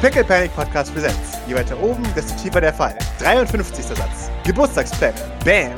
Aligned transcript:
Pickle 0.00 0.22
Panic 0.22 0.54
Podcast 0.54 0.94
Präsenz. 0.94 1.38
Je 1.48 1.56
weiter 1.56 1.76
oben, 1.82 2.04
desto 2.14 2.32
tiefer 2.40 2.60
der 2.60 2.72
Fall. 2.72 2.96
53. 3.18 3.84
Satz. 3.84 4.30
Geburtstagspläne. 4.44 5.18
Bam. 5.44 5.74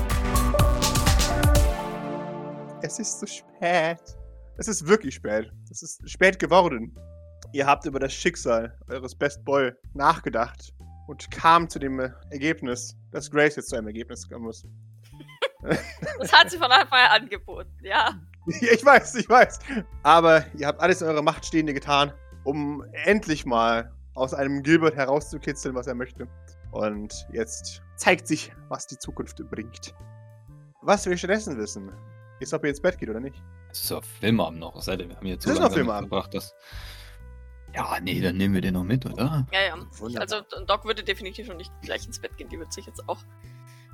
Es 2.83 2.99
ist 2.99 3.19
zu 3.19 3.27
spät. 3.27 3.99
Es 4.59 4.69
ist 4.69 4.87
wirklich 4.87 5.15
spät. 5.15 5.51
Es 5.71 5.83
ist 5.83 6.07
spät 6.11 6.39
geworden. 6.39 6.95
Ihr 7.55 7.67
habt 7.67 7.87
über 7.87 7.99
das 7.99 8.13
Schicksal 8.13 8.79
eures 8.91 9.15
Best 9.15 9.43
Boy 9.43 9.73
nachgedacht 9.95 10.75
und 11.09 11.31
kam 11.31 11.71
zu 11.71 11.79
dem 11.79 11.99
Ergebnis, 12.29 12.95
dass 13.13 13.31
Grace 13.31 13.57
jetzt 13.57 13.71
zu 13.71 13.77
einem 13.77 13.87
Ergebnis 13.87 14.29
kommen 14.29 14.45
muss. 14.45 14.67
Das 16.19 16.31
hat 16.33 16.51
sie 16.51 16.59
von 16.59 16.71
Anfang 16.71 16.99
an 16.99 17.23
angeboten, 17.23 17.75
ja. 17.83 18.21
Ich 18.47 18.85
weiß, 18.85 19.15
ich 19.15 19.29
weiß. 19.29 19.61
Aber 20.03 20.45
ihr 20.59 20.67
habt 20.67 20.81
alles 20.81 21.01
in 21.01 21.09
eurer 21.09 21.23
Macht 21.23 21.47
Stehende 21.47 21.73
getan, 21.73 22.13
um 22.45 22.85
endlich 23.05 23.47
mal 23.47 23.91
aus 24.15 24.35
einem 24.35 24.63
Gilbert 24.63 24.97
herauszukitzeln, 24.97 25.75
was 25.75 25.87
er 25.87 25.95
möchte. 25.95 26.29
Und 26.73 27.27
jetzt 27.33 27.83
zeigt 27.97 28.27
sich, 28.27 28.53
was 28.69 28.87
die 28.87 28.99
Zukunft 28.99 29.37
bringt. 29.51 29.95
Was 30.83 31.07
wir 31.07 31.17
stattdessen 31.17 31.57
wissen, 31.59 31.93
ist, 32.41 32.55
ob 32.55 32.65
ihr 32.65 32.71
ins 32.71 32.81
Bett 32.81 32.99
geht 32.99 33.11
oder 33.11 33.21
nicht. 33.21 33.43
Es 33.71 33.85
ist 33.85 33.93
auf 33.93 34.05
Filmabend 34.05 34.61
noch, 34.61 34.77
es 34.77 34.87
sei 34.87 34.97
denn, 34.97 35.09
wir 35.09 35.17
haben 35.17 35.27
jetzt 35.27 35.47
Es 35.47 35.53
ist 35.53 35.61
noch 35.61 35.73
Filmabend. 35.73 36.11
gebracht, 36.11 36.35
dass. 36.35 36.55
Ja, 37.75 37.99
nee, 38.01 38.21
dann 38.21 38.37
nehmen 38.37 38.55
wir 38.55 38.61
den 38.61 38.75
noch 38.75 38.83
mit, 38.83 39.07
oder? 39.07 39.47
Ja, 39.53 39.63
ja. 39.63 39.77
Wunderbar. 39.99 40.23
Also 40.23 40.65
Doc 40.67 40.85
würde 40.85 41.05
definitiv 41.05 41.47
noch 41.49 41.57
nicht 41.57 41.73
gleich 41.83 42.05
ins 42.05 42.19
Bett 42.19 42.37
gehen. 42.37 42.49
Die 42.49 42.59
wird 42.59 42.73
sich 42.73 42.87
jetzt 42.87 43.09
auch 43.09 43.19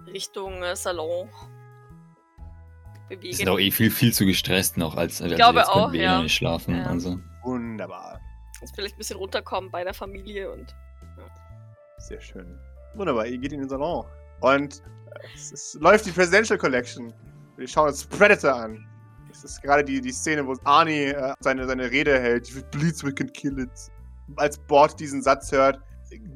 Richtung 0.07 0.63
äh, 0.63 0.75
Salon 0.77 1.29
bewegen. 3.09 3.37
sind 3.37 3.49
auch 3.49 3.59
eh 3.59 3.71
viel, 3.71 3.91
viel 3.91 4.13
zu 4.13 4.25
gestresst 4.25 4.79
noch, 4.79 4.97
als 4.97 5.21
als 5.21 5.35
glaube 5.35 5.59
jetzt 5.59 5.69
auch, 5.69 5.75
können 5.75 5.93
wir 5.93 6.01
eh 6.01 6.05
ja. 6.05 6.17
noch 6.17 6.23
nicht 6.23 6.35
schlafen. 6.35 6.77
Ja. 6.77 6.87
Also. 6.87 7.19
Wunderbar. 7.43 8.21
Jetzt 8.61 8.75
vielleicht 8.75 8.95
ein 8.97 8.99
bisschen 8.99 9.19
runterkommen 9.19 9.71
bei 9.71 9.85
der 9.85 9.95
Familie 9.95 10.51
und 10.51 10.75
Sehr 11.99 12.21
schön. 12.21 12.59
Wunderbar, 12.95 13.27
ihr 13.27 13.39
geht 13.39 13.53
in 13.53 13.61
den 13.61 13.69
Salon. 13.69 14.07
Und 14.41 14.83
äh, 15.15 15.19
es, 15.35 15.53
es 15.53 15.75
läuft 15.81 16.07
die 16.07 16.11
Presidential 16.13 16.59
Collection. 16.59 17.13
Wir 17.57 17.67
schauen 17.69 17.89
uns 17.89 18.05
Predator 18.05 18.55
an. 18.55 18.87
Das 19.29 19.45
ist 19.45 19.63
gerade 19.63 19.85
die, 19.85 20.01
die 20.01 20.13
Szene, 20.13 20.47
wo 20.47 20.55
Arnie 20.65 21.07
äh, 21.09 21.35
seine, 21.41 21.67
seine 21.67 21.91
Rede 21.91 22.19
hält. 22.19 22.51
Bleeds, 22.71 23.05
we 23.05 23.13
can 23.13 23.31
kill 23.33 23.59
it. 23.59 23.71
Als 24.37 24.59
Bord 24.59 24.99
diesen 24.99 25.23
Satz 25.23 25.53
hört, 25.53 25.81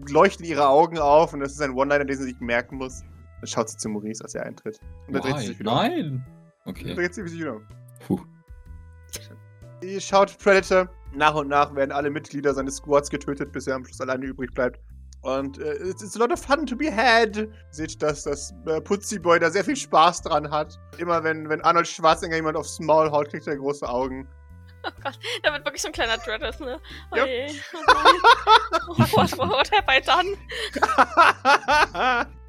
leuchten 0.08 0.44
ihre 0.44 0.66
Augen 0.66 0.98
auf 0.98 1.32
und 1.32 1.40
das 1.40 1.52
ist 1.52 1.62
ein 1.62 1.70
One-Liner, 1.72 2.04
den 2.04 2.16
sie 2.18 2.24
sich 2.24 2.40
merken 2.40 2.76
muss. 2.76 3.02
Dann 3.40 3.46
schaut 3.46 3.68
sie 3.70 3.76
zu 3.78 3.88
Maurice, 3.88 4.22
als 4.22 4.34
er 4.34 4.44
eintritt. 4.44 4.78
Und 5.06 5.14
dann 5.14 5.22
dreht 5.22 5.38
sie 5.38 5.42
Why? 5.42 5.46
sich 5.48 5.58
wieder 5.60 5.70
um. 5.72 5.76
Nein! 5.78 6.26
Dann 6.64 6.74
Okay. 6.74 6.94
dreht 6.94 7.14
sie 7.14 7.26
sich 7.26 7.40
wieder 7.40 7.56
um. 7.56 7.66
Puh. 8.06 8.20
Ihr 9.82 10.00
schaut 10.00 10.36
Predator. 10.38 10.88
Nach 11.12 11.34
und 11.34 11.48
nach 11.48 11.74
werden 11.74 11.92
alle 11.92 12.10
Mitglieder 12.10 12.54
seines 12.54 12.76
Squads 12.76 13.10
getötet, 13.10 13.52
bis 13.52 13.66
er 13.66 13.76
am 13.76 13.84
Schluss 13.84 14.00
alleine 14.00 14.26
übrig 14.26 14.52
bleibt. 14.54 14.80
Und 15.22 15.58
äh, 15.58 15.74
it's, 15.74 16.02
it's 16.02 16.16
a 16.16 16.18
lot 16.18 16.32
of 16.32 16.40
fun 16.40 16.64
to 16.66 16.74
be 16.74 16.90
had. 16.90 17.46
Seht, 17.70 18.00
dass 18.02 18.24
das 18.24 18.54
äh, 18.66 18.80
Putzi 18.80 19.18
Boy 19.18 19.38
da 19.38 19.50
sehr 19.50 19.64
viel 19.64 19.76
Spaß 19.76 20.22
dran 20.22 20.50
hat. 20.50 20.78
Immer 20.98 21.22
wenn, 21.22 21.48
wenn 21.48 21.60
Arnold 21.62 21.86
Schwarzenegger 21.86 22.36
jemand 22.36 22.56
aufs 22.56 22.80
Maul 22.80 23.10
haut, 23.10 23.28
kriegt 23.28 23.46
er 23.46 23.56
große 23.56 23.86
Augen. 23.86 24.26
da 25.42 25.52
wird 25.52 25.64
wirklich 25.66 25.82
so 25.82 25.88
ein 25.88 25.92
kleiner 25.92 26.16
Dreaders, 26.16 26.58
ne? 26.60 26.80
Oh 27.12 27.16
Yep. 27.16 27.26
je. 27.26 27.60
Oh 27.74 27.80
oh, 28.88 28.98
what, 29.12 29.38
what 29.38 29.70
have 29.70 29.84
I 29.88 30.00
done? 30.00 30.36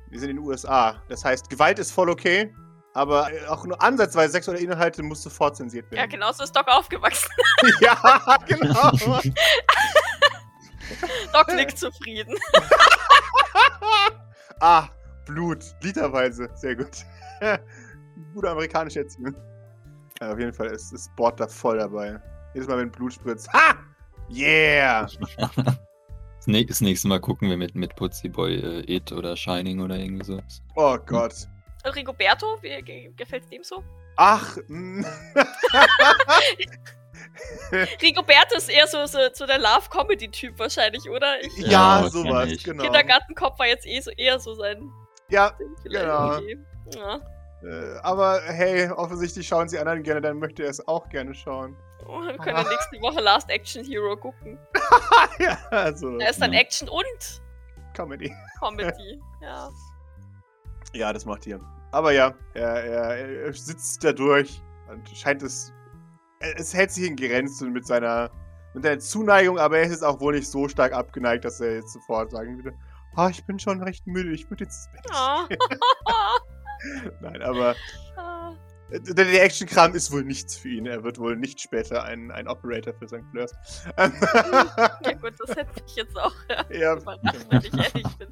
Wir 0.09 0.19
sind 0.19 0.29
in 0.29 0.37
den 0.37 0.45
USA. 0.45 1.01
Das 1.09 1.25
heißt, 1.25 1.49
Gewalt 1.49 1.77
ist 1.77 1.91
voll 1.91 2.09
okay. 2.09 2.53
Aber 2.93 3.31
äh, 3.31 3.45
auch 3.47 3.65
nur 3.65 3.81
ansatzweise 3.81 4.33
sexuelle 4.33 4.59
Inhalte 4.59 5.01
muss 5.01 5.23
sofort 5.23 5.55
zensiert 5.55 5.85
Ja, 5.91 5.97
werden. 5.99 6.09
genau 6.11 6.31
so 6.33 6.43
ist 6.43 6.55
Doc 6.55 6.67
aufgewachsen. 6.67 7.29
ja 7.81 7.97
genau. 8.47 8.91
Doc 11.33 11.47
nickt 11.55 11.77
zufrieden. 11.77 12.35
ah, 14.59 14.87
Blut. 15.25 15.63
Literweise. 15.81 16.49
Sehr 16.55 16.75
gut. 16.75 17.05
Gute 18.33 18.49
amerikanische 18.49 18.99
Erziehung. 18.99 19.35
Ja, 20.19 20.33
auf 20.33 20.39
jeden 20.39 20.53
Fall 20.53 20.67
ist 20.67 20.91
das 20.93 21.09
Board 21.15 21.39
da 21.39 21.47
voll 21.47 21.77
dabei. 21.77 22.19
Jedes 22.53 22.67
Mal, 22.67 22.77
wenn 22.79 22.91
Blut 22.91 23.13
spritzt. 23.13 23.51
Ha! 23.53 23.75
Yeah! 24.29 25.03
Das 25.03 25.17
nä- 26.47 26.67
Das 26.67 26.81
nächste 26.81 27.07
Mal 27.07 27.19
gucken 27.19 27.49
wir 27.49 27.57
mit, 27.57 27.73
mit 27.75 27.95
Putzi 27.95 28.27
Boy 28.29 28.55
äh, 28.55 28.81
It 28.93 29.11
oder 29.11 29.35
Shining 29.37 29.79
oder 29.79 29.95
irgendwie 29.95 30.25
so. 30.25 30.41
Oh 30.75 30.97
Gott. 31.05 31.47
Rigoberto, 31.85 32.57
wie 32.61 32.81
ge 32.81 33.11
gefällt's 33.15 33.49
dem 33.49 33.63
so? 33.63 33.83
Ach. 34.17 34.57
mm. 34.67 35.05
Rigoberto 38.01 38.55
ist 38.57 38.69
eher 38.69 38.87
so, 38.87 39.05
so, 39.05 39.19
so 39.33 39.45
der 39.45 39.59
Love-Comedy-Typ 39.59 40.57
wahrscheinlich, 40.59 41.09
oder? 41.09 41.39
Ich, 41.41 41.57
ja, 41.57 42.01
Ja, 42.01 42.09
sowas, 42.09 42.49
genau. 42.63 42.83
Kindergartenkopf 42.83 43.57
war 43.59 43.67
jetzt 43.67 43.85
eh 43.85 43.99
so, 44.01 44.11
eher 44.11 44.39
so 44.39 44.53
sein 44.55 44.91
Ja, 45.29 45.53
Genau. 45.83 46.39
Ja. 46.95 47.19
äh, 47.63 47.97
aber 48.01 48.41
hey, 48.47 48.89
offensichtlich 48.89 49.47
schauen 49.47 49.69
sie 49.69 49.79
anderen 49.79 50.03
gerne, 50.03 50.21
dann 50.21 50.39
möchte 50.39 50.63
er 50.63 50.69
es 50.69 50.85
auch 50.87 51.07
gerne 51.09 51.33
schauen. 51.33 51.75
Oh, 52.07 52.21
wir 52.21 52.35
können 52.37 52.57
ja 52.57 52.63
nächste 52.63 52.99
Woche 53.01 53.21
Last 53.21 53.49
Action 53.49 53.85
Hero 53.85 54.17
gucken. 54.17 54.57
ja, 55.39 55.57
also, 55.69 56.17
Da 56.17 56.27
ist 56.29 56.41
dann 56.41 56.51
Ja. 56.53 56.59
Action 56.59 56.89
und 56.89 57.41
Comedy. 57.93 58.35
Comedy. 58.59 59.21
ja. 59.41 59.69
Ja, 60.93 61.13
das 61.13 61.25
macht 61.25 61.47
ihr. 61.47 61.59
Aber 61.91 62.11
ja, 62.11 62.33
er, 62.53 62.83
er, 62.83 63.45
er 63.45 63.53
sitzt 63.53 64.03
da 64.03 64.13
durch 64.13 64.61
und 64.89 65.07
scheint 65.09 65.43
es. 65.43 65.73
Es 66.39 66.73
hält 66.73 66.91
sich 66.91 67.05
in 67.07 67.15
Grenzen 67.15 67.71
mit 67.71 67.85
seiner, 67.85 68.31
mit 68.73 68.83
seiner 68.83 68.99
Zuneigung, 68.99 69.59
aber 69.59 69.77
er 69.77 69.83
ist 69.83 69.91
jetzt 69.91 70.03
auch 70.03 70.19
wohl 70.19 70.33
nicht 70.33 70.49
so 70.49 70.67
stark 70.67 70.93
abgeneigt, 70.93 71.45
dass 71.45 71.59
er 71.61 71.75
jetzt 71.75 71.93
sofort 71.93 72.31
sagen 72.31 72.57
würde: 72.63 72.77
Ah, 73.15 73.29
ich 73.29 73.45
bin 73.45 73.59
schon 73.59 73.81
recht 73.83 74.07
müde, 74.07 74.31
ich 74.31 74.49
würde 74.49 74.63
jetzt 74.63 74.87
ins 74.87 75.03
Bett. 75.03 75.11
Ah. 75.13 75.47
Nein, 77.21 77.41
aber 77.43 77.75
Ah. 78.17 78.53
der, 78.89 79.25
der 79.25 79.43
Action-Kram 79.43 79.93
ist 79.93 80.11
wohl 80.11 80.23
nichts 80.23 80.57
für 80.57 80.69
ihn. 80.69 80.85
Er 80.85 81.03
wird 81.03 81.19
wohl 81.19 81.35
nicht 81.37 81.61
später 81.61 82.03
ein, 82.03 82.31
ein 82.31 82.47
Operator 82.47 82.93
für 82.93 83.07
St. 83.07 83.23
Fleurs. 83.31 83.51
Ja 83.97 85.13
gut, 85.13 85.33
das 85.39 85.55
hätte 85.55 85.71
ich 85.85 85.95
jetzt 85.95 86.17
auch 86.17 86.33
ja, 86.49 86.65
ja, 86.75 86.93
überrascht, 86.97 87.45
wenn 87.49 87.61
ich 87.61 87.73
ehrlich 87.73 88.17
bin. 88.17 88.27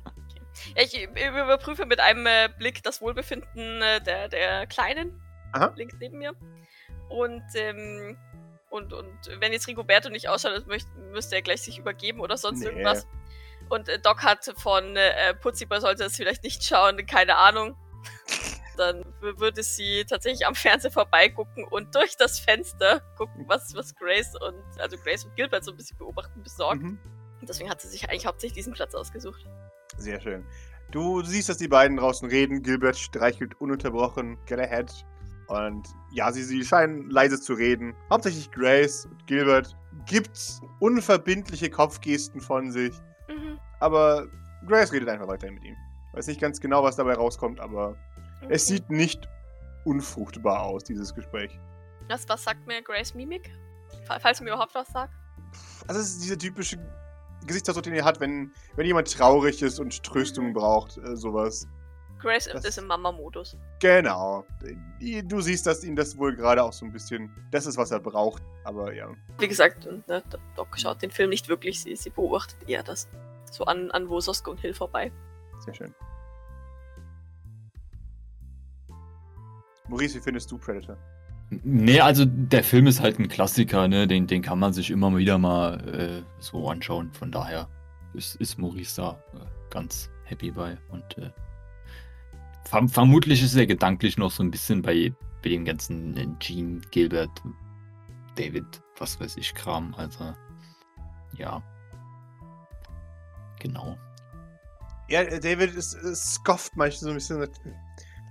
Ich 0.76 1.02
überprüfe 1.04 1.86
mit 1.86 2.00
einem 2.00 2.26
äh, 2.26 2.50
Blick 2.58 2.84
das 2.84 3.02
Wohlbefinden 3.02 3.82
äh, 3.82 4.02
der, 4.02 4.28
der 4.30 4.68
Kleinen 4.68 5.22
Aha. 5.54 5.74
links 5.76 5.96
neben 6.00 6.18
mir. 6.18 6.34
Und, 7.10 7.44
ähm, 7.56 8.18
und, 8.70 8.94
und 8.94 9.18
wenn 9.40 9.52
jetzt 9.52 9.68
Rigoberto 9.68 10.10
nicht 10.10 10.30
ausschaut, 10.30 10.68
möcht, 10.68 10.88
müsste 11.12 11.36
er 11.36 11.42
gleich 11.42 11.62
sich 11.62 11.80
übergeben 11.80 12.20
oder 12.20 12.38
sonst 12.38 12.60
Nee. 12.60 12.68
irgendwas. 12.68 13.08
Und 13.70 13.90
äh, 13.90 14.00
Doc 14.00 14.24
hat 14.24 14.52
von 14.58 14.96
äh, 14.96 15.34
Putziboy 15.36 15.80
sollte 15.82 16.04
es 16.06 16.16
vielleicht 16.16 16.44
nicht 16.44 16.64
schauen, 16.64 17.04
keine 17.06 17.38
Ahnung. 17.38 17.76
Dann 18.78 19.04
würde 19.20 19.62
sie 19.62 20.06
tatsächlich 20.06 20.48
am 20.48 20.56
Fernseher 20.56 20.92
vorbeigucken 20.92 21.66
und 21.66 21.94
durch 21.96 22.16
das 22.16 22.40
Fenster 22.40 23.02
gucken, 23.18 23.44
was, 23.48 23.76
was 23.76 23.94
Grace 23.96 24.36
und 24.36 24.64
also 24.80 24.98
Grace 24.98 25.26
und 25.26 25.36
Gilbert 25.36 25.66
so 25.66 25.72
ein 25.72 25.78
bisschen 25.78 25.98
beobachten, 25.98 26.42
besorgt. 26.42 26.82
mhm. 26.82 26.98
Und 27.42 27.50
deswegen 27.50 27.70
hat 27.70 27.82
sie 27.82 27.90
sich 27.90 28.10
eigentlich 28.10 28.26
hauptsächlich 28.26 28.56
diesen 28.56 28.74
Platz 28.74 28.96
ausgesucht. 28.96 29.46
Sehr 30.00 30.20
schön. 30.20 30.44
Du 30.92 31.22
siehst, 31.22 31.50
dass 31.50 31.58
die 31.58 31.68
beiden 31.68 31.98
draußen 31.98 32.28
reden. 32.30 32.64
Gilbert 32.64 32.98
streichelt 32.98 33.60
ununterbrochen 33.62 34.38
Galahad. 34.48 35.06
Und 35.48 35.88
ja, 36.12 36.32
sie, 36.32 36.44
sie 36.44 36.64
scheinen 36.64 37.10
leise 37.10 37.40
zu 37.40 37.54
reden. 37.54 37.96
Hauptsächlich 38.12 38.52
Grace 38.52 39.06
und 39.06 39.26
Gilbert 39.28 39.76
gibt 40.06 40.40
unverbindliche 40.80 41.70
Kopfgesten 41.70 42.40
von 42.42 42.72
sich. 42.72 42.94
Mhm. 43.28 43.60
Aber 43.80 44.28
Grace 44.68 44.92
redet 44.92 45.10
einfach 45.10 45.28
weiter 45.28 45.50
mit 45.52 45.64
ihm. 45.64 45.76
Weiß 46.14 46.28
nicht 46.28 46.42
ganz 46.42 46.60
genau, 46.60 46.84
was 46.84 46.96
dabei 46.96 47.14
rauskommt, 47.14 47.60
aber 47.60 47.96
Okay. 48.42 48.54
es 48.54 48.68
sieht 48.68 48.90
nicht 48.90 49.28
unfruchtbar 49.86 50.62
aus, 50.62 50.84
dieses 50.84 51.14
Gespräch. 51.14 51.60
Was, 52.08 52.28
was 52.30 52.44
sagt 52.44 52.66
mir 52.68 52.82
Grace 52.82 53.14
Mimik? 53.14 53.52
Fa- 54.06 54.20
Falls 54.20 54.38
sie 54.38 54.44
mir 54.44 54.52
überhaupt 54.52 54.74
was 54.76 54.88
sagt. 54.90 55.14
Also 55.88 56.00
es 56.02 56.10
ist 56.12 56.24
dieser 56.24 56.38
typische 56.38 56.78
Gesichtsausdruck, 57.46 57.84
den 57.84 57.94
er 57.94 58.06
hat, 58.06 58.20
wenn, 58.20 58.52
wenn 58.76 58.86
jemand 58.86 59.12
traurig 59.12 59.62
ist 59.62 59.80
und 59.80 60.04
Tröstung 60.04 60.54
braucht, 60.54 60.98
äh, 60.98 61.16
sowas. 61.16 61.68
Grace 62.20 62.50
Das- 62.52 62.66
ist 62.66 62.78
im 62.78 62.88
Mama-Modus. 62.88 63.56
Genau. 63.80 64.46
Du 65.24 65.40
siehst, 65.40 65.66
dass 65.66 65.86
ihm 65.86 65.96
das 65.96 66.18
wohl 66.18 66.36
gerade 66.36 66.62
auch 66.62 66.74
so 66.74 66.86
ein 66.86 66.92
bisschen, 66.92 67.32
das 67.50 67.66
ist, 67.66 67.78
was 67.78 67.92
er 67.92 68.00
braucht. 68.02 68.44
Aber 68.66 68.94
ja. 68.94 69.10
Wie 69.38 69.48
gesagt, 69.48 69.88
ne, 70.08 70.22
Doc 70.58 70.78
schaut 70.78 71.02
den 71.02 71.12
Film 71.12 71.30
nicht 71.30 71.48
wirklich, 71.48 71.82
sie, 71.82 71.96
sie 71.96 72.10
beobachtet 72.10 72.68
eher 72.68 72.84
das. 72.84 73.08
So 73.52 73.64
an, 73.64 73.90
an 73.92 74.10
Wososk 74.10 74.48
und 74.50 74.60
Hill 74.60 74.74
vorbei. 74.74 75.12
Sehr 75.60 75.74
schön. 75.74 75.96
Maurice, 79.88 80.16
wie 80.18 80.20
findest 80.22 80.52
du 80.52 80.58
Predator? 80.58 80.98
Nee, 81.52 82.00
also 82.00 82.26
der 82.26 82.64
Film 82.64 82.86
ist 82.86 83.02
halt 83.02 83.20
ein 83.20 83.28
Klassiker, 83.28 83.88
ne? 83.88 84.08
Den, 84.08 84.28
den 84.28 84.42
kann 84.42 84.60
man 84.60 84.72
sich 84.72 84.92
immer 84.92 85.16
wieder 85.18 85.38
mal 85.40 85.80
äh, 85.90 86.24
so 86.40 86.70
anschauen. 86.70 87.12
Von 87.12 87.32
daher 87.32 87.68
ist, 88.14 88.36
ist 88.36 88.60
Maurice 88.60 89.02
da 89.02 89.24
äh, 89.34 89.46
ganz 89.72 90.10
happy 90.26 90.52
bei. 90.52 90.78
Und 90.90 91.18
äh, 91.18 91.32
verm 92.66 92.88
vermutlich 92.88 93.42
ist 93.42 93.56
er 93.56 93.66
gedanklich 93.66 94.18
noch 94.18 94.30
so 94.30 94.44
ein 94.44 94.52
bisschen 94.52 94.84
bei, 94.84 95.12
bei 95.42 95.50
dem 95.50 95.66
ganzen 95.66 96.16
äh, 96.18 96.28
Gene, 96.38 96.82
Gilbert, 96.92 97.42
David, 98.36 98.82
was 98.98 99.20
weiß 99.20 99.38
ich, 99.38 99.54
Kram. 99.56 99.96
Also, 99.96 100.36
ja. 101.36 101.64
genau. 103.60 103.98
Ja, 105.10 105.24
David 105.24 105.74
ist, 105.74 105.96
ist 105.96 106.34
scofft 106.36 106.76
manchmal 106.76 107.00
so 107.00 107.10
ein 107.10 107.16
bisschen. 107.16 107.48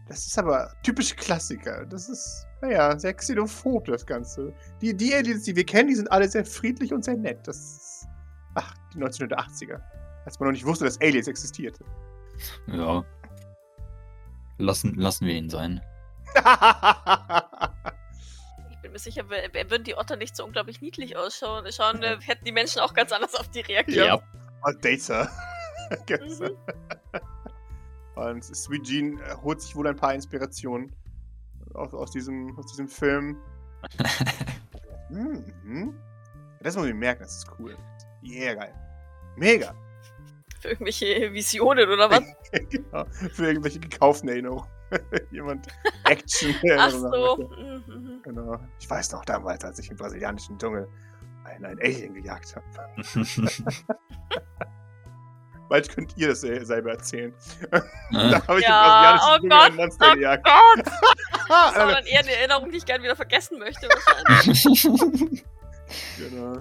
Das 0.06 0.24
ist 0.26 0.38
aber 0.38 0.72
typisch 0.84 1.16
Klassiker. 1.16 1.84
Das 1.84 2.08
ist, 2.08 2.46
naja, 2.60 2.98
sehr 2.98 3.14
xenophob, 3.14 3.86
das 3.86 4.04
Ganze. 4.04 4.52
Die, 4.80 4.96
die 4.96 5.14
Aliens, 5.14 5.44
die 5.44 5.54
wir 5.54 5.64
kennen, 5.64 5.88
die 5.88 5.94
sind 5.94 6.10
alle 6.10 6.28
sehr 6.28 6.44
friedlich 6.44 6.92
und 6.92 7.04
sehr 7.04 7.16
nett. 7.16 7.46
Das 7.46 7.56
ist, 7.56 8.08
ach, 8.54 8.74
die 8.94 8.98
1980er. 8.98 9.80
Als 10.24 10.38
man 10.38 10.48
noch 10.48 10.52
nicht 10.52 10.66
wusste, 10.66 10.84
dass 10.84 11.00
Aliens 11.00 11.28
existierte. 11.28 11.84
Ja. 12.66 13.04
Lassen, 14.58 14.94
lassen 14.96 15.26
wir 15.26 15.34
ihn 15.34 15.50
sein. 15.50 15.80
Ich 18.70 18.82
bin 18.82 18.92
mir 18.92 18.98
sicher, 19.00 19.28
würden 19.28 19.82
die 19.82 19.96
Otter 19.96 20.14
nicht 20.14 20.36
so 20.36 20.44
unglaublich 20.44 20.80
niedlich 20.80 21.16
ausschauen, 21.16 21.66
schauen, 21.72 22.00
äh, 22.04 22.16
hätten 22.20 22.44
die 22.44 22.52
Menschen 22.52 22.80
auch 22.80 22.94
ganz 22.94 23.10
anders 23.10 23.34
auf 23.34 23.48
die 23.48 23.60
reagiert. 23.60 24.06
Ja. 24.06 24.20
Oh, 24.64 24.70
Data. 24.80 25.28
Mhm. 26.08 26.56
Und 28.14 28.44
Sweet 28.44 28.84
Jean 28.84 29.18
äh, 29.20 29.34
holt 29.42 29.62
sich 29.62 29.74
wohl 29.74 29.86
ein 29.86 29.96
paar 29.96 30.12
Inspirationen 30.12 30.94
aus, 31.78 31.94
aus, 31.94 32.10
diesem, 32.10 32.56
aus 32.58 32.66
diesem 32.66 32.88
Film. 32.88 33.36
Mhm. 35.10 35.94
Das 36.60 36.76
muss 36.76 36.86
ich 36.86 36.92
mir 36.92 36.98
merken, 36.98 37.22
das 37.22 37.38
ist 37.38 37.46
cool. 37.58 37.76
Yeah, 38.22 38.54
geil. 38.54 38.74
Mega. 39.36 39.74
Für 40.60 40.68
irgendwelche 40.70 41.32
Visionen 41.32 41.88
oder 41.88 42.10
was? 42.10 42.22
genau. 42.70 43.04
Für 43.32 43.46
irgendwelche 43.46 43.78
gekauften 43.78 44.28
Erinnerungen. 44.28 44.68
Jemand 45.30 45.68
Action 46.04 46.54
Ach 46.78 46.90
so. 46.90 47.48
Mhm, 47.56 47.84
mhm. 47.86 48.22
Genau. 48.22 48.58
Ich 48.80 48.90
weiß 48.90 49.12
noch 49.12 49.24
damals, 49.24 49.64
als 49.64 49.78
ich 49.78 49.90
im 49.90 49.96
brasilianischen 49.96 50.58
Dschungel 50.58 50.88
einen, 51.44 51.64
einen 51.64 51.80
Alien 51.80 52.14
gejagt 52.14 52.56
habe. 52.56 53.04
Bald 55.68 55.88
könnt 55.94 56.16
ihr 56.16 56.28
das 56.28 56.40
sel- 56.40 56.64
selber 56.64 56.92
erzählen. 56.92 57.34
da 57.70 57.82
habe 58.46 58.60
ich 58.60 58.66
Ja, 58.66 59.18
im 59.18 59.18
brasilianischen 59.18 59.28
oh 59.28 59.38
Gott, 59.48 59.70
ein 59.70 59.76
Monster 59.76 60.08
oh 60.10 60.14
gejagt. 60.14 60.44
Gott! 60.44 60.86
Das 61.48 61.76
war 61.76 61.92
dann 61.92 62.06
eher 62.06 62.20
eine 62.20 62.32
Erinnerung, 62.32 62.70
die 62.70 62.78
ich 62.78 62.86
gerne 62.86 63.02
wieder 63.04 63.16
vergessen 63.16 63.58
möchte, 63.58 63.88
genau. 66.18 66.60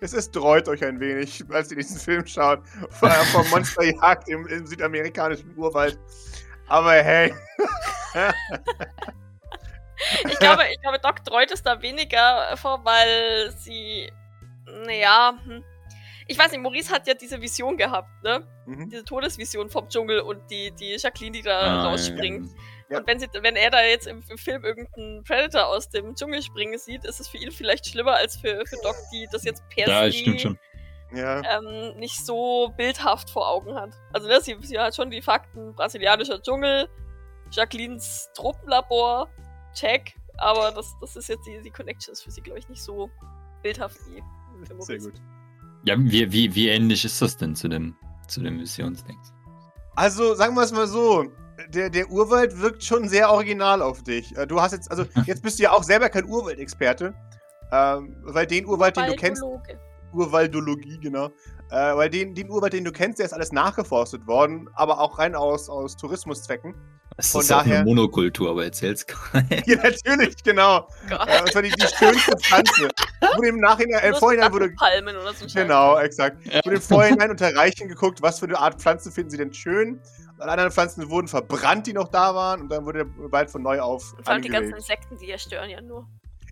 Es 0.00 0.12
ist 0.12 0.32
dreut 0.32 0.68
euch 0.68 0.84
ein 0.84 0.98
wenig, 0.98 1.44
als 1.50 1.70
ihr 1.70 1.76
diesen 1.76 1.98
Film 1.98 2.26
schaut. 2.26 2.60
Vor 2.90 3.08
allem 3.10 3.26
vom 3.26 3.48
Monsterjagd 3.50 4.28
im, 4.28 4.46
im 4.48 4.66
südamerikanischen 4.66 5.56
Urwald. 5.56 5.98
Aber 6.66 6.92
hey. 6.92 7.32
Ich 10.28 10.38
glaube, 10.38 10.64
ich 10.70 10.80
glaube, 10.82 10.98
Doc 10.98 11.24
treut 11.24 11.50
es 11.50 11.62
da 11.62 11.80
weniger 11.80 12.54
vor, 12.56 12.84
weil 12.84 13.50
sie. 13.56 14.12
Naja. 14.84 15.38
Hm. 15.44 15.64
Ich 16.28 16.38
weiß 16.38 16.50
nicht, 16.50 16.60
Maurice 16.60 16.90
hat 16.92 17.06
ja 17.06 17.14
diese 17.14 17.40
Vision 17.40 17.76
gehabt, 17.76 18.08
ne? 18.24 18.46
Mhm. 18.66 18.90
Diese 18.90 19.04
Todesvision 19.04 19.70
vom 19.70 19.88
Dschungel 19.88 20.20
und 20.20 20.50
die, 20.50 20.72
die 20.72 20.96
Jacqueline, 20.98 21.32
die 21.32 21.42
da 21.42 21.58
Ah, 21.60 21.84
rausspringt. 21.88 22.50
Ja. 22.88 22.98
Und 22.98 23.06
wenn, 23.06 23.18
sie, 23.20 23.28
wenn 23.40 23.54
er 23.56 23.70
da 23.70 23.82
jetzt 23.82 24.06
im, 24.06 24.22
im 24.28 24.38
Film 24.38 24.64
irgendeinen 24.64 25.22
Predator 25.24 25.66
aus 25.66 25.88
dem 25.88 26.14
Dschungel 26.14 26.42
springen 26.42 26.78
sieht, 26.78 27.04
ist 27.04 27.20
es 27.20 27.28
für 27.28 27.36
ihn 27.38 27.50
vielleicht 27.52 27.86
schlimmer 27.86 28.14
als 28.14 28.36
für, 28.36 28.64
für 28.66 28.76
Doc, 28.82 28.96
die 29.12 29.26
das 29.30 29.44
jetzt 29.44 29.62
per 29.68 29.88
Ja, 29.88 30.10
se. 30.10 30.56
Ja. 31.12 31.58
ähm, 31.58 31.96
nicht 31.98 32.24
so 32.26 32.72
bildhaft 32.76 33.30
vor 33.30 33.48
Augen 33.48 33.74
hat. 33.76 33.90
Also 34.12 34.26
ne, 34.28 34.40
sie, 34.40 34.56
sie 34.62 34.78
hat 34.78 34.94
schon 34.96 35.10
die 35.10 35.22
Fakten, 35.22 35.74
brasilianischer 35.74 36.42
Dschungel, 36.42 36.88
Jacquelines 37.52 38.30
Truppenlabor, 38.34 39.28
check, 39.74 40.14
aber 40.38 40.72
das, 40.72 40.92
das 41.00 41.14
ist 41.14 41.28
jetzt 41.28 41.46
die, 41.46 41.60
die 41.62 41.70
Connection 41.70 42.12
ist 42.12 42.22
für 42.24 42.30
sie, 42.32 42.40
glaube 42.40 42.58
ich, 42.58 42.68
nicht 42.68 42.82
so 42.82 43.08
bildhaft 43.62 43.96
wie 44.08 44.20
für 44.60 44.66
Sehr 44.66 44.76
Maurice. 44.76 45.10
gut. 45.12 45.20
Ja, 45.86 45.94
wie, 45.96 46.32
wie, 46.32 46.52
wie 46.52 46.68
ähnlich 46.68 47.04
ist 47.04 47.22
das 47.22 47.36
denn 47.36 47.54
zu 47.54 47.68
dem, 47.68 47.94
zu 48.26 48.40
dem 48.40 48.56
Missionsdings? 48.56 49.32
Also, 49.94 50.34
sagen 50.34 50.56
wir 50.56 50.62
es 50.62 50.72
mal 50.72 50.88
so. 50.88 51.26
Der, 51.72 51.88
der 51.88 52.10
Urwald 52.10 52.60
wirkt 52.60 52.82
schon 52.82 53.08
sehr 53.08 53.30
original 53.30 53.80
auf 53.80 54.02
dich. 54.02 54.36
Äh, 54.36 54.46
Du 54.46 54.60
hast 54.60 54.72
jetzt, 54.72 54.90
also 54.90 55.04
jetzt 55.26 55.42
bist 55.42 55.58
du 55.58 55.62
ja 55.62 55.70
auch 55.70 55.84
selber 55.84 56.08
kein 56.08 56.24
Urwaldexperte. 56.24 57.14
Ähm, 57.70 58.16
weil 58.22 58.46
den 58.46 58.66
Urwald, 58.66 58.96
den 58.96 59.06
du 59.06 59.14
kennst. 59.14 59.42
Urwaldologie, 60.12 60.98
genau. 60.98 61.26
Äh, 61.70 61.96
weil 61.96 62.10
den, 62.10 62.34
den 62.34 62.50
Urwald, 62.50 62.72
den 62.72 62.84
du 62.84 62.90
kennst, 62.90 63.20
der 63.20 63.26
ist 63.26 63.32
alles 63.32 63.52
nachgeforstet 63.52 64.26
worden, 64.26 64.68
aber 64.74 65.00
auch 65.00 65.18
rein 65.18 65.36
aus, 65.36 65.68
aus 65.68 65.96
Tourismuszwecken. 65.96 66.74
Es 67.18 67.32
Von 67.32 67.40
ist 67.40 67.52
auch 67.52 67.58
daher- 67.60 67.76
eine 67.76 67.84
Monokultur, 67.84 68.50
aber 68.50 68.64
erzähl's 68.64 69.06
gerade. 69.06 69.46
Ja, 69.66 69.76
natürlich, 69.76 70.36
genau. 70.44 70.86
Gott. 71.08 71.26
Äh, 71.28 71.40
und 71.40 71.52
zwar 71.52 71.62
die, 71.62 71.70
die 71.70 71.86
schönste 71.86 72.36
Pflanze. 72.38 72.88
Wurde 73.36 73.48
im 73.48 73.58
Nachhinein, 73.60 74.02
äh, 74.02 74.14
Vorhinein 74.14 74.52
wurde, 74.52 74.70
Palmen 74.70 75.16
oder 75.16 75.32
so. 75.32 75.46
Genau, 75.52 75.96
exakt. 75.98 76.44
Ja. 76.46 76.60
Wurde 76.64 76.76
im 76.76 76.82
Vorhinein 76.82 77.30
unter 77.30 77.54
Reichen 77.56 77.88
geguckt, 77.88 78.20
was 78.20 78.38
für 78.38 78.44
eine 78.46 78.58
Art 78.58 78.80
Pflanze 78.80 79.10
finden 79.10 79.30
sie 79.30 79.38
denn 79.38 79.54
schön. 79.54 79.98
Alle 80.38 80.52
anderen 80.52 80.70
Pflanzen 80.70 81.08
wurden 81.08 81.28
verbrannt, 81.28 81.86
die 81.86 81.94
noch 81.94 82.08
da 82.08 82.34
waren, 82.34 82.60
und 82.62 82.68
dann 82.68 82.84
wurde 82.84 83.06
der 83.06 83.32
Wald 83.32 83.50
von 83.50 83.62
neu 83.62 83.80
auf 83.80 84.12
Und 84.12 84.24
vor 84.24 84.34
allem 84.34 84.42
die 84.42 84.50
ganzen. 84.50 84.74
Insekten, 84.74 85.16
die 85.16 85.26
ja 85.26 85.38
stören 85.38 85.70
ja 85.70 85.80
nur. 85.80 86.06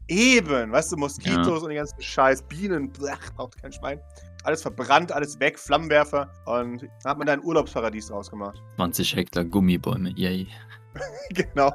Eben, 0.09 0.71
weißt 0.71 0.93
du, 0.93 0.97
Moskitos 0.97 1.63
und 1.63 1.71
die 1.71 1.77
ganzen 1.77 2.01
Scheiß, 2.01 2.43
Bienen, 2.43 2.91
blech, 2.91 3.19
braucht 3.37 3.61
kein 3.61 3.73
Schwein. 3.73 4.01
Alles 4.45 4.61
verbrannt, 4.61 5.11
alles 5.11 5.41
weg, 5.41 5.59
Flammenwerfer. 5.59 6.31
Und 6.45 6.83
dann 6.83 7.11
hat 7.11 7.19
man 7.19 7.27
da 7.27 7.33
ein 7.33 7.43
Urlaubsparadies 7.43 8.09
draus 8.09 8.31
gemacht. 8.31 8.61
20 8.77 9.17
Hektar 9.17 9.45
Gummibäume, 9.45 10.11
yay. 10.17 10.47
genau. 11.31 11.73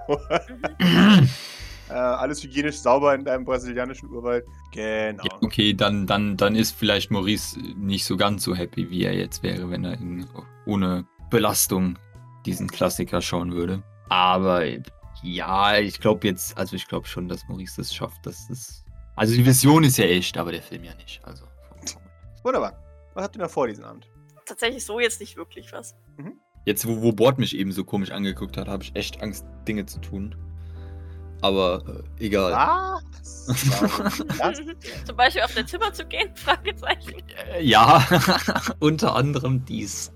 Äh, 1.90 1.94
alles 1.94 2.44
hygienisch 2.44 2.78
sauber 2.78 3.16
in 3.16 3.26
deinem 3.26 3.46
brasilianischen 3.46 4.10
Urwald. 4.10 4.46
Genau. 4.72 5.24
Ja, 5.24 5.38
okay, 5.42 5.74
dann, 5.74 6.06
dann, 6.06 6.38
dann 6.38 6.56
ist 6.56 6.78
vielleicht 6.78 7.10
Maurice 7.10 7.60
nicht 7.60 8.06
so 8.06 8.16
ganz 8.16 8.44
so 8.44 8.54
happy, 8.54 8.92
wie 8.92 9.06
er 9.06 9.16
jetzt 9.16 9.42
wäre, 9.42 9.72
wenn 9.72 9.84
er 9.84 9.94
in, 9.94 10.28
ohne 10.68 11.08
Belastung 11.32 11.98
diesen 12.46 12.68
Klassiker 12.68 13.22
schauen 13.22 13.54
würde. 13.54 13.82
Aber 14.10 14.64
ja, 15.24 15.78
ich 15.78 16.00
glaube 16.00 16.28
jetzt, 16.28 16.58
also 16.58 16.76
ich 16.76 16.88
glaube 16.88 17.08
schon, 17.08 17.28
dass 17.28 17.48
Maurice 17.48 17.78
das 17.78 17.94
schafft. 17.94 18.26
Dass 18.26 18.48
das, 18.48 18.84
also 19.16 19.34
die 19.36 19.46
Vision 19.46 19.84
ist 19.84 19.98
ja 19.98 20.06
echt, 20.06 20.38
aber 20.38 20.52
der 20.52 20.62
Film 20.62 20.84
ja 20.84 20.94
nicht. 20.96 21.22
Also 21.24 21.46
Wunderbar. 22.44 22.74
Was 23.14 23.24
habt 23.26 23.36
ihr 23.36 23.42
noch 23.42 23.50
vor 23.50 23.68
diesen 23.68 23.84
Abend? 23.84 24.08
Tatsächlich 24.46 24.86
so 24.86 25.00
jetzt 25.00 25.20
nicht 25.20 25.36
wirklich 25.38 25.72
was. 25.74 25.96
jetzt, 26.66 26.88
wo, 26.88 27.02
wo 27.02 27.12
Bord 27.12 27.38
mich 27.38 27.56
eben 27.56 27.72
so 27.72 27.84
komisch 27.84 28.12
angeguckt 28.12 28.58
hat, 28.58 28.68
habe 28.68 28.84
ich 28.84 28.96
echt 28.96 29.22
Angst, 29.22 29.46
Dinge 29.68 29.86
zu 29.86 30.00
tun. 30.00 30.36
Aber 31.42 32.04
äh, 32.20 32.26
egal. 32.26 32.52
Was? 32.54 33.00
Das? 34.40 34.62
Zum 35.06 35.16
Beispiel 35.16 35.42
auf 35.42 35.54
der 35.54 35.66
Zimmer 35.66 35.92
zu 35.94 36.06
gehen? 36.06 36.30
Fragezeichen. 36.36 37.22
Äh, 37.54 37.64
Ja, 37.64 38.06
unter 38.80 39.16
anderem 39.16 39.66
dies. 39.66 40.12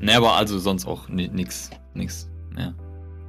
Ne, 0.00 0.16
aber 0.16 0.34
also 0.34 0.58
sonst 0.58 0.86
auch 0.86 1.08
ni 1.08 1.28
nix, 1.28 1.70
nix 1.94 2.28
mehr. 2.50 2.74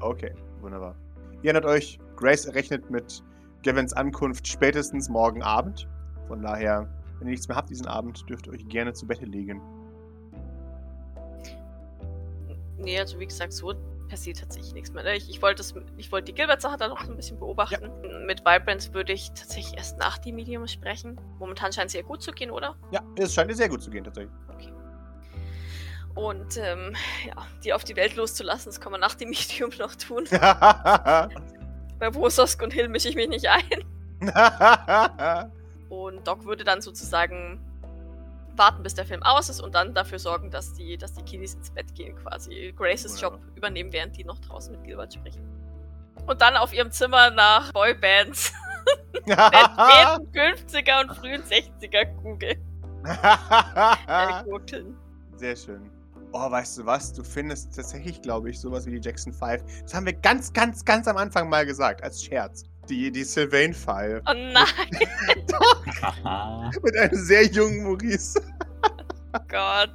Okay, 0.02 0.34
wunderbar. 0.62 0.96
Ihr 1.42 1.52
erinnert 1.52 1.66
euch, 1.66 2.00
Grace 2.16 2.54
rechnet 2.54 2.90
mit 2.90 3.24
Gavins 3.64 3.94
Ankunft 3.94 4.48
spätestens 4.48 5.10
morgen 5.10 5.42
Abend. 5.42 5.88
Von 6.28 6.42
daher, 6.42 6.88
wenn 7.20 7.28
ihr 7.28 7.32
nichts 7.32 7.48
mehr 7.48 7.58
habt 7.58 7.70
diesen 7.70 7.88
Abend, 7.88 8.30
dürft 8.30 8.48
ihr 8.48 8.54
euch 8.54 8.68
gerne 8.68 8.94
zu 8.94 9.08
Bette 9.08 9.26
legen. 9.26 9.62
Nee, 12.78 13.00
also 13.00 13.20
wie 13.20 13.28
gesagt, 13.28 13.54
so 13.54 13.74
passiert 14.10 14.40
tatsächlich 14.40 14.74
nichts 14.74 14.92
mehr. 14.92 15.04
ne? 15.04 15.16
Ich, 15.16 15.30
ich 15.30 15.42
wollte 15.42 15.64
wollte 16.12 16.26
die 16.26 16.34
Gilbert-Sache 16.34 16.78
da 16.78 16.88
noch 16.88 17.08
ein 17.08 17.16
bisschen 17.16 17.40
beobachten. 17.40 17.92
Mit 18.26 18.42
Vibrance 18.42 18.94
würde 18.94 19.14
ich 19.14 19.30
tatsächlich 19.30 19.78
erst 19.78 20.00
nach 20.00 20.18
die 20.18 20.32
Medium 20.32 20.68
sprechen. 20.68 21.20
Momentan 21.40 21.72
scheint 21.72 21.88
es 21.88 21.94
ja 21.94 22.02
gut 22.02 22.22
zu 22.22 22.32
gehen, 22.32 22.52
oder? 22.52 22.76
Ja, 22.92 23.02
es 23.18 23.34
scheint 23.34 23.50
ihr 23.50 23.56
sehr 23.56 23.70
gut 23.70 23.82
zu 23.82 23.92
gehen, 23.92 24.04
tatsächlich. 24.04 24.34
Und 26.16 26.58
ähm, 26.58 26.96
ja, 27.26 27.46
die 27.64 27.74
auf 27.74 27.84
die 27.84 27.96
Welt 27.96 28.16
loszulassen, 28.16 28.72
das 28.72 28.82
kann 28.82 28.92
man 28.92 29.02
nach 29.02 29.16
dem 29.16 29.30
Medium 29.32 29.72
noch 29.80 29.96
tun. 29.96 30.26
Bei 30.32 32.14
Wososk 32.14 32.62
und 32.62 32.74
Hill 32.74 32.90
mische 32.90 33.10
ich 33.10 33.16
mich 33.16 33.30
nicht 33.30 33.48
ein. 33.48 33.84
Und 35.90 36.28
Doc 36.28 36.46
würde 36.46 36.64
dann 36.64 36.82
sozusagen 36.82 37.60
warten, 38.56 38.84
bis 38.84 38.94
der 38.94 39.06
Film 39.06 39.24
aus 39.24 39.50
ist 39.50 39.60
und 39.62 39.74
dann 39.74 39.94
dafür 39.96 40.20
sorgen, 40.20 40.52
dass 40.52 40.74
die, 40.74 40.98
dass 40.98 41.14
die 41.14 41.24
Kiddies 41.24 41.56
ins 41.56 41.72
Bett 41.72 41.96
gehen, 41.96 42.16
quasi 42.16 42.74
Graces 42.78 43.20
Job 43.20 43.40
übernehmen, 43.56 43.92
während 43.92 44.16
die 44.16 44.24
noch 44.24 44.38
draußen 44.40 44.72
mit 44.72 44.84
Gilbert 44.84 45.14
sprechen. 45.14 45.42
Und 46.28 46.42
dann 46.42 46.58
auf 46.58 46.74
ihrem 46.74 46.92
Zimmer 46.92 47.32
nach 47.32 47.72
Boybands 47.72 48.54
der 49.26 49.36
späten 49.38 50.68
50er 50.68 51.02
und 51.02 51.16
frühen 51.18 51.44
60er 51.44 52.06
googeln. 52.22 52.60
Äh, 53.06 54.44
gurkeln. 54.44 54.98
Sehr 55.38 55.56
schön. 55.56 55.90
Oh, 56.32 56.52
weißt 56.52 56.78
du 56.78 56.86
was? 56.86 57.12
Du 57.12 57.24
findest 57.24 57.76
tatsächlich, 57.76 58.22
glaube 58.22 58.52
ich, 58.52 58.60
sowas 58.60 58.86
wie 58.86 58.92
die 58.92 59.02
Jackson 59.02 59.34
5. 59.34 59.64
Das 59.82 59.94
haben 59.96 60.06
wir 60.06 60.14
ganz, 60.14 60.54
ganz, 60.54 60.86
ganz 60.86 61.08
am 61.08 61.18
Anfang 61.18 61.50
mal 61.50 61.66
gesagt, 61.66 62.04
als 62.04 62.24
Scherz. 62.24 62.66
Die, 62.88 63.12
die 63.12 63.24
Sylvain 63.24 63.74
File. 63.74 64.22
Oh 64.28 64.34
nein, 64.34 64.66
Haha. 66.02 66.72
Mit 66.84 66.98
einem 66.98 67.16
sehr 67.16 67.46
jungen 67.46 67.84
Maurice. 67.84 68.40
Gott. 69.48 69.92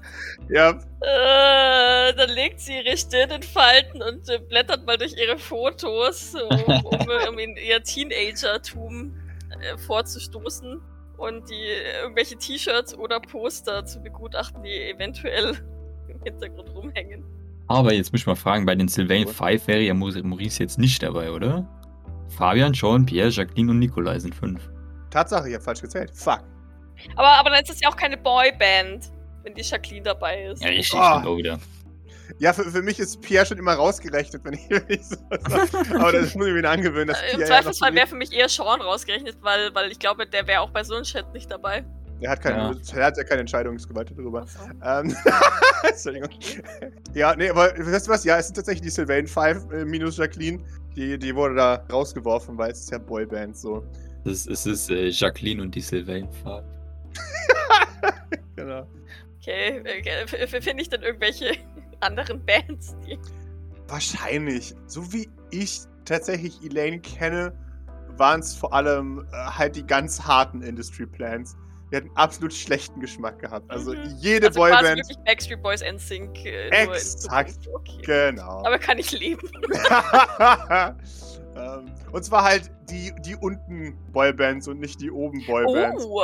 ja. 0.48 0.70
Äh, 0.70 2.14
dann 2.14 2.30
legt 2.30 2.60
sie 2.60 2.78
ihre 2.78 2.96
Stirn 2.96 3.30
in 3.30 3.42
Falten 3.42 4.02
und 4.02 4.28
äh, 4.28 4.38
blättert 4.38 4.86
mal 4.86 4.96
durch 4.96 5.16
ihre 5.16 5.38
Fotos, 5.38 6.34
um, 6.34 6.84
um, 6.84 7.08
um 7.28 7.38
in 7.38 7.56
ihr 7.56 7.82
Teenagertum 7.82 9.16
äh, 9.60 9.76
vorzustoßen. 9.78 10.80
und 11.16 11.50
die 11.50 11.66
irgendwelche 12.02 12.36
T-Shirts 12.36 12.94
oder 12.94 13.20
Poster 13.20 13.84
zu 13.84 14.00
begutachten, 14.00 14.62
die 14.62 14.90
eventuell 14.90 15.56
im 16.08 16.20
Hintergrund 16.22 16.70
rumhängen. 16.74 17.24
Aber 17.66 17.92
jetzt 17.92 18.12
muss 18.12 18.20
ich 18.20 18.26
mal 18.26 18.34
fragen, 18.34 18.66
bei 18.66 18.74
den 18.74 18.88
Sylvain 18.88 19.26
5 19.26 19.66
wäre 19.66 19.80
ja 19.80 19.94
Maurice 19.94 20.62
jetzt 20.62 20.78
nicht 20.78 21.02
dabei, 21.02 21.30
oder? 21.30 21.66
Fabian, 22.36 22.74
Sean, 22.74 23.06
Pierre, 23.06 23.30
Jacqueline 23.30 23.70
und 23.70 23.78
Nikolai 23.78 24.18
sind 24.18 24.34
fünf. 24.34 24.68
Tatsache, 25.10 25.48
ich 25.48 25.54
habe 25.54 25.64
falsch 25.64 25.80
gezählt. 25.80 26.10
Fuck. 26.14 26.40
Aber, 27.16 27.28
aber 27.28 27.50
dann 27.50 27.62
ist 27.62 27.70
es 27.70 27.80
ja 27.80 27.88
auch 27.88 27.96
keine 27.96 28.16
Boyband, 28.16 29.10
wenn 29.42 29.54
die 29.54 29.62
Jacqueline 29.62 30.02
dabei 30.02 30.44
ist. 30.44 30.62
Ja, 30.62 30.70
ich 30.70 30.92
Oh. 30.92 30.98
oh. 30.98 31.00
auch 31.00 31.36
wieder. 31.36 31.58
Ja, 32.38 32.52
für, 32.52 32.64
für 32.64 32.82
mich 32.82 32.98
ist 32.98 33.20
Pierre 33.20 33.46
schon 33.46 33.58
immer 33.58 33.74
rausgerechnet, 33.74 34.44
wenn 34.44 34.54
ich, 34.54 34.60
wenn 34.70 34.84
ich 34.88 35.06
so 35.06 35.16
sage. 35.30 36.00
Aber 36.00 36.12
das 36.12 36.34
muss 36.34 36.46
ich 36.46 36.52
mir 36.52 36.58
wieder 36.58 36.70
angewöhnen, 36.70 37.08
dass 37.08 37.20
Im 37.22 37.36
Pierre 37.36 37.44
Zweifelsfall 37.48 37.94
wäre 37.94 38.06
für 38.06 38.16
mich 38.16 38.32
eher 38.32 38.48
Sean 38.48 38.80
rausgerechnet, 38.80 39.36
weil, 39.42 39.74
weil 39.74 39.90
ich 39.90 39.98
glaube, 39.98 40.26
der 40.26 40.46
wäre 40.46 40.60
auch 40.60 40.70
bei 40.70 40.82
so 40.84 40.94
einem 40.94 41.04
Chat 41.04 41.32
nicht 41.32 41.50
dabei. 41.50 41.84
Der 42.24 42.30
hat, 42.30 42.40
keine, 42.40 42.56
Ja. 42.56 42.74
der 42.94 43.04
hat 43.04 43.16
ja 43.18 43.24
keine 43.24 43.40
Entscheidungsgewalt 43.40 44.10
darüber. 44.16 44.46
Ähm, 44.82 45.14
Entschuldigung. 45.86 46.30
Ja, 47.12 47.36
nee, 47.36 47.50
aber 47.50 47.74
weißt 47.76 48.06
du 48.06 48.12
was? 48.12 48.24
Ja, 48.24 48.38
es 48.38 48.46
sind 48.46 48.54
tatsächlich 48.54 48.80
die 48.80 48.88
Sylvain 48.88 49.26
5 49.26 49.70
äh, 49.70 49.84
minus 49.84 50.16
Jacqueline. 50.16 50.64
Die, 50.96 51.18
die 51.18 51.36
wurde 51.36 51.56
da 51.56 51.84
rausgeworfen, 51.92 52.56
weil 52.56 52.70
es 52.70 52.80
ist 52.80 52.92
ja 52.92 52.96
Boyband 52.96 53.58
so. 53.58 53.84
Es 54.24 54.46
ist 54.46 54.88
äh, 54.88 55.08
Jacqueline 55.08 55.60
und 55.60 55.74
die 55.74 55.82
Sylvain 55.82 56.26
5. 56.32 56.46
Genau. 58.56 58.86
Okay, 59.38 59.82
äh, 59.84 60.46
finde 60.46 60.80
ich 60.82 60.88
dann 60.88 61.02
irgendwelche 61.02 61.52
anderen 62.00 62.42
Bands, 62.46 62.96
die. 63.06 63.18
Wahrscheinlich. 63.88 64.74
So 64.86 65.12
wie 65.12 65.28
ich 65.50 65.80
tatsächlich 66.06 66.62
Elaine 66.64 67.00
kenne, 67.00 67.52
waren 68.16 68.40
es 68.40 68.54
vor 68.54 68.72
allem 68.72 69.26
äh, 69.30 69.36
halt 69.36 69.76
die 69.76 69.84
ganz 69.86 70.22
harten 70.22 70.62
Industry 70.62 71.04
Plans. 71.04 71.54
Die 71.94 71.98
hatten 71.98 72.10
absolut 72.16 72.52
schlechten 72.52 72.98
Geschmack 72.98 73.38
gehabt. 73.38 73.70
Also 73.70 73.92
Mhm. 73.92 74.16
jede 74.18 74.48
Also 74.48 74.58
quasi 74.62 74.72
Boyband. 74.82 74.96
wirklich 74.96 75.18
Backstreet 75.24 75.62
Boys 75.62 75.80
NSYNC. 75.80 76.44
Äh, 76.44 76.70
nur 76.86 76.94
in 76.96 77.00
Exakt. 77.00 77.68
Okay. 77.72 78.02
Genau. 78.04 78.64
Aber 78.66 78.78
kann 78.80 78.98
ich 78.98 79.12
leben. 79.12 79.48
ähm, 81.56 81.84
und 82.10 82.24
zwar 82.24 82.42
halt 82.42 82.68
die, 82.90 83.12
die 83.20 83.36
unten 83.36 83.96
Boybands 84.12 84.66
und 84.66 84.80
nicht 84.80 85.00
die 85.00 85.08
oben 85.10 85.44
Boybands. 85.46 86.04
Oh, 86.04 86.20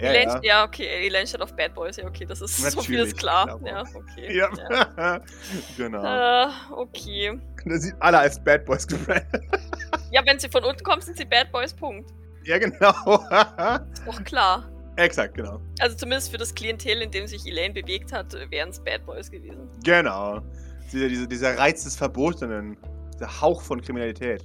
Ja, 0.00 0.12
ja. 0.12 0.40
ja. 0.42 0.64
okay, 0.64 1.06
Elaine 1.06 1.26
steht 1.28 1.40
auf 1.40 1.54
Bad 1.54 1.72
Boys, 1.74 1.98
ja, 1.98 2.04
okay, 2.06 2.24
das 2.26 2.40
ist 2.40 2.56
so 2.56 2.64
viel 2.82 2.96
Natürlich, 2.98 3.12
ist 3.12 3.18
klar. 3.18 3.58
klar. 3.60 3.60
Ja, 3.64 3.84
okay. 3.94 4.36
Ja, 4.36 4.48
Ja. 4.96 5.20
genau. 5.76 6.02
Äh, 6.04 6.48
okay. 6.72 7.38
Das 7.64 7.82
sind 7.82 7.94
alle 8.00 8.18
als 8.18 8.42
Bad 8.42 8.64
Boys 8.64 8.86
gebrandet. 8.88 9.40
Ja, 10.10 10.22
wenn 10.26 10.40
sie 10.40 10.48
von 10.48 10.64
unten 10.64 10.82
kommen, 10.82 11.00
sind 11.00 11.16
sie 11.16 11.24
Bad 11.26 11.52
Boys, 11.52 11.72
Punkt. 11.72 12.10
ja, 12.44 12.58
genau. 12.58 12.90
Ist 12.90 14.02
doch 14.06 14.24
klar. 14.24 14.68
Exakt, 14.96 15.34
genau. 15.34 15.60
Also 15.80 15.96
zumindest 15.96 16.30
für 16.30 16.38
das 16.38 16.54
Klientel, 16.54 17.00
in 17.02 17.10
dem 17.10 17.26
sich 17.26 17.46
Elaine 17.46 17.74
bewegt 17.74 18.12
hat, 18.12 18.34
wären 18.50 18.70
es 18.70 18.78
Bad 18.80 19.04
Boys 19.06 19.30
gewesen. 19.30 19.68
Genau. 19.84 20.40
Dieser, 20.92 21.08
dieser, 21.08 21.26
dieser 21.26 21.58
Reiz 21.58 21.84
des 21.84 21.96
Verbotenen. 21.96 22.76
Der 23.20 23.40
Hauch 23.40 23.62
von 23.62 23.80
Kriminalität. 23.80 24.44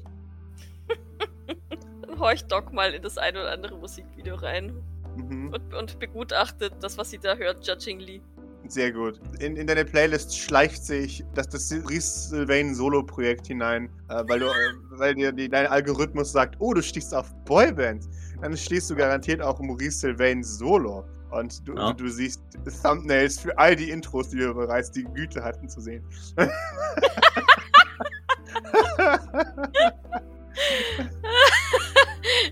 Dann 2.02 2.20
horcht 2.20 2.52
Doc 2.52 2.72
mal 2.72 2.94
in 2.94 3.02
das 3.02 3.18
ein 3.18 3.36
oder 3.36 3.52
andere 3.52 3.76
Musikvideo 3.78 4.36
rein 4.36 4.74
Mhm. 5.18 5.54
und, 5.54 5.74
und 5.74 6.00
begutachtet 6.00 6.74
das, 6.82 6.98
was 6.98 7.10
sie 7.10 7.18
da 7.18 7.36
hört, 7.36 7.66
judgingly. 7.68 8.22
Sehr 8.68 8.92
gut. 8.92 9.20
In, 9.40 9.56
in 9.56 9.68
deine 9.68 9.86
Playlist 9.86 10.38
schleicht 10.38 10.84
sich 10.84 11.24
das, 11.34 11.48
das 11.48 11.70
Sylvain 11.70 12.76
Solo-Projekt 12.76 13.48
hinein, 13.48 13.90
äh, 14.10 14.24
weil, 14.28 14.40
du, 14.40 14.46
äh, 14.48 14.74
weil 14.92 15.16
dir 15.16 15.32
die, 15.32 15.48
dein 15.48 15.68
Algorithmus 15.68 16.32
sagt, 16.34 16.56
oh, 16.60 16.74
du 16.74 16.82
stehst 16.82 17.14
auf 17.16 17.34
Boybands. 17.46 18.10
Dann 18.42 18.56
stehst 18.56 18.90
du 18.90 18.96
garantiert 18.96 19.42
auch 19.42 19.60
Maurice 19.60 20.00
Sylvain 20.00 20.44
Solo. 20.44 21.06
Und 21.32 21.68
du, 21.68 21.76
Ja. 21.76 21.92
du 21.94 22.08
siehst 22.08 22.42
Thumbnails 22.84 23.40
für 23.40 23.58
all 23.58 23.76
die 23.76 23.90
Intros, 23.90 24.30
die 24.30 24.38
wir 24.38 24.54
bereits 24.54 24.92
die 24.92 25.04
Güte 25.04 25.44
hatten 25.44 25.68
zu 25.68 25.82
sehen. 25.82 26.04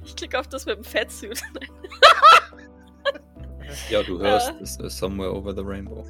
ich 0.05 0.15
klicke 0.15 0.39
auf 0.39 0.47
das 0.47 0.65
mit 0.65 0.77
dem 0.77 0.83
Fettsuit. 0.83 1.41
Ja, 3.89 4.03
du 4.03 4.19
hörst 4.19 4.53
es 4.61 4.77
ist 4.77 4.97
Somewhere 4.97 5.33
Over 5.35 5.53
the 5.53 5.61
Rainbow. 5.63 6.05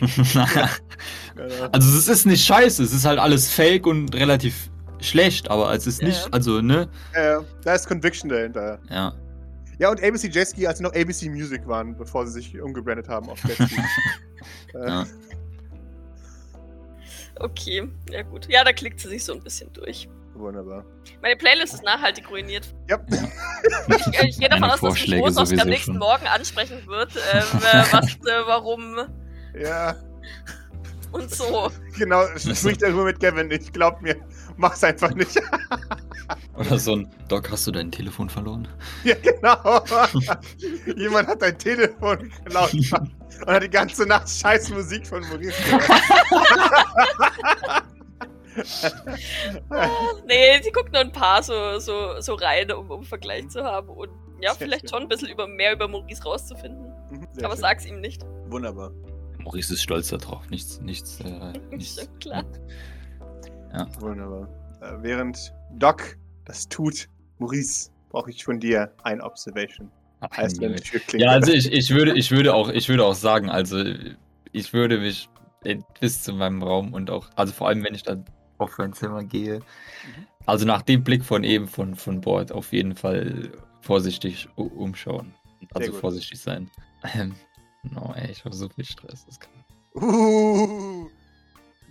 Also 1.72 1.96
es 1.98 2.08
ist 2.08 2.26
nicht 2.26 2.44
scheiße, 2.44 2.82
es 2.82 2.92
ist 2.92 3.04
halt 3.04 3.18
alles 3.18 3.48
fake 3.52 3.86
und 3.86 4.14
relativ 4.14 4.70
schlecht, 5.00 5.50
aber 5.50 5.72
es 5.74 5.86
ist 5.86 6.00
Ja, 6.00 6.08
nicht, 6.08 6.24
ja. 6.26 6.32
also, 6.32 6.60
ne? 6.60 6.88
Äh, 7.12 7.38
da 7.64 7.74
ist 7.74 7.86
Conviction 7.88 8.28
dahinter. 8.28 8.78
Ja. 8.90 9.12
Ja, 9.78 9.90
und 9.90 10.02
ABC 10.02 10.28
Jetski, 10.28 10.66
als 10.66 10.78
sie 10.78 10.84
noch 10.84 10.94
ABC 10.94 11.28
Music 11.30 11.66
waren, 11.66 11.96
bevor 11.96 12.26
sie 12.26 12.32
sich 12.32 12.60
umgebrandet 12.60 13.08
haben 13.08 13.30
auf 13.30 13.42
Jetski. 13.44 13.80
äh, 14.74 14.86
Ja. 14.88 15.06
Okay, 17.36 17.88
ja 18.10 18.22
gut. 18.22 18.46
Ja, 18.50 18.62
da 18.64 18.72
klickt 18.72 19.00
sie 19.00 19.08
sich 19.08 19.24
so 19.24 19.32
ein 19.32 19.42
bisschen 19.42 19.72
durch. 19.72 20.08
Wunderbar. 20.34 20.84
Meine 21.22 21.36
Playlist 21.36 21.74
ist 21.74 21.82
nachhaltig 21.82 22.30
ruiniert. 22.30 22.74
Ja. 22.88 22.98
Ich, 23.88 24.22
ich 24.22 24.38
gehe 24.38 24.48
davon 24.48 24.64
aus, 24.70 24.80
dass 24.80 24.94
mich 24.94 25.20
Rosowski 25.20 25.58
am 25.60 25.68
nächsten 25.68 25.92
schon. 25.92 25.98
Morgen 25.98 26.26
ansprechen 26.26 26.86
wird, 26.86 27.12
ähm, 27.32 27.42
äh, 27.62 27.84
was, 27.92 28.12
äh, 28.12 28.46
warum 28.46 28.96
ja, 29.58 29.96
und 31.12 31.30
so. 31.34 31.70
genau. 31.98 32.24
Sprich 32.36 32.78
darüber 32.78 33.04
mit 33.04 33.18
Kevin 33.18 33.48
nicht. 33.48 33.72
Glaub 33.72 34.00
mir. 34.00 34.16
Mach's 34.60 34.84
einfach 34.84 35.14
nicht. 35.14 35.40
Oder 36.54 36.78
so 36.78 36.92
ein 36.96 37.08
Doc, 37.28 37.50
hast 37.50 37.66
du 37.66 37.72
dein 37.72 37.90
Telefon 37.90 38.28
verloren? 38.28 38.68
ja, 39.04 39.14
genau. 39.14 39.82
Jemand 40.96 41.28
hat 41.28 41.40
dein 41.40 41.58
Telefon 41.58 42.30
geklaut 42.44 42.74
und 42.74 43.46
hat 43.46 43.62
die 43.62 43.70
ganze 43.70 44.04
Nacht 44.04 44.28
scheiß 44.28 44.68
Musik 44.68 45.06
von 45.06 45.22
Maurice 45.28 45.54
gehört. 45.62 45.90
Nee, 50.26 50.60
sie 50.62 50.70
guckt 50.72 50.92
nur 50.92 51.00
ein 51.00 51.12
paar 51.12 51.42
so, 51.42 51.78
so, 51.78 52.20
so 52.20 52.34
rein, 52.34 52.70
um, 52.70 52.90
um 52.90 53.02
Vergleich 53.02 53.48
zu 53.48 53.64
haben 53.64 53.88
und 53.88 54.10
ja, 54.42 54.50
Sehr 54.50 54.66
vielleicht 54.66 54.82
schön. 54.82 54.88
schon 54.90 55.02
ein 55.04 55.08
bisschen 55.08 55.28
über, 55.30 55.46
mehr 55.46 55.72
über 55.72 55.88
Maurice 55.88 56.22
rauszufinden. 56.22 56.92
Mhm, 57.10 57.26
sehr 57.32 57.44
Aber 57.46 57.54
schön. 57.54 57.62
sag's 57.62 57.86
ihm 57.86 58.00
nicht. 58.00 58.22
Wunderbar. 58.48 58.92
Maurice 59.38 59.72
ist 59.72 59.82
stolz 59.82 60.08
darauf, 60.08 60.48
nichts, 60.50 60.80
nichts, 60.82 61.18
äh, 61.20 61.52
nichts. 61.70 61.94
Stimmt, 61.94 62.20
klar. 62.20 62.44
Wunderbar. 64.00 64.48
Äh, 64.80 65.02
während 65.02 65.52
Doc 65.78 66.16
das 66.44 66.68
tut, 66.68 67.08
Maurice, 67.38 67.90
brauche 68.08 68.30
ich 68.30 68.44
von 68.44 68.58
dir 68.58 68.92
ein 69.04 69.20
Observation. 69.20 69.90
Heißt, 70.36 70.60
wenn 70.60 70.74
die 70.74 70.82
Tür 70.82 71.00
klingt. 71.00 71.22
Ja, 71.22 71.30
also 71.30 71.52
ich, 71.52 71.72
ich 71.72 71.90
würde, 71.90 72.12
ich 72.18 72.30
würde 72.30 72.54
auch, 72.54 72.68
ich 72.68 72.88
würde 72.88 73.04
auch 73.04 73.14
sagen, 73.14 73.48
also 73.48 73.82
ich 74.52 74.72
würde 74.72 74.98
mich 74.98 75.30
bis 76.00 76.22
zu 76.22 76.34
meinem 76.34 76.62
Raum 76.62 76.92
und 76.92 77.10
auch, 77.10 77.30
also 77.36 77.52
vor 77.52 77.68
allem 77.68 77.82
wenn 77.84 77.94
ich 77.94 78.02
dann 78.02 78.24
auf 78.58 78.76
mein 78.76 78.92
Zimmer 78.92 79.24
gehe, 79.24 79.60
also 80.46 80.66
nach 80.66 80.82
dem 80.82 81.04
Blick 81.04 81.24
von 81.24 81.44
eben 81.44 81.68
von, 81.68 81.94
von 81.94 82.20
Bord 82.20 82.52
auf 82.52 82.72
jeden 82.72 82.94
Fall 82.96 83.50
vorsichtig 83.80 84.48
umschauen. 84.56 85.34
Also 85.72 85.92
vorsichtig 85.92 86.40
sein. 86.40 86.70
Ähm, 87.14 87.34
no, 87.82 88.12
ey, 88.16 88.30
ich 88.30 88.44
habe 88.44 88.54
so 88.54 88.68
viel 88.68 88.84
Stress. 88.84 89.24
Das 89.26 89.38
kann... 89.38 89.52
Uh, 89.94 91.08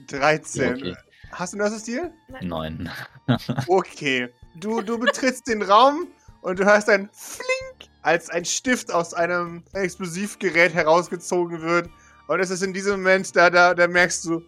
13. 0.07 0.61
Ja, 0.61 0.75
okay. 0.75 0.95
Hast 1.31 1.53
du 1.53 1.57
das 1.57 1.79
Stil? 1.81 2.11
Nein. 2.41 2.89
Okay. 3.67 4.29
Du, 4.55 4.81
du 4.81 4.97
betrittst 4.97 5.47
den 5.47 5.61
Raum 5.61 6.07
und 6.41 6.59
du 6.59 6.65
hörst 6.65 6.89
ein 6.89 7.09
Flink, 7.13 7.91
als 8.01 8.29
ein 8.29 8.43
Stift 8.43 8.91
aus 8.91 9.13
einem 9.13 9.63
Explosivgerät 9.73 10.73
herausgezogen 10.73 11.61
wird. 11.61 11.89
Und 12.27 12.39
es 12.39 12.49
ist 12.49 12.63
in 12.63 12.73
diesem 12.73 13.01
Moment, 13.01 13.35
da, 13.35 13.49
da, 13.49 13.73
da 13.73 13.87
merkst 13.87 14.25
du, 14.25 14.41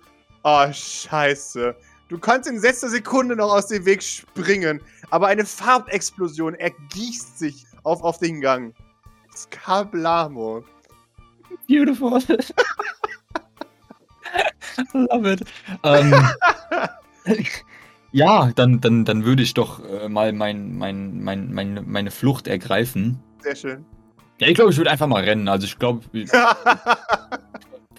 oh, 0.43 0.71
scheiße. 0.71 1.75
Du 2.09 2.19
kannst 2.19 2.50
in 2.50 2.59
letzter 2.59 2.89
Sekunde 2.89 3.35
noch 3.35 3.53
aus 3.53 3.67
dem 3.67 3.85
Weg 3.85 4.03
springen, 4.03 4.81
aber 5.11 5.27
eine 5.27 5.45
Farbexplosion 5.45 6.55
ergießt 6.55 7.39
sich 7.39 7.65
auf, 7.83 8.01
auf 8.03 8.17
den 8.17 8.41
Gang. 8.41 8.73
Skablamo. 9.35 10.63
Beautiful. 11.67 12.21
Love 14.93 15.31
it. 15.31 15.43
Ähm, 15.83 16.13
ja, 18.11 18.51
dann, 18.55 18.81
dann, 18.81 19.05
dann 19.05 19.25
würde 19.25 19.43
ich 19.43 19.53
doch 19.53 19.83
äh, 19.83 20.09
mal 20.09 20.33
mein, 20.33 20.77
mein, 20.77 21.19
mein, 21.19 21.53
mein, 21.53 21.83
meine 21.87 22.11
Flucht 22.11 22.47
ergreifen. 22.47 23.19
Sehr 23.39 23.55
schön. 23.55 23.85
Ja, 24.39 24.47
ich 24.47 24.55
glaube, 24.55 24.71
ich 24.71 24.77
würde 24.77 24.89
einfach 24.89 25.07
mal 25.07 25.23
rennen. 25.23 25.47
Also 25.47 25.65
ich 25.65 25.77
glaube, 25.77 26.01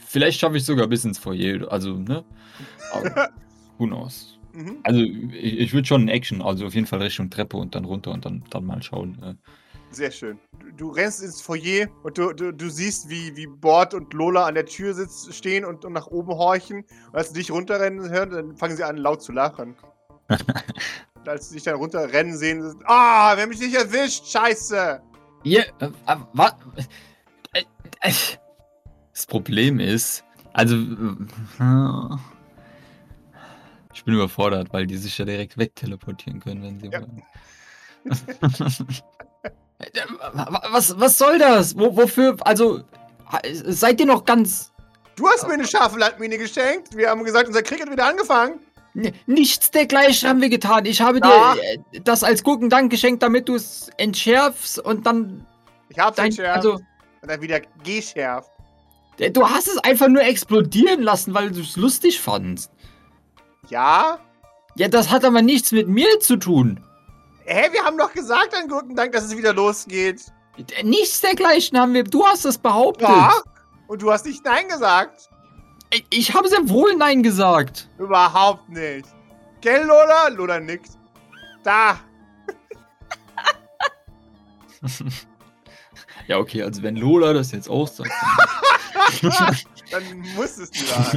vielleicht 0.07 0.41
schaffe 0.41 0.57
ich 0.57 0.65
sogar 0.65 0.89
bis 0.89 1.05
ins 1.05 1.19
Foyer. 1.19 1.71
Also, 1.71 1.95
ne? 1.95 2.25
Aber, 2.93 3.31
who 3.79 3.87
knows? 3.87 4.39
mhm. 4.53 4.79
Also 4.83 5.01
ich, 5.01 5.59
ich 5.61 5.73
würde 5.73 5.87
schon 5.87 6.03
in 6.03 6.09
Action, 6.09 6.43
also 6.43 6.67
auf 6.67 6.75
jeden 6.75 6.87
Fall 6.87 7.01
Richtung 7.01 7.31
Treppe 7.31 7.57
und 7.57 7.75
dann 7.75 7.85
runter 7.85 8.11
und 8.11 8.25
dann, 8.25 8.43
dann 8.51 8.65
mal 8.65 8.83
schauen. 8.83 9.19
Äh. 9.23 9.35
Sehr 9.93 10.11
schön. 10.11 10.39
Du, 10.59 10.71
du 10.73 10.91
rennst 10.91 11.23
ins 11.23 11.41
Foyer 11.43 11.87
und 12.03 12.17
du, 12.17 12.33
du, 12.33 12.53
du 12.53 12.71
siehst, 12.71 13.09
wie, 13.11 13.37
wie 13.37 13.47
Bord 13.47 13.93
und 13.93 14.13
Lola 14.15 14.47
an 14.47 14.55
der 14.55 14.65
Tür 14.65 14.95
sitz, 14.95 15.29
stehen 15.35 15.65
und, 15.67 15.85
und 15.85 15.93
nach 15.93 16.07
oben 16.07 16.33
horchen. 16.33 16.79
Und 17.09 17.17
als 17.17 17.29
sie 17.29 17.35
dich 17.35 17.51
runterrennen 17.51 18.09
hören, 18.09 18.31
dann 18.31 18.57
fangen 18.57 18.77
sie 18.77 18.85
an 18.85 18.97
laut 18.97 19.23
zu 19.23 19.33
lachen. 19.33 19.77
und 20.29 21.29
als 21.29 21.49
sie 21.51 21.57
dich 21.57 21.65
dann 21.65 21.75
runterrennen 21.77 22.37
sehen, 22.37 22.75
ah, 22.85 23.37
wir 23.37 23.43
haben 23.43 23.51
mich 23.51 23.61
nicht 23.61 23.75
erwischt, 23.75 24.27
scheiße. 24.27 25.03
Ihr, 25.45 25.67
äh, 25.81 25.87
äh, 26.07 26.17
was? 26.33 26.55
Äh, 27.53 27.65
äh, 28.01 28.13
das 29.13 29.27
Problem 29.27 29.79
ist, 29.79 30.25
also, 30.55 30.75
ich 33.95 34.05
bin 34.05 34.15
überfordert, 34.15 34.73
weil 34.73 34.87
die 34.87 34.97
sich 34.97 35.19
ja 35.19 35.27
direkt 35.27 35.59
wegteleportieren 35.59 36.41
können, 36.41 36.63
wenn 36.63 36.81
sie 36.81 36.87
Ja. 36.89 37.03
wollen. 37.03 37.23
was, 40.71 40.99
was 40.99 41.19
soll 41.19 41.39
das? 41.39 41.77
Wo, 41.79 41.97
wofür, 41.97 42.37
also, 42.41 42.81
seid 43.53 44.01
ihr 44.01 44.07
noch 44.07 44.25
ganz 44.25 44.71
Du 45.17 45.29
hast 45.29 45.47
mir 45.47 45.55
eine 45.55 45.67
scharfe 45.67 45.99
Landmine 45.99 46.39
geschenkt. 46.39 46.97
Wir 46.97 47.11
haben 47.11 47.23
gesagt, 47.23 47.47
unser 47.47 47.63
Krieg 47.63 47.81
hat 47.83 47.91
wieder 47.91 48.07
angefangen. 48.07 48.61
Nichts 49.27 49.71
dergleichen 49.71 50.29
haben 50.29 50.41
wir 50.41 50.49
getan. 50.49 50.85
Ich 50.87 51.01
habe 51.01 51.19
Ja. 51.23 51.55
dir 51.55 51.63
äh, 51.63 52.01
das 52.03 52.25
als 52.25 52.43
Gurkendank 52.43 52.91
geschenkt, 52.91 53.23
damit 53.23 53.49
du 53.49 53.55
es 53.55 53.91
entschärfst 53.99 54.79
und 54.79 55.07
dann. 55.07 55.47
Ich 55.91 55.99
hab's 55.99 56.17
Dein, 56.17 56.27
entschärft 56.27 56.57
also, 56.57 56.73
und 56.75 57.29
dann 57.31 57.41
wieder 57.43 57.61
geschärft. 57.85 58.51
äh, 59.19 59.31
du 59.31 59.49
hast 59.49 59.69
es 59.69 59.79
einfach 59.79 60.09
nur 60.09 60.23
explodieren 60.23 61.03
lassen, 61.03 61.35
weil 61.35 61.51
du 61.51 61.61
es 61.61 61.77
lustig 61.77 62.21
fandst. 62.21 62.71
Ja? 63.69 64.19
Ja, 64.77 64.89
das 64.89 65.11
hat 65.11 65.25
aber 65.25 65.43
nichts 65.43 65.73
mit 65.73 65.89
mir 65.89 66.21
zu 66.21 66.37
tun. 66.37 66.83
Hä, 67.45 67.69
wir 67.73 67.85
haben 67.85 67.99
doch 67.99 68.13
gesagt 68.13 68.55
an 68.55 68.69
Gurkendank, 68.69 69.13
dass 69.13 69.25
es 69.25 69.37
wieder 69.37 69.53
losgeht. 69.53 70.23
Nichts 70.83 71.21
dergleichen 71.21 71.79
haben 71.79 71.95
wir. 71.95 72.05
Du 72.05 72.25
hast 72.27 72.45
es 72.45 72.59
behauptet. 72.59 73.09
Ja? 73.09 73.33
Und 73.89 74.03
du 74.03 74.13
hast 74.13 74.27
nicht 74.27 74.45
Nein 74.45 74.69
gesagt. 74.69 75.29
Ich- 75.91 76.07
Ich 76.11 76.35
habe 76.35 76.49
sehr 76.49 76.69
wohl 76.69 76.95
Nein 76.97 77.23
gesagt. 77.23 77.89
Überhaupt 77.99 78.69
nicht. 78.69 79.07
Gell, 79.61 79.85
Lola? 79.85 80.29
Lola 80.29 80.61
nickt. 80.61 80.91
Da. 81.65 81.99
Ja, 86.29 86.39
okay, 86.39 86.63
also 86.63 86.83
wenn 86.85 86.95
Lola 86.97 87.33
das 87.33 87.51
jetzt 87.51 87.69
auch 87.69 87.89
sagt. 87.89 88.11
Dann 89.93 90.03
musstest 90.35 90.75
du 90.75 90.87
da. 90.87 91.13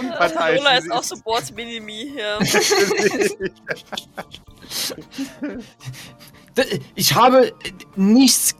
Unparteiisch. 0.00 0.58
Lola 0.58 0.76
ist 0.76 0.90
auch 0.92 1.02
so 1.02 1.16
Boards 1.16 1.52
Minimi 1.52 2.12
hier. 2.14 2.38
Ich 6.96 7.14
habe 7.14 7.52
nichts 7.94 8.56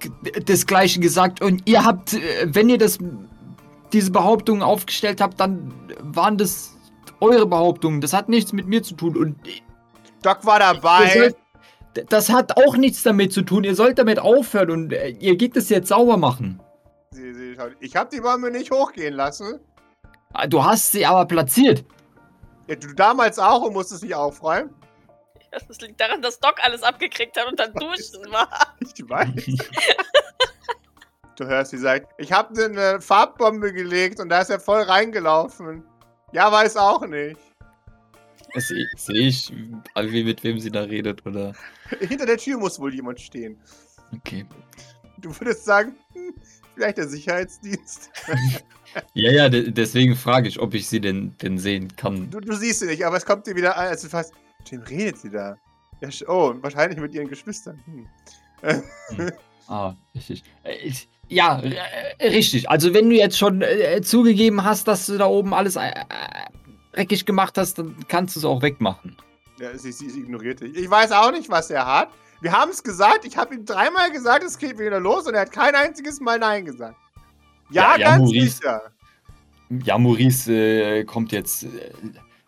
desgleichen 0.46 1.02
gesagt 1.02 1.42
und 1.42 1.62
ihr 1.68 1.84
habt, 1.84 2.12
äh, 2.12 2.46
wenn 2.46 2.68
ihr 2.68 2.78
das, 2.78 2.98
diese 3.92 4.12
Behauptungen 4.12 4.62
aufgestellt 4.62 5.20
habt, 5.20 5.40
dann 5.40 5.72
waren 6.00 6.38
das 6.38 6.76
eure 7.20 7.46
Behauptungen. 7.46 8.00
Das 8.00 8.12
hat 8.12 8.28
nichts 8.28 8.52
mit 8.52 8.68
mir 8.68 8.84
zu 8.84 8.94
tun 8.94 9.16
und 9.16 9.36
Doc 10.22 10.44
war 10.44 10.60
dabei. 10.60 11.12
sollt, 11.12 11.36
das 12.08 12.30
hat 12.30 12.56
auch 12.56 12.76
nichts 12.76 13.02
damit 13.02 13.32
zu 13.32 13.42
tun. 13.42 13.64
Ihr 13.64 13.74
sollt 13.74 13.98
damit 13.98 14.18
aufhören 14.18 14.70
und 14.70 14.92
äh, 14.92 15.08
ihr 15.18 15.36
geht 15.36 15.56
es 15.56 15.68
jetzt 15.68 15.88
sauber 15.88 16.16
machen. 16.16 16.60
Sie, 17.58 17.64
sie 17.64 17.70
schaut. 17.70 17.76
Ich 17.80 17.96
hab 17.96 18.10
die 18.10 18.20
Bombe 18.20 18.50
nicht 18.50 18.70
hochgehen 18.70 19.14
lassen. 19.14 19.60
Ah, 20.32 20.46
Du 20.46 20.62
hast 20.62 20.92
sie 20.92 21.04
aber 21.06 21.24
platziert. 21.26 21.84
Ja, 22.66 22.76
du 22.76 22.92
damals 22.94 23.38
auch 23.38 23.62
und 23.62 23.72
musstest 23.72 24.02
mich 24.02 24.14
aufräumen. 24.14 24.74
Das 25.66 25.80
liegt 25.80 25.98
daran, 25.98 26.20
dass 26.20 26.38
Doc 26.40 26.56
alles 26.62 26.82
abgekriegt 26.82 27.34
hat 27.40 27.46
und 27.50 27.58
dann 27.58 27.72
duschen 27.72 28.22
war. 28.30 28.50
Ich 28.80 29.08
weiß. 29.08 29.30
du 31.36 31.46
hörst, 31.46 31.70
sie 31.70 31.78
sagt, 31.78 32.12
ich 32.18 32.30
hab 32.32 32.50
eine 32.56 33.00
Farbbombe 33.00 33.72
gelegt 33.72 34.20
und 34.20 34.28
da 34.28 34.42
ist 34.42 34.50
er 34.50 34.60
voll 34.60 34.82
reingelaufen. 34.82 35.84
Ja, 36.32 36.52
weiß 36.52 36.76
auch 36.76 37.06
nicht. 37.06 37.40
Sehe 38.56 38.86
seh 38.96 39.12
ich, 39.14 39.50
äh, 39.94 40.10
wie- 40.10 40.24
mit 40.24 40.42
wem 40.44 40.58
sie 40.58 40.70
da 40.70 40.82
redet, 40.82 41.24
oder? 41.24 41.54
Hinter 41.98 42.26
der 42.26 42.36
Tür 42.36 42.58
muss 42.58 42.78
wohl 42.78 42.92
jemand 42.94 43.18
stehen. 43.20 43.58
Okay. 44.14 44.44
Du 45.18 45.30
würdest 45.40 45.64
sagen, 45.64 45.96
hm, 46.12 46.34
vielleicht 46.78 46.98
der 46.98 47.08
Sicherheitsdienst. 47.08 48.10
Ja, 49.12 49.30
ja, 49.30 49.48
de 49.50 49.70
deswegen 49.70 50.16
frage 50.16 50.48
ich, 50.48 50.58
ob 50.58 50.72
ich 50.72 50.88
sie 50.88 50.98
denn, 50.98 51.36
denn 51.42 51.58
sehen 51.58 51.94
kann. 51.96 52.30
Du, 52.30 52.40
du 52.40 52.54
siehst 52.54 52.80
sie 52.80 52.86
nicht, 52.86 53.04
aber 53.04 53.18
es 53.18 53.26
kommt 53.26 53.46
dir 53.46 53.54
wieder 53.54 53.76
ein, 53.76 53.88
als 53.88 54.00
du 54.00 54.08
fast. 54.08 54.32
Mit 54.60 54.72
wem 54.72 54.80
redet 54.80 55.18
sie 55.18 55.30
da? 55.30 55.58
Ja, 56.00 56.08
oh, 56.26 56.54
wahrscheinlich 56.62 56.98
mit 56.98 57.12
ihren 57.12 57.28
Geschwistern. 57.28 57.78
Hm. 57.84 58.08
Ah, 59.68 59.94
richtig. 60.14 60.42
Äh, 60.64 60.90
Ja, 61.28 61.60
äh, 61.60 62.28
richtig. 62.28 62.70
Also 62.70 62.94
wenn 62.94 63.10
du 63.10 63.16
jetzt 63.16 63.36
schon 63.36 63.60
äh, 63.60 64.00
zugegeben 64.00 64.64
hast, 64.64 64.88
dass 64.88 65.04
du 65.04 65.18
da 65.18 65.26
oben 65.26 65.52
alles 65.52 65.76
äh, 65.76 65.90
äh, 65.90 65.94
dreckig 66.94 67.26
gemacht 67.26 67.58
hast, 67.58 67.78
dann 67.78 67.94
kannst 68.08 68.34
du 68.36 68.40
es 68.40 68.46
auch 68.46 68.62
wegmachen. 68.62 69.18
Ja, 69.60 69.76
sie, 69.76 69.92
sie 69.92 70.06
ignoriert 70.18 70.60
dich. 70.60 70.74
Ich 70.74 70.88
weiß 70.88 71.12
auch 71.12 71.30
nicht, 71.30 71.50
was 71.50 71.70
er 71.70 71.84
hat. 71.84 72.08
Wir 72.40 72.52
haben 72.52 72.70
es 72.70 72.82
gesagt. 72.82 73.24
Ich 73.24 73.36
habe 73.36 73.54
ihm 73.54 73.64
dreimal 73.64 74.10
gesagt, 74.12 74.44
es 74.44 74.58
geht 74.58 74.78
wieder 74.78 75.00
los 75.00 75.26
und 75.26 75.34
er 75.34 75.42
hat 75.42 75.52
kein 75.52 75.74
einziges 75.74 76.20
Mal 76.20 76.38
Nein 76.38 76.64
gesagt. 76.64 76.96
Ja, 77.70 77.94
Ja, 77.94 77.98
ja, 77.98 78.06
ganz 78.10 78.22
Maurice. 78.22 78.56
sicher. 78.56 78.82
Ja, 79.84 79.98
Maurice 79.98 80.52
äh, 80.52 81.04
kommt 81.04 81.32
jetzt 81.32 81.64
äh, 81.64 81.68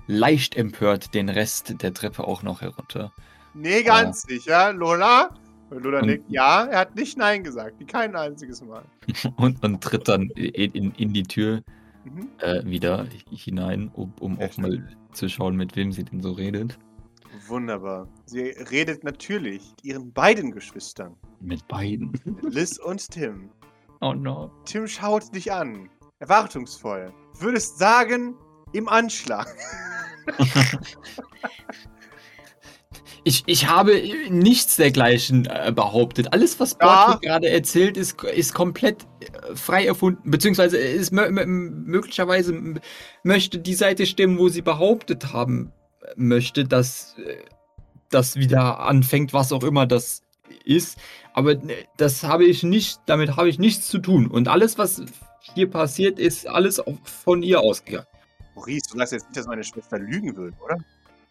leicht 0.07 0.57
empört 0.57 1.13
den 1.15 1.29
Rest 1.29 1.83
der 1.83 1.93
Treppe 1.93 2.25
auch 2.27 2.43
noch 2.43 2.61
herunter. 2.63 3.13
Nee, 3.53 3.83
ganz 3.83 4.23
sicher. 4.23 4.73
Lola? 4.73 5.31
Lola 5.71 6.03
nickt. 6.03 6.25
Ja, 6.31 6.65
er 6.65 6.79
hat 6.81 6.97
nicht 6.97 7.19
Nein 7.19 7.45
gesagt. 7.45 7.75
Kein 7.89 8.17
einziges 8.17 8.63
Mal. 8.63 8.83
Und, 9.37 9.63
und 9.63 9.81
tritt 9.83 10.09
dann 10.09 10.23
in, 10.31 10.73
in, 10.73 10.93
in 10.93 11.13
die 11.13 11.23
Tür 11.25 11.63
Mhm. 12.03 12.29
äh, 12.39 12.65
wieder 12.65 13.07
hinein, 13.31 13.91
um, 13.93 14.15
um 14.21 14.41
Ja, 14.41 14.49
auch 14.49 14.57
mal 14.57 14.89
zu 15.13 15.29
schauen, 15.29 15.55
mit 15.57 15.77
wem 15.77 15.93
sie 15.93 16.03
denn 16.03 16.23
so 16.23 16.33
redet. 16.33 16.79
Wunderbar. 17.47 18.09
Sie 18.27 18.41
redet 18.71 19.05
natürlich 19.05 19.71
mit 19.71 19.85
ihren 19.85 20.13
beiden 20.13 20.51
Geschwistern. 20.51 21.17
Mit 21.41 21.67
beiden. 21.69 22.13
Liz 22.43 22.79
und 22.79 23.11
Tim. 23.11 23.51
Oh 24.01 24.15
no. 24.15 24.51
Tim 24.65 24.87
schaut 24.87 25.35
dich 25.35 25.53
an. 25.53 25.89
Erwartungsvoll. 26.19 27.13
Würdest 27.39 27.79
sagen, 27.79 28.35
im 28.73 28.89
Anschlag. 28.89 29.49
Ich, 33.23 33.43
ich 33.47 33.69
habe 33.69 34.01
nichts 34.31 34.77
dergleichen 34.77 35.45
äh, 35.47 35.73
behauptet. 35.75 36.33
Alles, 36.33 36.59
was 36.59 36.75
Bord 36.75 36.91
Ja. 36.91 37.19
gerade 37.21 37.51
erzählt, 37.51 37.97
ist, 37.99 38.23
ist 38.25 38.55
komplett 38.55 39.07
äh, 39.21 39.55
frei 39.55 39.85
erfunden. 39.85 40.31
Beziehungsweise 40.31 40.79
ist 40.79 41.13
mö 41.13 41.31
möglicherweise 41.31 42.81
möchte 43.23 43.59
die 43.59 43.75
Seite 43.75 44.07
stimmen, 44.07 44.39
wo 44.39 44.49
sie 44.49 44.63
behauptet 44.63 45.35
haben 45.35 45.71
äh, 45.71 45.80
möchte, 46.17 46.65
dass 46.65 47.17
äh, 47.19 47.37
das 48.11 48.37
wieder 48.37 48.81
anfängt, 48.81 49.33
was 49.33 49.53
auch 49.53 49.63
immer 49.63 49.87
das 49.87 50.23
ist. 50.65 50.99
Aber 51.35 51.53
äh, 51.53 51.85
das 51.97 52.23
habe 52.25 52.45
ich 52.45 52.63
nicht, 52.63 53.01
damit 53.07 53.37
habe 53.37 53.49
ich 53.49 53.59
nichts 53.59 53.89
zu 53.89 53.99
tun. 53.99 54.27
Und 54.27 54.49
alles, 54.49 54.79
was 54.79 55.03
hier 55.55 55.71
passiert, 55.71 56.19
ist 56.19 56.47
alles 56.49 56.83
von 57.05 57.43
ihr 57.43 57.61
ausgegangen. 57.61 58.07
Maurice, 58.55 58.91
du 58.93 58.99
sagst 58.99 59.13
jetzt 59.13 59.27
nicht, 59.27 59.37
dass 59.37 59.47
meine 59.47 59.65
Schwester 59.65 59.99
lügen 59.99 60.37
würde, 60.37 60.57
oder? 60.65 60.79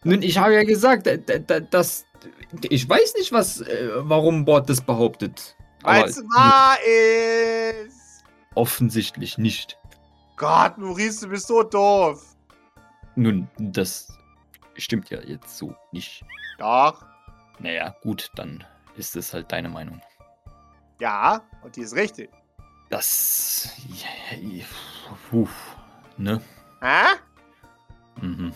Nun, 0.04 0.22
ich 0.22 0.38
habe 0.38 0.54
ja 0.54 0.64
gesagt, 0.64 1.06
da- 1.06 1.60
dass 1.60 2.06
ich 2.68 2.88
weiß 2.88 3.14
nicht, 3.18 3.32
was, 3.32 3.60
äh, 3.60 3.90
warum 3.96 4.44
Bord 4.44 4.68
das 4.68 4.80
behauptet. 4.80 5.56
Weil 5.82 6.04
es 6.04 6.18
wahr 6.24 6.76
ist. 7.86 8.24
offensichtlich 8.54 9.38
nicht. 9.38 9.78
Gott, 10.36 10.76
Maurice, 10.78 11.24
du 11.26 11.30
bist 11.30 11.46
so 11.46 11.62
doof. 11.62 12.22
Nun, 13.16 13.48
das 13.58 14.08
stimmt 14.80 15.10
ja 15.10 15.20
jetzt 15.20 15.56
so 15.56 15.74
nicht. 15.92 16.24
Doch. 16.58 17.04
Naja, 17.58 17.94
gut, 18.02 18.30
dann 18.34 18.64
ist 18.96 19.16
es 19.16 19.34
halt 19.34 19.50
deine 19.52 19.68
Meinung. 19.68 20.00
Ja, 21.00 21.42
und 21.62 21.76
die 21.76 21.82
ist 21.82 21.94
richtig. 21.94 22.30
Das. 22.88 23.70
Puh, 25.30 25.48
ne? 26.16 26.40
Hä? 26.80 27.16
Mhm. 28.20 28.52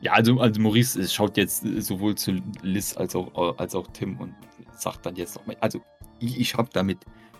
Ja, 0.00 0.12
also, 0.12 0.38
also 0.40 0.60
Maurice 0.60 1.08
schaut 1.08 1.36
jetzt 1.36 1.64
sowohl 1.80 2.14
zu 2.14 2.40
Liz 2.62 2.96
als 2.96 3.16
auch, 3.16 3.58
als 3.58 3.74
auch 3.74 3.86
Tim 3.88 4.18
und 4.18 4.34
sagt 4.76 5.04
dann 5.04 5.16
jetzt 5.16 5.36
nochmal, 5.36 5.56
also 5.60 5.80
ich, 6.20 6.38
ich 6.38 6.54
habe 6.54 6.68
damit 6.72 6.98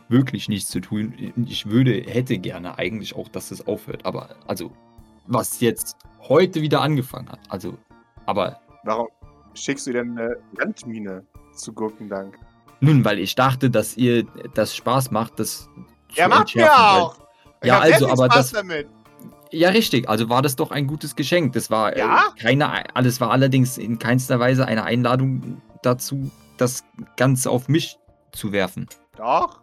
wirklich 0.09 0.49
nichts 0.49 0.71
zu 0.71 0.81
tun. 0.81 1.33
Ich 1.47 1.67
würde, 1.67 2.03
hätte 2.03 2.39
gerne 2.39 2.77
eigentlich 2.79 3.15
auch, 3.15 3.29
dass 3.29 3.51
es 3.51 3.67
aufhört, 3.67 4.05
aber 4.05 4.35
also 4.47 4.73
was 5.27 5.61
jetzt 5.61 5.97
heute 6.21 6.63
wieder 6.63 6.81
angefangen 6.81 7.29
hat, 7.29 7.41
also, 7.49 7.77
aber 8.29 8.61
Warum 8.85 9.09
schickst 9.55 9.87
du 9.89 9.93
denn 9.93 10.17
eine 10.19 10.37
Landmine 10.57 11.25
zu 11.55 11.73
Gurkendank? 11.73 12.39
nun, 12.81 13.05
weil 13.05 13.19
ich 13.19 13.35
dachte, 13.35 13.71
dass 13.71 13.97
ihr 13.97 14.25
das 14.55 14.77
Spaß 14.77 15.11
macht, 15.11 15.41
das 15.41 15.69
Er 16.15 16.29
macht 16.29 16.55
mir 16.55 16.73
auch. 16.73 17.17
Ich 17.61 17.67
Ja, 17.69 17.81
also, 17.81 18.07
aber 18.09 18.27
Spaß 18.27 18.35
das- 18.37 18.53
damit. 18.53 18.87
Ja, 19.51 19.71
richtig. 19.71 20.09
Also 20.09 20.29
war 20.29 20.43
das 20.43 20.55
doch 20.57 20.71
ein 20.71 20.87
gutes 20.87 21.17
Geschenk. 21.17 21.55
Das 21.55 21.71
war 21.71 21.97
äh, 21.97 22.01
Ja? 22.01 22.25
keine, 22.39 22.95
alles 22.95 23.19
war 23.21 23.31
allerdings 23.31 23.79
in 23.79 23.99
keinster 23.99 24.39
Weise 24.39 24.67
eine 24.67 24.85
Einladung 24.85 25.63
dazu, 25.83 26.31
das 26.59 26.85
Ganze 27.17 27.51
auf 27.51 27.67
mich 27.69 27.99
zu 28.33 28.53
werfen. 28.53 28.87
Doch. 29.17 29.61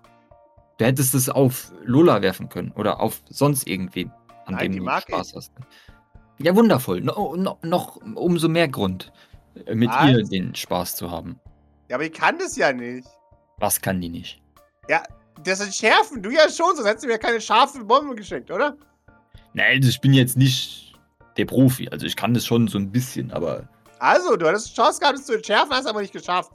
Du 0.79 0.85
hättest 0.85 1.13
es 1.15 1.29
auf 1.29 1.71
Lola 1.83 2.21
werfen 2.23 2.49
können 2.49 2.71
oder 2.71 2.99
auf 2.99 3.21
sonst 3.29 3.67
irgendwen, 3.67 4.11
an 4.45 4.55
Nein, 4.55 4.71
dem 4.73 4.85
du 4.85 4.91
Spaß 4.99 5.33
hast. 5.35 5.51
Ja, 6.39 6.55
wundervoll. 6.55 7.01
No, 7.01 7.35
no, 7.35 7.57
noch 7.63 7.97
umso 8.15 8.47
mehr 8.49 8.67
Grund, 8.67 9.11
äh, 9.65 9.73
mit 9.75 9.89
Was? 9.89 10.09
ihr 10.09 10.23
den 10.23 10.53
Spaß 10.55 10.95
zu 10.95 11.09
haben. 11.09 11.39
Ja, 11.89 11.95
aber 11.97 12.05
ich 12.05 12.13
kann 12.13 12.37
das 12.39 12.55
ja 12.57 12.73
nicht. 12.73 13.07
Was 13.57 13.79
kann 13.79 14.01
die 14.01 14.09
nicht? 14.09 14.41
Das 15.43 15.59
sind 15.59 15.73
Schärfen, 15.75 16.23
du 16.23 16.29
ja 16.29 16.49
schon, 16.49 16.75
sonst 16.75 16.87
hättest 16.87 17.03
du 17.03 17.09
mir 17.09 17.17
keine 17.17 17.41
scharfe 17.41 17.83
Bombe 17.83 18.15
geschenkt, 18.15 18.49
oder? 18.49 18.77
Nein, 19.53 19.77
also 19.77 19.89
ich 19.89 19.99
bin 19.99 20.13
jetzt 20.13 20.37
nicht 20.37 20.93
der 21.37 21.45
Profi. 21.45 21.89
Also 21.89 22.05
ich 22.05 22.15
kann 22.15 22.33
das 22.33 22.45
schon 22.45 22.69
so 22.69 22.77
ein 22.77 22.89
bisschen, 22.89 23.31
aber 23.31 23.67
Also, 23.99 24.37
du 24.37 24.47
hattest 24.47 24.73
Chance 24.75 24.99
gehabt, 25.01 25.19
es 25.19 25.25
zu 25.25 25.33
entschärfen, 25.35 25.71
hast 25.71 25.87
aber 25.87 26.01
nicht 26.01 26.13
geschafft. 26.13 26.51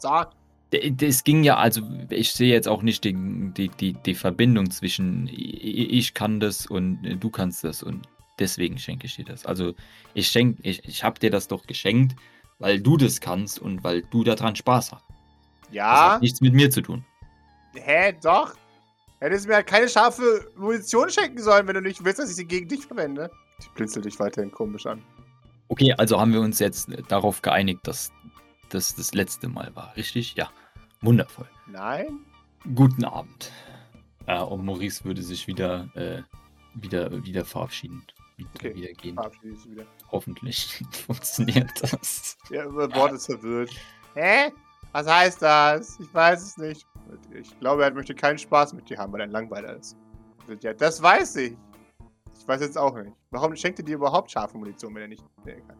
D- 0.73 0.90
das 0.93 1.25
ging 1.25 1.45
ja, 1.45 1.57
also 1.59 1.83
ich 2.09 2.33
sehe 2.33 2.51
jetzt 2.53 2.69
auch 2.69 2.83
nicht 2.83 3.05
die, 3.05 3.14
die, 3.55 3.69
die, 3.69 3.93
die 3.93 4.14
Verbindung 4.14 4.71
zwischen 4.71 5.29
ich 5.31 6.14
kann 6.14 6.40
das 6.40 6.66
und 6.66 7.05
äh, 7.05 7.16
du 7.16 7.29
kannst 7.29 7.62
das 7.64 7.83
und 7.83 8.07
deswegen 8.40 8.79
schenke 8.79 9.07
ich 9.07 9.16
dir 9.16 9.24
das. 9.24 9.46
Also 9.46 9.74
ich 10.14 10.29
schenke, 10.29 10.61
ich, 10.62 10.85
ich 10.85 11.05
habe 11.05 11.20
dir 11.20 11.31
das 11.31 11.46
doch 11.48 11.66
geschenkt, 11.66 12.16
weil 12.59 12.81
du 12.81 12.96
das 12.96 13.20
kannst 13.20 13.59
und 13.59 13.85
weil 13.85 14.03
du 14.03 14.24
daran 14.24 14.57
Spaß 14.57 14.92
hast. 14.92 15.05
Das 15.66 15.74
Ja, 15.74 16.14
hat 16.14 16.22
nichts 16.22 16.40
mit 16.40 16.55
mir 16.55 16.70
zu 16.70 16.83
tun. 16.83 17.05
hä, 17.74 18.14
doch. 18.22 18.55
Hättest 19.20 19.44
du 19.44 19.48
mir 19.50 19.57
halt 19.57 19.66
keine 19.66 19.88
scharfe 19.88 20.50
Munition 20.57 21.11
schenken 21.11 21.42
sollen, 21.42 21.66
wenn 21.66 21.74
du 21.74 21.83
nicht 21.83 22.03
willst, 22.05 22.18
dass 22.18 22.31
ich 22.31 22.37
sie 22.37 22.46
gegen 22.46 22.68
dich 22.68 22.87
verwende. 22.87 23.31
Ich 23.61 23.68
blinzel 23.70 24.03
dich 24.03 24.18
weiterhin 24.18 24.50
komisch 24.50 24.87
an. 24.87 25.03
Okay, 25.68 25.92
also 25.92 26.18
haben 26.18 26.33
wir 26.33 26.40
uns 26.40 26.59
jetzt 26.59 26.88
darauf 27.09 27.42
geeinigt, 27.42 27.87
dass 27.87 28.11
das 28.70 28.94
das 28.96 29.12
letzte 29.14 29.48
Mal 29.48 29.70
war, 29.76 29.94
richtig? 29.96 30.35
Ja. 30.37 30.50
Wundervoll. 31.03 31.46
Nein? 31.66 32.20
Guten 32.74 33.05
Abend. 33.05 33.53
Äh, 34.26 34.40
und 34.40 34.64
Maurice 34.64 35.05
würde 35.05 35.22
sich 35.22 35.46
wieder, 35.46 35.88
äh, 35.94 36.22
wieder, 36.74 37.24
wieder 37.24 37.44
verabschieden. 37.44 38.03
Okay. 38.55 38.74
wieder 38.74 38.92
gehen. 38.92 39.16
Wieder. 39.42 39.85
Hoffentlich 40.11 40.83
funktioniert 41.07 41.70
das. 41.83 42.37
Ja, 42.50 42.68
mein 42.68 42.94
Wort 42.94 43.12
ist 43.12 43.26
verwirrt. 43.26 43.70
Hä? 44.14 44.53
Was 44.92 45.07
heißt 45.07 45.42
das? 45.42 45.98
Ich 46.00 46.12
weiß 46.12 46.42
es 46.42 46.57
nicht. 46.59 46.87
Ich 47.33 47.59
glaube, 47.61 47.85
er 47.85 47.92
möchte 47.92 48.14
keinen 48.14 48.38
Spaß 48.38 48.72
mit 48.72 48.88
dir 48.88 48.98
haben, 48.98 49.12
weil 49.12 49.20
er 49.20 49.26
ein 49.26 49.31
Langweiler 49.31 49.76
ist. 49.76 49.96
Ja, 50.61 50.72
das 50.74 51.00
weiß 51.00 51.37
ich. 51.37 51.57
Ich 52.38 52.48
weiß 52.48 52.61
jetzt 52.61 52.79
auch 52.79 52.94
nicht. 52.96 53.14
Warum 53.31 53.55
schenkt 53.55 53.79
er 53.79 53.85
dir 53.85 53.96
überhaupt 53.96 54.31
scharfe 54.31 54.57
Munition, 54.57 54.94
wenn 54.94 55.03
er 55.03 55.09
nicht. 55.09 55.24
Nee, 55.44 55.53
egal. 55.53 55.76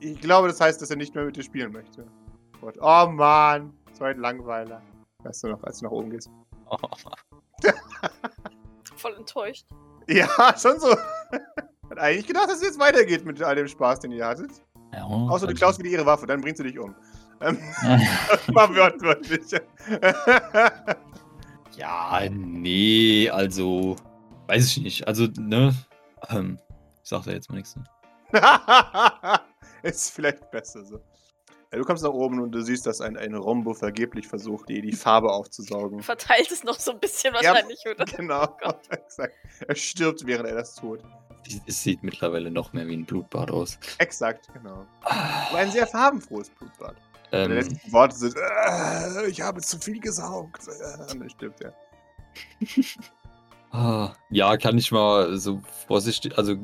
Ich 0.00 0.20
glaube, 0.20 0.48
das 0.48 0.60
heißt, 0.60 0.80
dass 0.82 0.90
er 0.90 0.96
nicht 0.96 1.14
mehr 1.14 1.24
mit 1.24 1.36
dir 1.36 1.42
spielen 1.42 1.72
möchte. 1.72 2.06
Gott. 2.60 2.76
Oh 2.80 3.06
Mann, 3.10 3.72
so 3.92 4.04
ein 4.04 4.18
Langweiler. 4.18 4.82
Weißt 5.22 5.44
du 5.44 5.48
noch, 5.48 5.62
als 5.64 5.78
du 5.78 5.86
nach 5.86 5.92
oben 5.92 6.10
gehst? 6.10 6.30
Oh, 6.66 6.76
Voll 8.96 9.14
enttäuscht. 9.16 9.66
Ja, 10.08 10.28
schon 10.58 10.78
so. 10.78 10.94
Hat 11.94 12.02
eigentlich 12.02 12.26
gedacht, 12.26 12.48
dass 12.48 12.56
es 12.56 12.62
jetzt 12.64 12.78
weitergeht 12.80 13.24
mit 13.24 13.40
all 13.40 13.54
dem 13.54 13.68
Spaß, 13.68 14.00
den 14.00 14.10
ihr 14.10 14.26
hattet. 14.26 14.50
ja, 14.92 15.04
Außer 15.04 15.46
du 15.46 15.52
also- 15.52 15.54
klaust 15.54 15.78
wieder 15.78 15.90
ihre 15.90 16.04
Waffe, 16.06 16.26
dann 16.26 16.40
bringst 16.40 16.58
du 16.58 16.64
dich 16.64 16.76
um. 16.76 16.92
Ähm, 17.40 17.56
mal 18.52 18.74
wörtlich. 18.74 19.42
ja, 21.76 22.20
nee, 22.30 23.30
also. 23.30 23.94
Weiß 24.48 24.66
ich 24.66 24.82
nicht. 24.82 25.06
Also, 25.06 25.28
ne? 25.38 25.72
Ähm, 26.30 26.58
ich 27.04 27.10
sag 27.10 27.22
da 27.24 27.30
jetzt 27.30 27.48
mal 27.48 27.56
nichts. 27.56 27.76
Ne? 27.76 27.84
ist 29.84 30.10
vielleicht 30.10 30.50
besser 30.50 30.84
so. 30.84 30.96
Ja, 31.72 31.78
du 31.78 31.84
kommst 31.84 32.02
nach 32.02 32.10
oben 32.10 32.40
und 32.40 32.50
du 32.52 32.60
siehst, 32.60 32.86
dass 32.86 33.00
ein, 33.00 33.16
ein 33.16 33.34
Rombo 33.34 33.72
vergeblich 33.72 34.26
versucht, 34.26 34.68
die, 34.68 34.80
die 34.80 34.92
Farbe 34.92 35.32
aufzusaugen. 35.32 36.02
Verteilt 36.02 36.50
es 36.50 36.64
noch 36.64 36.78
so 36.80 36.90
ein 36.90 36.98
bisschen 36.98 37.34
Ja. 37.40 37.52
wahrscheinlich, 37.52 37.84
oder? 37.88 38.04
Genau, 38.04 38.56
exakt. 38.90 39.34
Er 39.66 39.76
stirbt, 39.76 40.26
während 40.26 40.48
er 40.48 40.56
das 40.56 40.74
tut. 40.74 41.00
Es 41.66 41.82
sieht 41.82 42.02
mittlerweile 42.02 42.50
noch 42.50 42.72
mehr 42.72 42.86
wie 42.86 42.94
ein 42.96 43.04
Blutbad 43.04 43.50
aus. 43.50 43.78
Exakt, 43.98 44.48
genau. 44.52 44.86
Aber 45.02 45.58
ein 45.58 45.70
sehr 45.70 45.86
farbenfrohes 45.86 46.50
Blutbad. 46.50 46.96
Die 47.32 47.36
Ähm, 47.36 47.52
letzten 47.52 47.92
Worte 47.92 48.14
sind, 48.16 48.36
"Äh, 48.36 49.26
ich 49.28 49.40
habe 49.40 49.60
zu 49.60 49.78
viel 49.78 50.00
gesaugt. 50.00 50.66
Und 50.68 51.20
dann 51.20 51.30
stirbt 51.30 51.60
er. 51.62 51.74
Ah, 53.74 54.12
Ja, 54.30 54.56
kann 54.56 54.78
ich 54.78 54.92
mal 54.92 55.36
so 55.36 55.60
vorsichtig, 55.88 56.38
also 56.38 56.54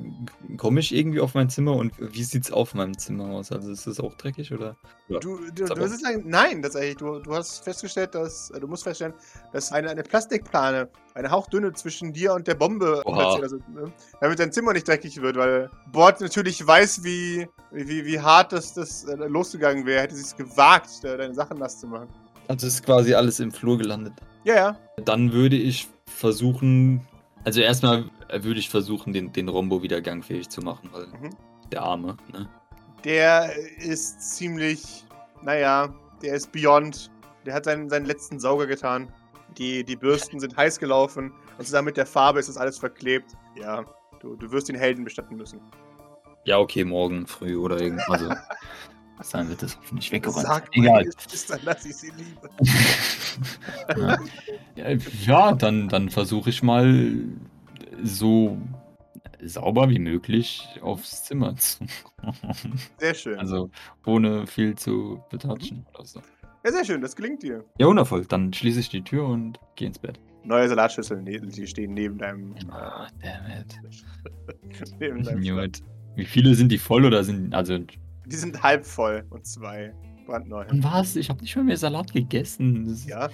komme 0.56 0.78
ich 0.78 0.94
irgendwie 0.94 1.18
auf 1.18 1.34
mein 1.34 1.50
Zimmer 1.50 1.74
und 1.74 1.92
wie 1.98 2.22
sieht's 2.22 2.52
auf 2.52 2.72
meinem 2.72 2.96
Zimmer 2.96 3.30
aus? 3.30 3.50
Also 3.50 3.72
ist 3.72 3.88
es 3.88 3.98
auch 3.98 4.14
dreckig 4.14 4.52
oder? 4.52 4.76
Ja. 5.08 5.18
Du, 5.18 5.40
du, 5.52 5.64
Ist 5.64 5.74
du 5.76 5.88
sagen, 5.88 6.22
nein, 6.26 6.62
tatsächlich. 6.62 6.98
Du, 6.98 7.18
du 7.18 7.34
hast 7.34 7.64
festgestellt, 7.64 8.14
dass, 8.14 8.50
äh, 8.50 8.60
du 8.60 8.68
musst 8.68 8.84
feststellen, 8.84 9.12
dass 9.52 9.72
eine, 9.72 9.90
eine 9.90 10.04
Plastikplane, 10.04 10.88
eine 11.14 11.30
hauchdünne 11.32 11.72
zwischen 11.72 12.12
dir 12.12 12.32
und 12.32 12.46
der 12.46 12.54
Bombe 12.54 13.02
also, 13.04 13.56
ne, 13.56 13.92
damit 14.20 14.38
dein 14.38 14.52
Zimmer 14.52 14.72
nicht 14.72 14.86
dreckig 14.86 15.20
wird, 15.20 15.34
weil 15.34 15.68
Bord 15.90 16.20
natürlich 16.20 16.64
weiß, 16.64 17.02
wie, 17.02 17.48
wie, 17.72 18.04
wie 18.04 18.20
hart 18.20 18.52
das, 18.52 18.72
das 18.74 19.02
äh, 19.06 19.16
losgegangen 19.16 19.84
wäre, 19.84 20.02
hätte 20.02 20.14
sie 20.14 20.22
es 20.22 20.36
gewagt, 20.36 21.02
äh, 21.02 21.16
deine 21.16 21.34
Sachen 21.34 21.58
nass 21.58 21.80
zu 21.80 21.88
machen. 21.88 22.08
Also 22.46 22.68
ist 22.68 22.84
quasi 22.84 23.14
alles 23.14 23.40
im 23.40 23.50
Flur 23.50 23.78
gelandet. 23.78 24.12
Ja, 24.44 24.54
ja. 24.54 24.76
Dann 25.04 25.32
würde 25.32 25.56
ich 25.56 25.88
versuchen, 26.06 27.06
also 27.44 27.60
erstmal 27.60 28.04
würde 28.32 28.60
ich 28.60 28.68
versuchen, 28.70 29.12
den, 29.12 29.32
den 29.32 29.48
Rombo 29.48 29.82
wieder 29.82 30.00
gangfähig 30.00 30.48
zu 30.48 30.60
machen, 30.60 30.88
weil 30.92 31.06
Mhm. 31.06 31.30
der 31.72 31.82
Arme, 31.82 32.16
ne? 32.32 32.48
Der 33.04 33.50
ist 33.78 34.36
ziemlich, 34.36 35.04
naja, 35.42 35.92
der 36.22 36.34
ist 36.34 36.52
beyond. 36.52 37.10
Der 37.46 37.54
hat 37.54 37.64
seinen, 37.64 37.88
seinen 37.88 38.04
letzten 38.04 38.38
Sauger 38.38 38.66
getan. 38.66 39.10
Die, 39.56 39.82
die 39.82 39.96
Bürsten 39.96 40.38
sind 40.38 40.56
heiß 40.56 40.78
gelaufen 40.78 41.32
und 41.58 41.64
zusammen 41.64 41.86
mit 41.86 41.96
der 41.96 42.06
Farbe 42.06 42.38
ist 42.38 42.48
das 42.48 42.56
alles 42.58 42.78
verklebt. 42.78 43.32
Ja, 43.58 43.84
du, 44.20 44.36
du 44.36 44.50
wirst 44.52 44.68
den 44.68 44.76
Helden 44.76 45.02
bestatten 45.04 45.36
müssen. 45.36 45.60
Ja, 46.44 46.58
okay, 46.58 46.84
morgen 46.84 47.26
früh 47.26 47.56
oder 47.56 47.80
irgendwas. 47.80 48.08
Also, 48.08 48.28
dann 49.30 49.48
wird 49.50 49.62
das 49.62 49.76
hoffentlich 49.78 50.10
weggeräumt. 50.12 50.46
Sag 50.46 50.68
Egal. 50.74 50.92
meine 50.92 51.10
Geschwister, 51.10 51.58
dass 51.64 51.84
ich 51.84 51.96
sie 51.96 52.10
liebe. 52.16 52.48
ja, 54.76 54.88
Ja, 55.24 55.52
dann, 55.52 55.88
dann 55.88 56.08
versuche 56.10 56.50
ich 56.50 56.62
mal 56.62 57.14
so 58.02 58.58
sauber 59.42 59.88
wie 59.90 59.98
möglich 59.98 60.66
aufs 60.82 61.24
Zimmer 61.24 61.56
zu 61.56 61.84
kommen. 62.16 62.80
Sehr 62.98 63.14
schön. 63.14 63.38
Also 63.38 63.70
ohne 64.06 64.46
viel 64.46 64.74
zu 64.74 65.22
betatschen 65.30 65.86
oder 65.94 66.04
so. 66.04 66.20
ja, 66.64 66.72
sehr 66.72 66.84
schön, 66.84 67.00
das 67.00 67.16
gelingt 67.16 67.42
dir. 67.42 67.64
Ja, 67.78 67.86
wundervoll. 67.86 68.24
Dann 68.26 68.52
schließe 68.52 68.80
ich 68.80 68.88
die 68.90 69.02
Tür 69.02 69.26
und 69.26 69.58
gehe 69.76 69.88
ins 69.88 69.98
Bett. 69.98 70.18
Neue 70.44 70.68
Salatschüsseln, 70.68 71.24
ne- 71.24 71.40
die 71.40 71.66
stehen 71.66 71.92
neben 71.94 72.16
deinem. 72.18 72.54
Ah, 72.70 73.08
damn 73.22 73.44
it. 73.60 74.90
neben 75.00 75.22
deinem. 75.22 75.72
Wie 76.16 76.24
viele 76.24 76.54
sind 76.54 76.70
die 76.72 76.78
voll 76.78 77.04
oder 77.04 77.24
sind. 77.24 77.54
Also. 77.54 77.78
Die 78.30 78.36
sind 78.36 78.62
halb 78.62 78.86
voll 78.86 79.24
und 79.30 79.46
zwei 79.46 79.92
brandneu. 80.26 80.64
Und 80.70 80.84
was? 80.84 81.16
Ich 81.16 81.28
habe 81.28 81.42
nicht 81.42 81.56
mal 81.56 81.64
mehr 81.64 81.76
Salat 81.76 82.12
gegessen. 82.12 82.96
Ja, 83.06 83.28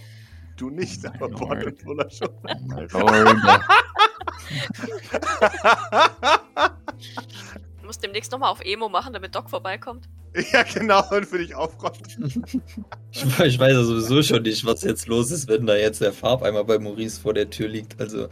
du 0.56 0.70
nicht, 0.70 1.04
Oh 1.04 1.10
aber 1.14 1.28
Bord 1.28 1.64
und 1.66 1.84
Buller 1.84 2.10
schon. 2.10 2.30
Oh. 2.94 3.10
Du 7.80 7.86
musst 7.86 8.02
demnächst 8.02 8.32
nochmal 8.32 8.50
auf 8.50 8.60
Emo 8.64 8.88
machen, 8.88 9.12
damit 9.12 9.34
Doc 9.34 9.50
vorbeikommt. 9.50 10.08
ja, 10.52 10.62
genau, 10.62 11.02
und 11.10 11.26
für 11.26 11.38
dich 11.38 11.54
aufräumt. 11.54 12.18
Ich, 13.12 13.22
ich 13.22 13.58
weiß 13.58 13.72
ja 13.72 13.84
sowieso 13.84 14.22
schon 14.22 14.42
nicht, 14.42 14.64
was 14.66 14.82
jetzt 14.82 15.06
los 15.06 15.30
ist, 15.30 15.48
wenn 15.48 15.66
da 15.66 15.76
jetzt 15.76 16.00
der 16.00 16.12
Farbeimer 16.12 16.64
bei 16.64 16.78
Maurice 16.78 17.20
vor 17.20 17.32
der 17.32 17.48
Tür 17.48 17.68
liegt. 17.68 17.98
Also, 18.00 18.28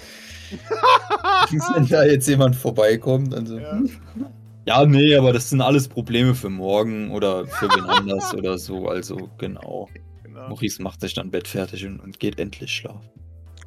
wenn 1.50 1.86
da 1.86 2.04
jetzt 2.04 2.26
jemand 2.26 2.56
vorbeikommt. 2.56 3.34
Also. 3.34 3.58
Ja. 3.58 3.80
Ja. 4.66 4.84
nee, 4.86 5.14
aber 5.14 5.32
das 5.32 5.50
sind 5.50 5.60
alles 5.60 5.88
Probleme 5.88 6.34
für 6.34 6.50
morgen 6.50 7.10
oder 7.10 7.46
für 7.46 7.68
wen 7.68 7.84
anders 7.84 8.34
oder 8.34 8.56
so. 8.58 8.88
Also, 8.88 9.28
genau. 9.38 9.88
Genau. 10.22 10.48
Maurice 10.48 10.82
macht 10.82 11.00
sich 11.00 11.14
dann 11.14 11.30
Bett 11.30 11.46
fertig 11.46 11.84
und, 11.86 12.00
und 12.00 12.18
geht 12.18 12.38
endlich 12.40 12.70
schlafen. 12.72 13.08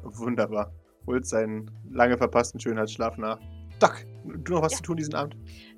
Wunderbar. 0.02 0.72
Holt 1.06 1.26
seinen 1.26 1.70
lange 1.90 2.18
verpassten 2.18 2.60
Schönheitsschlaf 2.60 3.16
nach. 3.16 3.38
Doc, 3.78 4.04
du 4.24 4.54
noch 4.54 4.62
was 4.62 4.72
Ja. 4.72 4.76
zu 4.78 4.82
tun 4.82 4.96
diesen 4.96 5.14
Abend? 5.14 5.36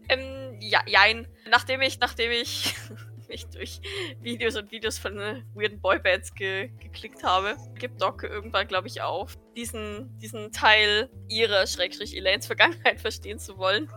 Ähm, 0.08 0.56
ja, 0.60 0.80
jein. 0.86 1.28
Nachdem 1.50 1.80
ich, 1.82 2.00
nachdem 2.00 2.30
ich 2.32 2.74
mich 3.28 3.46
durch 3.46 3.80
Videos 4.20 4.56
und 4.56 4.72
Videos 4.72 4.98
von 4.98 5.18
äh, 5.18 5.42
weirden 5.54 5.80
Boybands 5.80 6.34
ge 6.34 6.70
geklickt 6.80 7.22
habe, 7.22 7.56
gibt 7.78 8.00
Doc 8.02 8.24
irgendwann, 8.24 8.66
glaube 8.66 8.88
ich, 8.88 9.02
auf, 9.02 9.38
diesen, 9.56 10.18
diesen 10.18 10.50
Teil 10.50 11.08
ihrer 11.28 11.66
Schrägstrich 11.66 12.16
Elaines 12.16 12.46
Vergangenheit 12.46 13.00
verstehen 13.00 13.38
zu 13.38 13.56
wollen. 13.58 13.88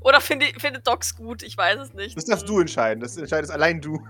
Oder 0.00 0.20
finde, 0.20 0.46
findet 0.58 0.86
Docs 0.86 1.16
gut, 1.16 1.42
ich 1.42 1.56
weiß 1.56 1.78
es 1.80 1.92
nicht. 1.94 2.16
Das 2.16 2.24
darfst 2.26 2.48
du 2.48 2.60
entscheiden. 2.60 3.00
Das 3.02 3.16
entscheidest 3.16 3.52
allein 3.52 3.80
du. 3.80 4.00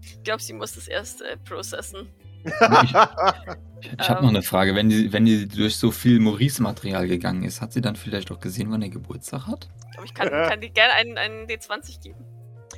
Ich 0.00 0.22
glaube, 0.24 0.42
sie 0.42 0.52
muss 0.52 0.74
das 0.74 0.88
erst 0.88 1.22
äh, 1.22 1.36
processen. 1.38 2.08
Ich, 2.44 2.52
ich 2.52 2.94
habe 2.94 4.18
Ähm. 4.18 4.22
noch 4.22 4.28
eine 4.28 4.42
Frage. 4.42 4.74
Wenn 4.74 4.88
die, 4.88 5.12
wenn 5.12 5.24
die 5.24 5.46
durch 5.48 5.76
so 5.76 5.90
viel 5.90 6.20
Maurice-Material 6.20 7.06
gegangen 7.08 7.42
ist, 7.44 7.60
hat 7.60 7.72
sie 7.72 7.80
dann 7.80 7.96
vielleicht 7.96 8.30
auch 8.30 8.40
gesehen, 8.40 8.70
wann 8.70 8.82
er 8.82 8.88
Geburtstag 8.90 9.46
hat? 9.46 9.68
Ich 9.86 9.90
glaube, 9.92 10.06
ich 10.06 10.14
kann, 10.14 10.28
kann 10.48 10.60
dir 10.60 10.70
gerne 10.70 10.92
einen, 10.94 11.18
einen 11.18 11.46
D20 11.46 12.00
geben. 12.02 12.24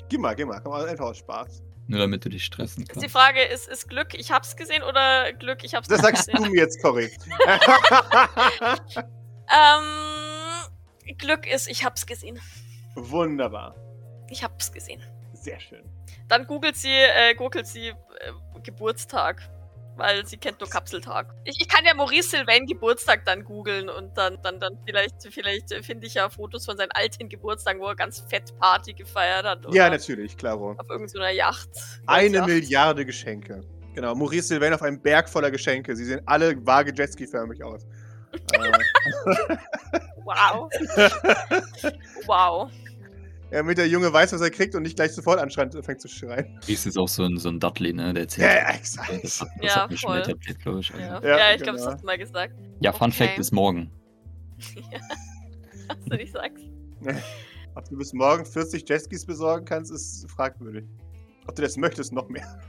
geh 0.08 0.18
mal, 0.18 0.34
geh 0.34 0.44
mal. 0.44 0.60
Komm 0.60 0.72
mal 0.72 0.88
einfach 0.88 1.04
aus 1.06 1.18
Spaß. 1.18 1.62
Nur 1.86 1.98
damit 2.00 2.24
du 2.24 2.28
dich 2.28 2.44
stressen 2.44 2.84
Ist 2.84 2.94
die 2.96 3.00
kannst. 3.00 3.10
Frage, 3.16 3.42
ist, 3.42 3.68
ist 3.68 3.88
Glück, 3.88 4.14
ich 4.14 4.30
hab's 4.30 4.56
gesehen 4.56 4.82
oder 4.84 5.32
Glück, 5.32 5.64
ich 5.64 5.74
hab's 5.74 5.88
Das 5.88 5.98
nicht 6.02 6.06
sagst 6.16 6.28
gesehen? 6.28 6.44
du 6.44 6.50
mir 6.50 6.60
jetzt, 6.60 6.80
Cory. 6.82 7.10
Ähm, 9.52 9.84
Glück 11.16 11.46
ist, 11.46 11.68
ich 11.68 11.84
hab's 11.84 12.06
gesehen. 12.06 12.38
Wunderbar. 12.94 13.74
Ich 14.28 14.42
hab's 14.42 14.72
gesehen. 14.72 15.02
Sehr 15.32 15.58
schön. 15.60 15.82
Dann 16.28 16.46
googelt 16.46 16.76
sie, 16.76 16.88
äh, 16.92 17.34
googelt 17.34 17.66
sie 17.66 17.88
äh, 17.88 17.94
Geburtstag. 18.62 19.42
weil 19.96 20.24
sie 20.26 20.38
kennt 20.38 20.60
nur 20.60 20.68
Kapseltag. 20.70 21.34
Ich, 21.44 21.60
ich 21.60 21.68
kann 21.68 21.84
ja 21.84 21.94
Maurice 21.94 22.30
Sylvain 22.30 22.66
Geburtstag 22.66 23.24
dann 23.26 23.44
googeln 23.44 23.88
und 23.90 24.16
dann, 24.16 24.38
dann, 24.42 24.58
dann 24.58 24.78
vielleicht, 24.86 25.14
vielleicht 25.30 25.74
finde 25.84 26.06
ich 26.06 26.14
ja 26.14 26.30
Fotos 26.30 26.64
von 26.64 26.76
seinen 26.76 26.90
alten 26.92 27.28
Geburtstagen, 27.28 27.80
wo 27.80 27.86
er 27.86 27.96
ganz 27.96 28.20
fett 28.20 28.58
Party 28.58 28.94
gefeiert 28.94 29.44
hat. 29.44 29.66
Ja, 29.74 29.90
natürlich, 29.90 30.36
klaro. 30.36 30.74
Auf 30.78 30.88
irgendeiner 30.88 31.30
Yacht. 31.30 31.68
Eine 32.06 32.38
Yacht. 32.38 32.48
Milliarde 32.48 33.04
Geschenke. 33.04 33.60
Genau, 33.94 34.14
Maurice 34.14 34.48
Sylvain 34.48 34.72
auf 34.72 34.82
einem 34.82 35.00
Berg 35.02 35.28
voller 35.28 35.50
Geschenke. 35.50 35.94
Sie 35.94 36.04
sehen 36.04 36.22
alle 36.24 36.54
vage 36.64 36.92
Jetski-förmig 36.96 37.62
aus. 37.62 37.86
Äh, 38.32 39.56
Wow. 40.24 40.70
wow. 42.26 42.70
ja, 43.50 43.58
damit 43.58 43.78
der 43.78 43.88
Junge 43.88 44.12
weiß, 44.12 44.32
was 44.32 44.40
er 44.40 44.50
kriegt 44.50 44.74
und 44.74 44.82
nicht 44.82 44.96
gleich 44.96 45.12
sofort 45.12 45.40
anschreit, 45.40 45.74
fängt 45.84 46.00
zu 46.00 46.08
schreien. 46.08 46.52
Maurice 46.60 46.88
ist 46.88 46.98
auch 46.98 47.08
so 47.08 47.24
ein, 47.24 47.36
so 47.38 47.48
ein 47.48 47.58
Dudley, 47.58 47.92
ne? 47.92 48.12
Der 48.14 48.22
Ja, 48.24 48.28
zählt. 48.28 48.46
ja, 48.48 48.66
Das 48.68 48.76
exakt. 48.78 49.08
hat, 49.12 49.24
das 49.24 49.44
Ja, 49.62 49.74
hat 49.82 49.90
mir 49.90 49.96
schon 49.96 50.10
voll. 50.10 50.18
etabliert, 50.20 50.60
glaube 50.60 50.80
ich. 50.80 50.94
Also. 50.94 51.04
Ja, 51.04 51.20
Ja, 51.22 51.38
ja, 51.38 51.50
ich 51.54 51.58
genau. 51.58 51.64
glaube, 51.72 51.78
das 51.78 51.86
hast 51.86 52.00
du 52.02 52.06
mal 52.06 52.18
gesagt. 52.18 52.54
Fun 52.98 53.12
Fact 53.12 53.30
Okay. 53.32 53.40
ist 53.40 53.52
morgen. 53.52 53.90
Was 55.88 56.04
du 56.04 56.16
nicht 56.16 56.32
sagst. 56.32 56.64
Ob 57.74 57.88
du 57.88 57.96
bis 57.96 58.12
morgen 58.12 58.44
40 58.44 58.88
Jetskis 58.88 59.24
besorgen 59.26 59.64
kannst, 59.64 59.90
ist 59.90 60.30
fragwürdig. 60.30 60.84
Ob 61.48 61.54
du 61.56 61.62
das 61.62 61.76
möchtest, 61.76 62.12
noch 62.12 62.28
mehr. 62.28 62.60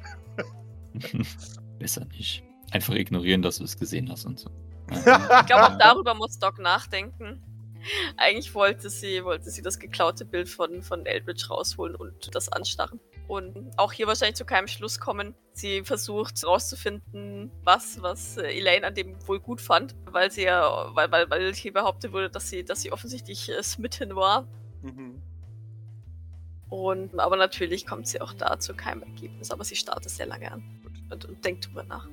Besser 1.80 2.06
nicht. 2.06 2.44
Einfach 2.72 2.94
ignorieren, 2.96 3.42
dass 3.42 3.58
du 3.58 3.64
es 3.66 3.78
gesehen 3.78 4.10
hast 4.10 4.26
und 4.26 4.40
so. 4.40 4.50
Ich 4.92 5.46
glaube, 5.46 5.68
auch 5.68 5.78
darüber 5.78 6.14
muss 6.14 6.38
Doc 6.40 6.60
nachdenken. 6.60 7.42
Eigentlich 8.18 8.54
wollte 8.54 8.90
sie, 8.90 9.24
wollte 9.24 9.50
sie 9.50 9.62
das 9.62 9.80
geklaute 9.80 10.26
Bild 10.26 10.50
von, 10.50 10.84
von 10.84 11.06
Eldridge 11.06 11.48
rausholen 11.50 11.96
und 11.96 12.36
das 12.36 12.50
anstarren. 12.50 13.00
Und 13.28 13.72
auch 13.78 13.94
hier 13.94 14.08
wahrscheinlich 14.08 14.36
zu 14.36 14.46
keinem 14.46 14.68
Schluss 14.68 15.00
kommen. 15.00 15.36
Sie 15.54 15.84
versucht 15.84 16.42
herauszufinden, 16.42 17.52
was, 17.64 18.02
was 18.02 18.38
äh, 18.38 18.58
Elaine 18.58 18.86
an 18.86 18.96
dem 18.96 19.16
wohl 19.28 19.40
gut 19.40 19.62
fand, 19.62 19.96
weil 20.06 20.30
sie 20.32 20.44
ja, 20.44 20.90
weil, 20.94 21.12
weil, 21.12 21.30
weil 21.30 21.54
hier 21.54 21.74
behauptet 21.74 22.12
wurde, 22.12 22.30
dass 22.30 22.50
sie, 22.50 22.64
dass 22.64 22.82
sie 22.82 22.92
offensichtlich 22.92 23.50
äh, 23.50 23.64
smitten 23.64 24.16
war. 24.16 24.48
Mhm. 24.82 25.22
Und, 26.70 27.20
aber 27.20 27.36
natürlich 27.36 27.86
kommt 27.86 28.08
sie 28.08 28.22
auch 28.22 28.34
da 28.34 28.60
zu 28.60 28.74
keinem 28.74 29.04
Ergebnis, 29.04 29.52
aber 29.52 29.64
sie 29.64 29.76
startet 29.76 30.10
sehr 30.12 30.26
lange 30.26 30.52
an 30.52 30.64
und, 31.10 31.26
und 31.26 31.44
denkt 31.44 31.68
drüber 31.68 31.84
nach. 31.84 32.08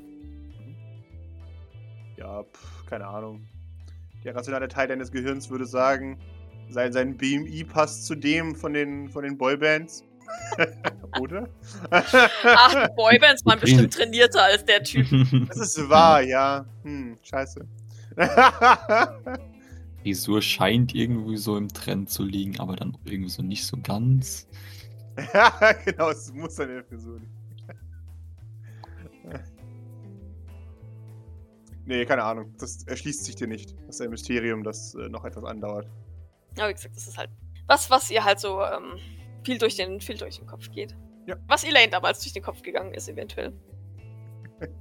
Ja, 2.18 2.42
pff, 2.42 2.86
keine 2.86 3.06
Ahnung. 3.06 3.46
Der 4.24 4.34
rationale 4.34 4.66
Teil 4.66 4.88
deines 4.88 5.12
Gehirns 5.12 5.50
würde 5.50 5.66
sagen, 5.66 6.18
sein, 6.68 6.92
sein 6.92 7.16
BMI 7.16 7.62
passt 7.64 8.06
zu 8.06 8.16
dem 8.16 8.56
von 8.56 8.72
den, 8.72 9.08
von 9.08 9.22
den 9.22 9.38
Boybands. 9.38 10.04
Oder? 11.20 11.48
Ach, 11.90 12.88
Boybands 12.96 13.46
waren 13.46 13.60
bestimmt 13.60 13.94
trainierter 13.94 14.42
als 14.42 14.64
der 14.64 14.82
Typ. 14.82 15.06
das 15.48 15.58
ist 15.58 15.88
wahr, 15.88 16.20
ja. 16.22 16.66
Hm, 16.82 17.16
scheiße. 17.22 17.66
Frisur 20.02 20.42
scheint 20.42 20.94
irgendwie 20.94 21.36
so 21.36 21.56
im 21.56 21.68
Trend 21.68 22.10
zu 22.10 22.24
liegen, 22.24 22.58
aber 22.58 22.74
dann 22.74 22.96
irgendwie 23.04 23.30
so 23.30 23.42
nicht 23.42 23.64
so 23.64 23.78
ganz. 23.80 24.48
ja, 25.32 25.72
genau, 25.84 26.10
es 26.10 26.32
muss 26.32 26.56
seine 26.56 26.82
Frisur 26.82 27.20
nicht. 27.20 27.37
Nee, 31.88 32.04
keine 32.04 32.22
Ahnung. 32.22 32.54
Das 32.58 32.84
erschließt 32.86 33.24
sich 33.24 33.34
dir 33.34 33.48
nicht. 33.48 33.74
Das 33.86 33.96
ist 33.96 34.00
ein 34.02 34.10
Mysterium, 34.10 34.62
das 34.62 34.94
äh, 34.94 35.08
noch 35.08 35.24
etwas 35.24 35.44
andauert. 35.44 35.88
Ja, 36.56 36.68
wie 36.68 36.74
gesagt, 36.74 36.94
das 36.94 37.08
ist 37.08 37.18
halt 37.18 37.30
was, 37.66 37.90
was 37.90 38.10
ihr 38.10 38.24
halt 38.24 38.40
so 38.40 38.62
ähm, 38.62 38.98
viel, 39.44 39.58
durch 39.58 39.76
den, 39.76 40.00
viel 40.00 40.16
durch 40.16 40.38
den 40.38 40.46
Kopf 40.46 40.70
geht. 40.70 40.96
Ja. 41.26 41.36
Was 41.46 41.64
Elaine 41.64 41.90
damals 41.90 42.20
durch 42.20 42.32
den 42.32 42.42
Kopf 42.42 42.62
gegangen 42.62 42.94
ist, 42.94 43.08
eventuell. 43.08 43.52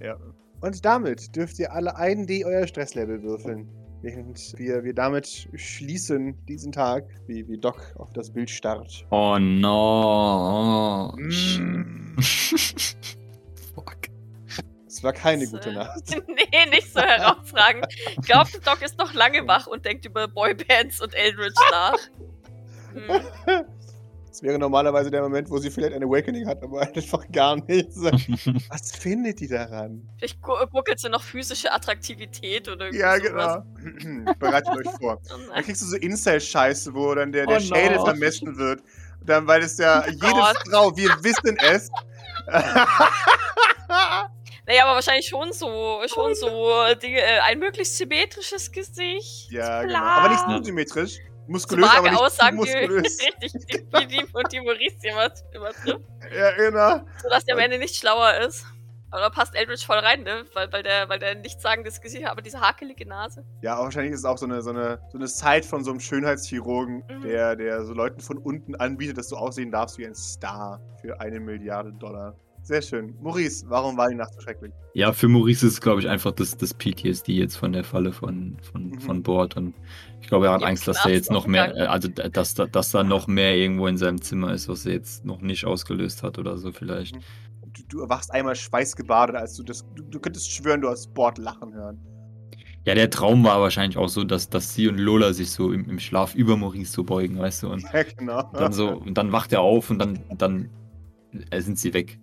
Ja. 0.00 0.16
Und 0.62 0.82
damit 0.82 1.36
dürft 1.36 1.58
ihr 1.58 1.70
alle 1.70 1.98
1D 1.98 2.46
euer 2.46 2.66
Stresslevel 2.66 3.22
würfeln. 3.22 3.68
Während 4.00 4.54
wir, 4.56 4.82
wir 4.82 4.94
damit 4.94 5.46
schließen 5.54 6.42
diesen 6.46 6.72
Tag, 6.72 7.04
wie, 7.26 7.46
wie 7.48 7.58
Doc 7.58 7.94
auf 7.98 8.14
das 8.14 8.32
Bild 8.32 8.48
starrt. 8.48 9.06
Oh 9.10 9.38
no. 9.38 11.12
Mm. 11.18 12.16
Es 14.96 15.02
war 15.02 15.12
keine 15.12 15.42
Das, 15.42 15.50
gute 15.52 15.70
äh, 15.70 15.74
Nacht. 15.74 16.02
nee, 16.28 16.70
nicht 16.70 16.92
so 16.92 17.00
herausragend. 17.00 17.86
Ich 18.10 18.16
glaube, 18.26 18.50
Doc 18.64 18.80
ist 18.82 18.96
noch 18.98 19.12
lange 19.12 19.46
wach 19.46 19.66
und 19.66 19.84
denkt 19.84 20.04
über 20.06 20.28
Boybands 20.28 21.00
und 21.00 21.14
Eldridge 21.14 21.54
nach. 21.70 21.98
Hm. 22.92 23.64
Das 24.34 24.42
wäre 24.42 24.58
normalerweise 24.58 25.12
der 25.12 25.22
Moment, 25.22 25.48
wo 25.48 25.58
sie 25.58 25.70
vielleicht 25.70 25.94
ein 25.94 26.02
Awakening 26.02 26.44
hat, 26.48 26.60
aber 26.60 26.80
einfach 26.96 27.24
gar 27.30 27.54
nichts. 27.54 27.94
Was 28.02 28.90
findet 28.90 29.38
die 29.38 29.46
daran? 29.46 30.08
Vielleicht 30.18 30.42
gu- 30.42 30.66
guckelt 30.72 30.98
sie 30.98 31.08
noch 31.08 31.22
physische 31.22 31.72
Attraktivität 31.72 32.68
oder 32.68 32.92
Ja, 32.92 33.16
sowas. 33.20 33.62
genau. 34.02 34.32
Bereitet 34.40 34.76
euch 34.76 34.90
vor. 35.00 35.20
Oh 35.32 35.36
Dann 35.54 35.62
kriegst 35.62 35.82
du 35.82 35.86
so 35.86 35.96
Incel-Scheiße, 35.96 36.92
wo 36.94 37.14
dann 37.14 37.30
der, 37.30 37.46
der 37.46 37.58
Oh 37.58 37.60
Schädel 37.60 37.94
no. 37.98 38.04
vermessen 38.06 38.56
wird. 38.56 38.80
Und 39.20 39.28
dann, 39.30 39.46
weil 39.46 39.62
es 39.62 39.78
ja 39.78 40.04
jede 40.08 40.18
Gott. 40.18 40.56
Frau, 40.68 40.96
wir 40.96 41.10
wissen 41.22 41.56
es. 41.70 41.88
Naja, 44.66 44.84
aber 44.84 44.94
wahrscheinlich 44.94 45.28
schon 45.28 45.52
so, 45.52 46.00
schon 46.06 46.34
so 46.34 46.72
Dinge, 47.02 47.20
äh, 47.20 47.40
ein 47.40 47.58
möglichst 47.58 47.96
symmetrisches 47.98 48.72
Gesicht. 48.72 49.50
ja, 49.50 49.82
genau. 49.82 49.98
Aber 49.98 50.28
nicht 50.30 50.40
zu 50.40 50.64
symmetrisch. 50.64 51.16
So 51.16 51.52
Muskulös, 51.52 51.84
aber 51.90 51.98
vage 51.98 52.10
nicht 52.10 52.20
Aussagen, 52.20 52.56
die 52.56 52.60
muskulös. 52.72 53.18
richtig, 53.42 53.52
die, 53.66 53.84
die, 53.84 54.06
die, 54.06 54.24
und 54.32 54.52
die 54.52 54.60
Maurice 54.60 54.96
immer, 55.02 55.30
immer 55.52 55.72
trifft. 55.72 56.00
Ja, 56.34 56.50
genau. 56.56 57.00
Sodass 57.22 57.44
der 57.44 57.54
am 57.56 57.60
Ende 57.60 57.78
nicht 57.78 57.94
schlauer 57.96 58.34
ist. 58.46 58.64
Aber 59.10 59.20
da 59.22 59.30
passt 59.30 59.54
Eldridge 59.54 59.84
voll 59.86 59.98
rein, 59.98 60.24
ne? 60.24 60.44
Weil, 60.54 60.72
weil 60.72 60.82
der, 60.82 61.08
weil 61.08 61.20
der 61.20 61.36
nichtssagendes 61.36 62.00
Gesicht 62.00 62.24
hat, 62.24 62.32
aber 62.32 62.42
diese 62.42 62.60
hakelige 62.60 63.06
Nase. 63.06 63.44
Ja, 63.60 63.74
aber 63.74 63.84
wahrscheinlich 63.84 64.12
ist 64.12 64.20
es 64.20 64.24
auch 64.24 64.38
so 64.38 64.46
eine, 64.46 64.60
so 64.60 64.70
eine, 64.70 64.98
so 65.12 65.18
eine 65.18 65.28
Side 65.28 65.62
von 65.62 65.84
so 65.84 65.90
einem 65.92 66.00
Schönheitschirurgen, 66.00 67.04
Mhm. 67.08 67.22
der, 67.22 67.54
der 67.54 67.84
so 67.84 67.92
Leuten 67.92 68.20
von 68.20 68.38
unten 68.38 68.74
anbietet, 68.74 69.18
dass 69.18 69.28
du 69.28 69.36
aussehen 69.36 69.70
darfst 69.70 69.98
wie 69.98 70.06
ein 70.06 70.16
Star 70.16 70.80
für 71.00 71.20
eine 71.20 71.38
Milliarde 71.38 71.92
Dollar. 71.92 72.34
Sehr 72.64 72.80
schön. 72.80 73.14
Maurice, 73.20 73.64
warum 73.68 73.96
war 73.98 74.08
die 74.08 74.14
Nacht 74.16 74.32
so 74.34 74.40
schrecklich? 74.40 74.72
Ja, 74.94 75.12
für 75.12 75.28
Maurice 75.28 75.66
ist 75.66 75.74
es, 75.74 75.80
glaube 75.82 76.00
ich, 76.00 76.08
einfach 76.08 76.32
das, 76.32 76.56
das 76.56 76.72
PTSD 76.72 77.34
jetzt 77.34 77.56
von 77.56 77.72
der 77.74 77.84
Falle 77.84 78.10
von, 78.12 78.56
von, 78.62 78.88
Mhm. 78.88 79.00
von 79.00 79.22
Bord. 79.22 79.56
Und 79.58 79.74
ich 80.22 80.28
glaube, 80.28 80.46
er 80.46 80.52
hat 80.54 80.62
Ja, 80.62 80.68
Angst, 80.68 80.88
dass 80.88 81.04
ist 81.04 81.12
jetzt 81.12 81.30
noch 81.30 81.46
mehr, 81.46 81.76
äh, 81.76 81.86
also 81.86 82.08
dass 82.08 82.54
da, 82.54 82.64
dass 82.66 82.90
da 82.90 83.04
noch 83.04 83.26
mehr 83.26 83.54
irgendwo 83.54 83.86
in 83.86 83.98
seinem 83.98 84.20
Zimmer 84.22 84.54
ist, 84.54 84.68
was 84.68 84.86
er 84.86 84.94
jetzt 84.94 85.26
noch 85.26 85.42
nicht 85.42 85.66
ausgelöst 85.66 86.22
hat 86.22 86.38
oder 86.38 86.56
so 86.56 86.72
vielleicht. 86.72 87.16
Du, 87.16 87.82
du 87.88 88.00
erwachst 88.00 88.32
einmal 88.32 88.54
schweißgebadet, 88.56 89.36
als 89.36 89.54
du 89.56 89.62
das. 89.62 89.84
Du, 89.94 90.02
du 90.02 90.18
könntest 90.18 90.50
schwören, 90.50 90.80
du 90.80 90.88
hast 90.88 91.12
Bord 91.12 91.36
lachen 91.38 91.74
hören. 91.74 91.98
Ja, 92.86 92.94
der 92.94 93.10
Traum 93.10 93.44
war 93.44 93.60
wahrscheinlich 93.60 93.98
auch 93.98 94.08
so, 94.08 94.24
dass, 94.24 94.48
dass 94.48 94.74
sie 94.74 94.88
und 94.88 94.98
Lola 94.98 95.32
sich 95.34 95.50
so 95.50 95.72
im, 95.72 95.88
im 95.88 95.98
Schlaf 95.98 96.34
über 96.34 96.56
Maurice 96.56 96.92
so 96.92 97.04
beugen, 97.04 97.38
weißt 97.38 97.64
du? 97.64 97.68
Und 97.68 97.82
Ja, 97.92 98.02
genau. 98.04 98.42
dann 98.54 98.72
so, 98.72 98.88
und 98.90 99.14
dann 99.18 99.32
wacht 99.32 99.52
er 99.52 99.60
auf 99.60 99.90
und 99.90 99.98
dann, 99.98 100.18
dann 100.38 100.70
äh, 101.50 101.60
sind 101.60 101.78
sie 101.78 101.92
weg. 101.92 102.18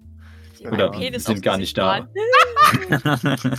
Die 0.61 0.67
Oder 0.67 0.89
meinen 0.89 0.99
Penis 0.99 1.23
sind 1.23 1.41
gar 1.41 1.57
nicht 1.57 1.75
da. 1.77 2.07
Dann 2.89 3.57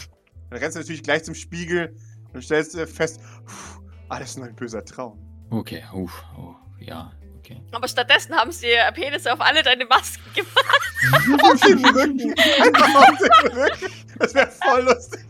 rennst 0.53 0.77
du 0.77 0.81
natürlich 0.81 1.03
gleich 1.03 1.25
zum 1.25 1.35
Spiegel 1.35 1.97
und 2.33 2.43
stellst 2.43 2.77
äh, 2.77 2.87
fest, 2.87 3.21
puh, 3.45 3.83
alles 4.09 4.37
nur 4.37 4.47
ein 4.47 4.55
böser 4.55 4.85
Traum. 4.85 5.19
okay, 5.51 5.83
uff, 5.93 6.23
oh, 6.38 6.55
ja, 6.79 7.12
okay. 7.38 7.61
Aber 7.73 7.88
stattdessen 7.88 8.35
haben 8.37 8.53
sie 8.53 8.69
Penisse 8.95 9.33
auf 9.33 9.41
alle 9.41 9.62
deine 9.62 9.85
Masken 9.87 10.23
gemacht. 10.35 11.43
auf 11.43 11.61
den 11.61 11.85
Rücken! 11.85 12.35
Einfach 12.62 12.95
auf 12.95 13.19
den 13.19 13.53
Rücken! 13.59 13.93
Das 14.19 14.35
wäre 14.35 14.51
voll 14.65 14.83
lustig. 14.85 15.21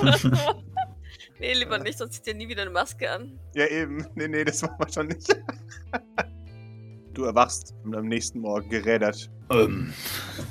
Oder 0.00 0.12
so. 0.18 0.30
Nee, 1.38 1.52
lieber 1.54 1.78
nicht, 1.78 1.98
sonst 1.98 2.14
zieht 2.14 2.28
ihr 2.28 2.34
nie 2.34 2.48
wieder 2.48 2.62
eine 2.62 2.70
Maske 2.70 3.10
an. 3.10 3.38
Ja, 3.54 3.66
eben. 3.66 4.06
Nee, 4.14 4.28
nee, 4.28 4.44
das 4.44 4.62
machen 4.62 4.76
wir 4.78 4.92
schon 4.92 5.08
nicht. 5.08 5.36
Du 7.12 7.24
erwachst 7.24 7.74
und 7.84 7.94
am 7.96 8.06
nächsten 8.06 8.40
Morgen 8.40 8.68
gerädert. 8.70 9.30
Ähm, 9.50 9.92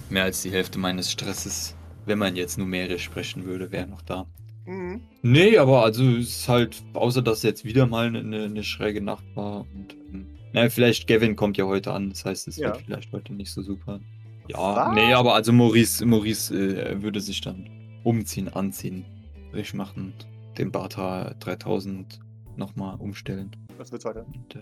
mehr 0.10 0.24
als 0.24 0.41
die 0.41 0.52
Hälfte 0.52 0.80
meines 0.80 1.12
Stresses, 1.12 1.76
wenn 2.06 2.20
man 2.20 2.36
jetzt 2.36 2.58
numerisch 2.58 3.04
sprechen 3.04 3.46
würde, 3.46 3.72
wäre 3.72 3.88
noch 3.88 4.02
da. 4.02 4.26
Mhm. 4.65 5.02
Nee, 5.22 5.58
aber 5.58 5.84
also 5.84 6.04
es 6.04 6.30
ist 6.39 6.50
halt, 6.50 6.82
außer 6.94 7.22
dass 7.22 7.44
jetzt 7.44 7.65
wieder 7.65 7.86
mal 7.88 8.08
eine, 8.08 8.44
eine 8.46 8.63
schräge 8.63 9.02
Nacht 9.02 9.24
war 9.36 9.62
und 9.62 9.94
ähm, 10.12 10.28
na, 10.54 10.70
vielleicht 10.70 11.08
Gavin 11.08 11.36
kommt 11.36 11.58
ja 11.58 11.65
heute 11.65 11.91
an, 11.91 12.10
das 12.10 12.26
heißt, 12.26 12.48
es 12.48 12.58
Ja. 12.58 12.70
wird 12.70 12.82
vielleicht 12.86 13.12
heute 13.12 13.34
nicht 13.34 13.52
so 13.52 13.62
super. 13.62 14.00
Ja, 14.48 14.58
Was? 14.58 14.96
nee, 14.96 15.13
aber 15.13 15.34
also 15.36 15.52
Maurice, 15.52 16.06
Maurice 16.06 16.54
äh, 16.56 17.02
würde 17.02 17.20
sich 17.20 17.41
dann 17.41 17.68
umziehen, 18.04 18.48
anziehen, 18.50 19.04
frisch 19.52 19.74
machen, 19.74 20.13
den 20.58 20.72
Bata 20.72 21.34
3000 21.39 22.20
nochmal 22.56 22.96
umstellen. 23.00 23.52
Was 23.78 23.91
wird's 23.91 24.06
heute? 24.06 24.24
Und, 24.24 24.56
äh, 24.56 24.60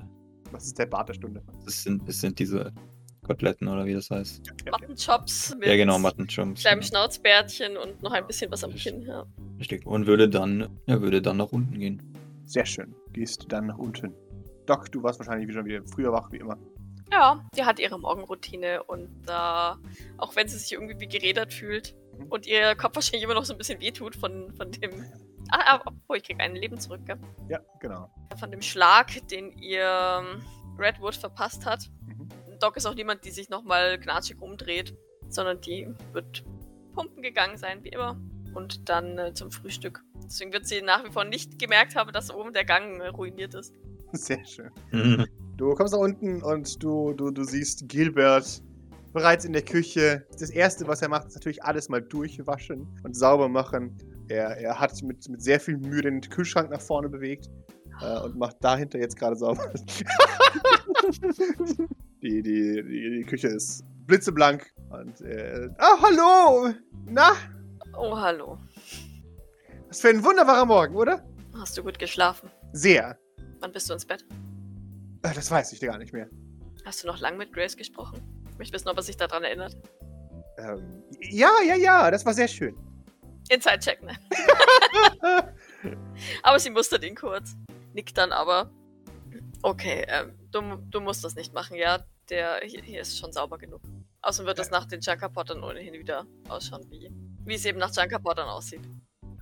Was 0.52 0.66
ist 0.66 0.80
der 0.80 0.86
Bart 0.88 1.10
der 1.10 1.14
Stunde? 1.14 1.44
es, 1.68 1.84
sind, 1.84 2.02
es 2.08 2.20
sind 2.22 2.40
diese 2.40 2.72
Koteletten 3.24 3.68
oder 3.68 3.86
wie 3.86 3.94
das 3.94 4.10
heißt. 4.12 4.42
Mattenchops 4.70 5.56
mit 5.56 5.68
Ja, 5.68 5.76
genau, 5.76 5.98
Muttonchomps. 6.00 6.62
kleinem 6.62 6.80
genau. 6.82 6.90
Schnauzbärtchen 6.90 7.78
und 7.78 8.02
noch 8.04 8.12
ein 8.12 8.28
bisschen 8.28 8.52
was 8.52 8.64
am 8.64 8.74
Kinn. 8.76 9.02
Ja. 9.04 9.26
Richtig. 9.60 9.86
Und 9.86 10.06
würde 10.08 10.30
dann, 10.30 10.70
ja, 10.88 11.02
würde 11.02 11.22
dann 11.22 11.38
nach 11.38 11.52
unten 11.52 11.80
gehen. 11.80 12.02
Sehr 12.46 12.66
schön. 12.66 12.94
Gehst 13.14 13.46
dann 13.50 13.68
nach 13.68 13.78
unten. 13.78 14.14
Doc, 14.66 14.92
du 14.92 15.02
warst 15.04 15.20
wahrscheinlich 15.20 15.48
wieder, 15.48 15.64
wieder 15.66 15.82
früher 15.86 16.12
wach, 16.12 16.32
wie 16.32 16.38
immer. 16.38 16.58
Ja, 17.12 17.44
die 17.56 17.64
hat 17.64 17.80
ihre 17.80 18.00
Morgenroutine 18.00 18.84
und 18.84 19.10
da, 19.26 19.78
auch 20.18 20.36
wenn 20.36 20.48
sie 20.48 20.58
sich 20.58 20.74
irgendwie 20.74 21.00
wie 21.00 21.08
geredet 21.08 21.54
fühlt 21.54 21.96
Mhm. 22.18 22.28
und 22.30 22.46
ihr 22.46 22.76
Kopf 22.76 22.94
wahrscheinlich 22.96 23.24
immer 23.24 23.34
noch 23.34 23.44
so 23.46 23.54
ein 23.54 23.58
bisschen 23.58 23.80
wehtut 23.82 24.16
von, 24.16 24.52
von 24.54 24.72
dem. 24.72 24.92
Ah, 25.50 25.78
ah, 25.78 25.82
obwohl, 25.86 26.18
ich 26.18 26.24
krieg 26.24 26.40
ein 26.40 26.56
Leben 26.56 26.80
zurück, 26.80 27.02
gell? 27.06 27.18
Ja, 27.50 27.60
genau. 27.80 28.10
Von 28.40 28.52
dem 28.52 28.62
Schlag, 28.62 29.28
den 29.30 29.52
ihr 29.58 29.84
ähm, 30.22 30.42
Redwood 30.80 31.16
verpasst 31.16 31.66
hat. 31.66 31.90
Mhm. 32.06 32.30
Doc 32.64 32.78
ist 32.78 32.86
auch 32.86 32.96
niemand, 32.96 33.26
die 33.26 33.32
sich 33.32 33.50
nochmal 33.50 34.00
knatschig 34.00 34.42
umdreht, 34.42 34.96
sondern 35.28 35.60
die 35.60 35.86
wird 36.14 36.46
pumpen 36.96 37.22
gegangen 37.22 37.58
sein, 37.58 37.84
wie 37.84 37.90
immer. 37.90 38.18
Und 38.54 38.88
dann 38.88 39.18
äh, 39.18 39.34
zum 39.34 39.52
Frühstück. 39.52 40.02
Deswegen 40.24 40.54
wird 40.54 40.66
sie 40.66 40.82
nach 40.82 41.04
wie 41.04 41.12
vor 41.12 41.26
nicht 41.26 41.60
gemerkt 41.60 41.98
haben, 41.98 42.14
dass 42.14 42.34
oben 42.34 42.54
der 42.54 42.64
Gang 42.64 43.02
äh, 43.02 43.08
ruiniert 43.08 43.54
ist. 43.54 43.74
Sehr 44.14 44.46
schön. 44.46 44.72
Mhm. 44.92 45.26
Du 45.58 45.74
kommst 45.74 45.92
nach 45.92 46.00
unten 46.00 46.42
und 46.42 46.82
du, 46.82 47.12
du, 47.12 47.32
du 47.32 47.44
siehst 47.44 47.90
Gilbert 47.90 48.62
bereits 49.12 49.44
in 49.44 49.52
der 49.52 49.64
Küche. 49.64 50.26
Das 50.40 50.50
Erste, 50.50 50.88
was 50.88 51.02
er 51.02 51.10
macht, 51.10 51.28
ist 51.28 51.36
natürlich 51.36 51.62
alles 51.66 51.90
mal 51.90 52.02
durchwaschen 52.02 52.88
und 53.04 53.14
sauber 53.14 53.50
machen. 53.50 53.98
Er, 54.30 54.58
er 54.58 54.80
hat 54.80 55.04
mit, 55.04 55.28
mit 55.28 55.42
sehr 55.42 55.60
viel 55.60 55.76
Mühe 55.76 56.02
den 56.02 56.22
Kühlschrank 56.22 56.70
nach 56.70 56.80
vorne 56.80 57.10
bewegt 57.10 57.50
äh, 58.02 58.22
und 58.22 58.38
macht 58.38 58.56
dahinter 58.62 59.00
jetzt 59.00 59.18
gerade 59.18 59.36
sauber. 59.36 59.74
die, 62.24 62.42
die, 62.42 62.82
die, 62.84 63.10
die 63.20 63.24
Küche 63.26 63.48
ist 63.50 63.84
blitzeblank 64.08 64.72
und 64.90 65.22
äh, 65.22 65.70
Ah, 65.78 65.98
hallo! 66.02 66.74
Na, 67.06 67.32
Oh, 67.96 68.18
hallo. 68.18 68.58
was 69.88 70.02
für 70.02 70.10
ein 70.10 70.24
wunderbarer 70.24 70.66
Morgen, 70.66 70.96
oder? 70.96 71.24
Hast 71.54 71.78
du 71.78 71.84
gut 71.84 72.00
geschlafen? 72.00 72.50
Sehr. 72.72 73.18
Wann 73.60 73.72
bist 73.72 73.88
du 73.90 73.94
ins 73.94 74.06
Bett? 74.06 74.26
Äh, 75.22 75.34
Das 75.36 75.52
weiß 75.52 75.72
ich 75.74 75.80
gar 75.82 75.98
nicht 76.00 76.12
mehr. 76.14 76.28
Hast 76.86 77.04
du 77.04 77.08
noch 77.08 77.20
lang 77.20 77.38
mit 77.38 77.54
Grace 77.54 77.78
gesprochen? 77.78 78.20
Ich 78.52 78.58
möchte 78.58 78.74
wissen, 78.74 78.90
ob 78.90 78.98
er 78.98 79.04
sich 79.04 79.16
daran 79.18 79.44
erinnert. 79.44 79.78
Ähm, 80.58 81.04
ja, 81.30 81.52
ja, 81.68 81.76
ja, 81.76 82.10
das 82.12 82.26
war 82.26 82.34
sehr 82.34 82.48
schön. 82.48 82.76
Inside-Check, 83.50 84.02
ne? 84.04 84.14
aber 86.44 86.60
sie 86.60 86.70
mustert 86.70 87.04
ihn 87.04 87.16
kurz. 87.16 87.56
Nickt 87.94 88.18
dann 88.18 88.32
aber. 88.32 88.72
Okay, 89.62 90.06
ähm, 90.08 90.34
du, 90.52 90.62
du 90.90 91.00
musst 91.02 91.24
das 91.24 91.36
nicht 91.36 91.54
machen, 91.54 91.76
ja? 91.76 92.06
Der 92.30 92.62
hier, 92.64 92.82
hier 92.82 93.02
ist 93.02 93.18
schon 93.18 93.32
sauber 93.32 93.58
genug. 93.58 93.82
Außerdem 94.22 94.48
wird 94.48 94.60
das 94.60 94.72
nach 94.72 94.86
den 94.86 95.02
Junkerpottern 95.02 95.64
ohnehin 95.64 95.94
wieder 95.94 96.26
ausschauen, 96.48 96.86
wie, 96.90 97.12
wie 97.46 97.56
es 97.56 97.66
eben 97.66 97.80
nach 97.80 97.94
Junkerpottern 97.94 98.48
aussieht. 98.48 98.82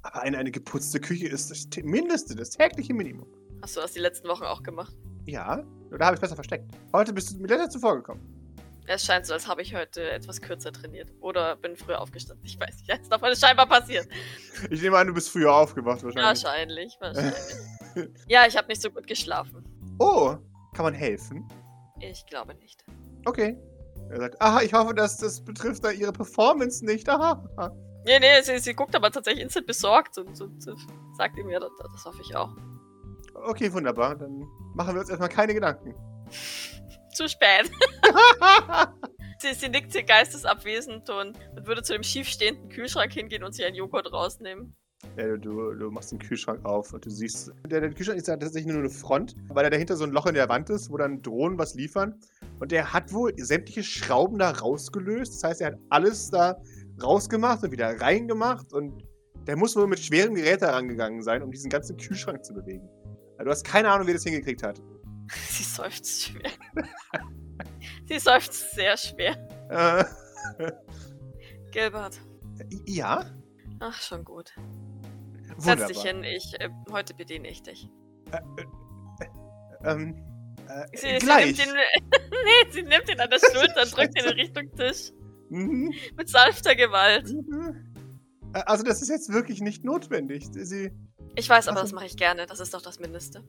Aber 0.02 0.22
eine, 0.22 0.38
eine 0.40 0.52
geputzte 0.52 1.00
Küche 1.00 1.28
ist 1.28 1.52
das 1.52 1.68
Mindeste, 1.84 2.36
das 2.36 2.50
tägliche 2.50 2.94
Minimum. 2.94 3.28
Hast 3.62 3.78
du 3.78 3.82
das 3.82 3.92
die 3.92 4.00
letzten 4.00 4.28
Wochen 4.28 4.44
auch 4.44 4.64
gemacht? 4.64 4.94
Ja, 5.26 5.64
da 5.92 6.06
habe 6.06 6.16
ich 6.16 6.22
besser 6.22 6.36
versteckt. 6.36 6.72
Heute 6.94 7.14
bist 7.14 7.32
du 7.32 7.38
mir 7.38 7.48
leider 7.48 7.70
zuvor 7.70 7.96
gekommen. 7.96 8.42
Es 8.88 9.06
scheint 9.06 9.28
so, 9.28 9.34
als 9.34 9.48
habe 9.48 9.62
ich 9.62 9.76
heute 9.76 10.10
etwas 10.10 10.42
kürzer 10.42 10.72
trainiert. 10.72 11.14
Oder 11.20 11.56
bin 11.56 11.76
früher 11.76 12.02
aufgestanden. 12.02 12.44
Ich 12.46 12.60
weiß 12.60 12.78
nicht, 12.78 12.90
es 12.90 13.02
ist 13.02 13.12
davon 13.12 13.36
scheinbar 13.36 13.68
passiert. 13.68 14.08
Ich 14.72 14.82
nehme 14.82 14.98
an, 14.98 15.08
du 15.08 15.14
bist 15.14 15.30
früher 15.30 15.54
aufgewacht 15.54 16.04
wahrscheinlich. 16.04 16.44
Wahrscheinlich, 16.44 16.98
wahrscheinlich. 17.00 18.10
ja, 18.28 18.48
ich 18.48 18.58
habe 18.58 18.68
nicht 18.68 18.82
so 18.82 18.90
gut 18.90 19.06
geschlafen. 19.06 19.64
Oh, 20.00 20.36
kann 20.74 20.86
man 20.86 20.94
helfen? 20.96 21.48
Ich 22.02 22.26
glaube 22.26 22.56
nicht. 22.56 22.84
Okay. 23.26 23.58
Er 24.10 24.20
sagt, 24.20 24.42
aha, 24.42 24.62
ich 24.62 24.74
hoffe, 24.74 24.94
dass 24.94 25.18
das 25.18 25.44
betrifft 25.44 25.84
da 25.84 25.92
ihre 25.92 26.12
Performance 26.12 26.84
nicht. 26.86 27.08
Aha. 27.08 27.44
Nee, 28.06 28.20
nee, 28.20 28.42
sie, 28.42 28.58
sie 28.60 28.74
guckt 28.74 28.96
aber 28.96 29.12
tatsächlich 29.12 29.44
instant 29.44 29.68
besorgt 29.68 30.18
und, 30.18 30.42
und, 30.42 30.68
und 30.68 30.80
sagt 31.16 31.38
ihm 31.38 31.50
ja, 31.50 31.60
das, 31.60 31.70
das 31.78 32.06
hoffe 32.06 32.22
ich 32.22 32.36
auch. 32.36 32.50
Okay, 33.34 33.72
wunderbar. 33.72 34.16
Dann 34.16 34.48
machen 34.74 34.96
wir 34.96 35.02
uns 35.02 35.10
erstmal 35.10 35.30
keine 35.30 35.54
Gedanken. 35.54 35.96
Zu 37.14 37.28
spät. 37.28 37.70
sie, 39.40 39.54
sie 39.54 39.70
nickt 39.70 39.92
hier 39.92 40.04
geistesabwesend 40.04 41.10
und, 41.10 41.38
und 41.56 41.68
würde 41.68 41.84
zu 41.84 41.94
dem 41.94 42.04
schiefstehenden 42.04 42.70
Kühlschrank 42.70 43.12
hingehen 43.12 43.44
und 43.44 43.54
sich 43.54 43.66
einen 43.66 43.76
Joghurt 43.76 44.12
rausnehmen. 44.12 44.76
Ja, 45.18 45.36
du, 45.36 45.74
du, 45.74 45.92
machst 45.92 46.12
den 46.12 46.20
Kühlschrank 46.20 46.64
auf 46.64 46.94
und 46.94 47.06
du 47.06 47.10
siehst, 47.10 47.52
der, 47.70 47.82
der 47.82 47.92
Kühlschrank 47.92 48.18
ist 48.18 48.28
ja 48.28 48.38
tatsächlich 48.38 48.72
nur 48.72 48.80
eine 48.80 48.90
Front, 48.90 49.36
weil 49.50 49.64
da 49.64 49.70
dahinter 49.70 49.98
so 49.98 50.06
ein 50.06 50.12
Loch 50.12 50.26
in 50.26 50.36
der 50.36 50.48
Wand 50.48 50.70
ist, 50.70 50.90
wo 50.90 50.98
dann 50.98 51.22
Drohnen 51.22 51.58
was 51.58 51.76
liefern. 51.76 52.16
Und 52.60 52.72
der 52.72 52.94
hat 52.94 53.12
wohl 53.12 53.34
sämtliche 53.38 53.84
Schrauben 53.84 54.40
da 54.40 54.52
rausgelöst. 54.52 55.34
Das 55.34 55.44
heißt, 55.44 55.62
er 55.62 55.68
hat 55.68 55.80
alles 55.90 56.30
da 56.30 56.62
rausgemacht 57.02 57.64
und 57.64 57.72
wieder 57.72 58.00
reingemacht. 58.00 58.72
Und 58.72 59.04
der 59.48 59.58
muss 59.58 59.76
wohl 59.76 59.88
mit 59.88 60.00
schwerem 60.00 60.36
Gerät 60.36 60.62
da 60.62 60.72
rangegangen 60.72 61.22
sein, 61.24 61.44
um 61.44 61.52
diesen 61.52 61.70
ganzen 61.70 61.98
Kühlschrank 61.98 62.46
zu 62.46 62.54
bewegen. 62.54 62.88
Also 63.34 63.46
du 63.46 63.52
hast 63.52 63.64
keine 63.66 63.90
Ahnung, 63.90 64.08
wie 64.08 64.12
er 64.12 64.16
das 64.16 64.24
hingekriegt 64.24 64.64
hat. 64.64 64.82
Sie 65.50 65.64
seufzt 65.64 66.24
schwer. 66.24 66.52
sie 68.08 68.20
seufzt 68.20 68.72
sehr 68.72 68.98
schwer. 68.98 69.36
Äh, 69.70 70.04
Gilbert, 71.72 72.20
ja? 72.86 73.26
ach, 73.80 74.02
schon 74.02 74.24
gut. 74.24 74.54
Setz 75.62 75.80
Wunderbar. 75.82 75.88
dich 75.88 76.02
hin, 76.04 76.24
ich, 76.24 76.60
äh, 76.60 76.70
heute 76.92 77.14
bediene 77.14 77.48
ich 77.50 77.62
dich. 77.64 77.90
Ähm, 79.84 80.16
äh, 80.68 80.86
Sie, 80.98 81.08
sie 81.08 81.18
gleich. 81.26 81.46
nimmt 81.46 81.60
ihn, 81.60 81.74
nee, 82.14 82.72
sie 82.72 82.84
nimmt 82.84 83.10
ihn 83.10 83.20
an 83.20 83.30
der 83.30 83.40
Schulter 83.40 83.84
und 83.84 83.98
drückt 83.98 84.18
ihn 84.20 84.26
in 84.26 84.34
Richtung 84.34 84.72
Tisch. 84.76 85.12
Mhm. 85.50 85.94
Mit 86.16 86.30
sanfter 86.30 86.76
Gewalt. 86.76 87.30
Mhm. 87.32 87.94
Äh, 88.54 88.62
Also 88.66 88.84
das 88.84 89.02
ist 89.02 89.10
jetzt 89.10 89.32
wirklich 89.34 89.62
nicht 89.62 89.84
notwendig. 89.84 90.48
Sie... 90.52 90.92
Ich 91.36 91.50
weiß, 91.50 91.68
aber 91.68 91.78
Ach 91.78 91.82
so. 91.82 91.86
das 91.86 91.94
mache 91.94 92.06
ich 92.06 92.18
gerne. 92.18 92.46
Das 92.46 92.60
ist 92.60 92.74
doch 92.74 92.82
das 92.82 93.00
Mindeste. 93.00 93.44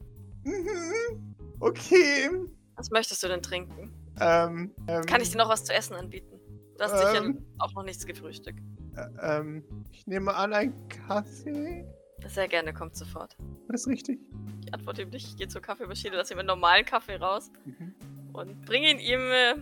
Mhm. 0.45 1.35
Okay. 1.61 2.29
Was 2.77 2.91
möchtest 2.91 3.23
du 3.23 3.29
denn 3.29 3.43
trinken? 3.43 3.93
Ähm, 4.21 4.75
ähm, 4.89 5.05
Kann 5.07 5.21
ich 5.21 5.31
dir 5.31 5.39
noch 5.39 5.49
was 5.49 5.65
zu 5.65 5.73
essen 5.75 5.95
anbieten? 5.95 6.39
Du 6.79 6.85
hast 6.85 6.93
sicher 6.99 7.25
Ähm. 7.25 7.45
auch 7.59 7.73
noch 7.75 7.85
nichts 7.85 8.05
gefrühstückt. 8.07 8.61
äh, 8.97 9.07
ähm, 9.39 9.65
ich 9.93 10.07
nehme 10.07 10.35
an, 10.35 10.53
ein 10.53 10.89
Kaffee? 10.89 11.87
Sehr 12.29 12.49
gerne, 12.49 12.73
kommt 12.73 12.97
sofort. 12.97 13.37
Das 13.69 13.87
richtig? 13.87 14.21
Ich 14.65 14.73
antworte 14.75 15.03
ihm 15.03 15.11
nicht. 15.11 15.27
Ich 15.29 15.37
gehe 15.37 15.49
zur 15.49 15.61
Kaffeemaschine, 15.63 16.17
lasse 16.17 16.33
ihm 16.35 16.39
einen 16.39 16.49
normalen 16.49 16.85
Kaffee 16.85 17.17
raus 17.17 17.51
Mhm. 17.65 17.95
und 18.33 18.65
bringe 18.65 18.91
ihn 18.91 18.99
ihm 18.99 19.21
äh, 19.21 19.55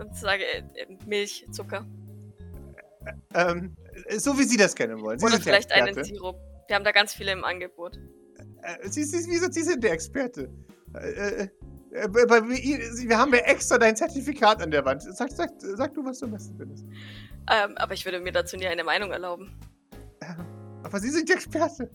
und 0.00 0.14
sage 0.14 0.44
äh, 0.44 0.62
äh, 0.82 0.96
Milch, 1.06 1.46
Zucker. 1.50 1.86
Ähm, 3.34 3.76
so 4.16 4.38
wie 4.38 4.44
Sie 4.44 4.56
das 4.56 4.74
kennen 4.74 5.00
wollen. 5.00 5.18
Sie 5.18 5.26
Oder 5.26 5.40
vielleicht 5.40 5.72
einen. 5.72 6.02
Sirup. 6.04 6.36
Wir 6.66 6.76
haben 6.76 6.84
da 6.84 6.92
ganz 6.92 7.14
viele 7.14 7.32
im 7.32 7.44
Angebot. 7.44 7.98
Äh, 8.62 8.88
Sie, 8.88 9.04
Sie, 9.04 9.18
Sie, 9.20 9.36
sind- 9.38 9.54
Sie 9.54 9.62
sind 9.62 9.82
der 9.82 9.92
Experte. 9.92 10.50
Äh, 10.94 11.08
äh, 11.44 11.48
äh, 11.92 12.08
wir 12.12 13.18
haben 13.18 13.32
ja 13.32 13.40
extra 13.40 13.78
dein 13.78 13.96
Zertifikat 13.96 14.62
an 14.62 14.70
der 14.70 14.84
Wand. 14.84 15.02
Sag, 15.02 15.30
sag, 15.32 15.50
sag 15.58 15.94
du, 15.94 16.04
was 16.04 16.18
du 16.18 16.26
am 16.26 16.32
besten 16.32 16.56
findest. 16.58 16.84
Ähm, 17.50 17.76
aber 17.76 17.94
ich 17.94 18.04
würde 18.04 18.20
mir 18.20 18.32
dazu 18.32 18.56
nie 18.56 18.66
eine 18.66 18.84
Meinung 18.84 19.10
erlauben. 19.10 19.58
Aber 20.88 21.00
Sie 21.00 21.10
sind 21.10 21.28
der 21.28 21.36
Experte. 21.36 21.90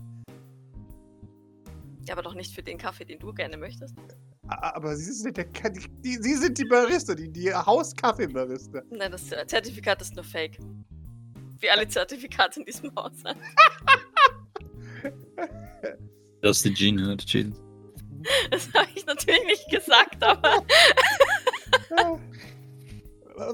Ja, 2.08 2.14
aber 2.14 2.22
doch 2.22 2.36
nicht 2.36 2.54
für 2.54 2.62
den 2.62 2.78
Kaffee, 2.78 3.06
den 3.06 3.18
du 3.18 3.34
gerne 3.34 3.58
möchtest. 3.58 3.96
Aber 4.48 4.96
Sie 4.96 5.12
sind 5.12 5.36
der, 5.36 5.46
die, 5.46 5.90
die, 6.04 6.22
Sie 6.22 6.36
sind 6.36 6.60
die 6.60 6.66
Barista, 6.66 7.16
die, 7.16 7.28
die 7.28 7.52
Hauskaffee-Barista. 7.52 8.84
Nein, 8.92 9.12
das 9.12 9.32
äh, 9.32 9.48
Zertifikat 9.48 10.00
ist 10.04 10.14
nur 10.16 10.24
fake. 10.24 10.60
Wie 11.58 11.72
alle 11.72 11.88
Zertifikate 11.88 12.60
in 12.60 12.68
diesem 12.68 12.94
Haus. 12.96 13.14
Das 16.42 16.58
ist 16.58 16.66
die 16.66 16.74
Gene, 16.74 17.18
Chill. 17.18 17.52
Das 18.52 18.72
habe 18.76 18.90
ich 18.94 19.06
natürlich 19.08 19.44
nicht 19.46 19.70
gesagt, 19.72 20.22
aber. 20.22 20.64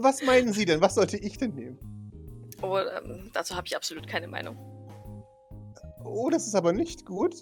Was 0.01 0.21
meinen 0.23 0.51
Sie 0.51 0.65
denn? 0.65 0.81
Was 0.81 0.95
sollte 0.95 1.15
ich 1.17 1.37
denn 1.37 1.55
nehmen? 1.55 1.77
oh, 2.61 2.77
ähm, 2.77 3.29
dazu 3.31 3.55
habe 3.55 3.67
ich 3.67 3.75
absolut 3.75 4.05
keine 4.05 4.27
Meinung. 4.27 4.78
Oh, 6.03 6.29
das 6.29 6.47
ist 6.47 6.55
aber 6.55 6.73
nicht 6.73 7.05
gut. 7.05 7.35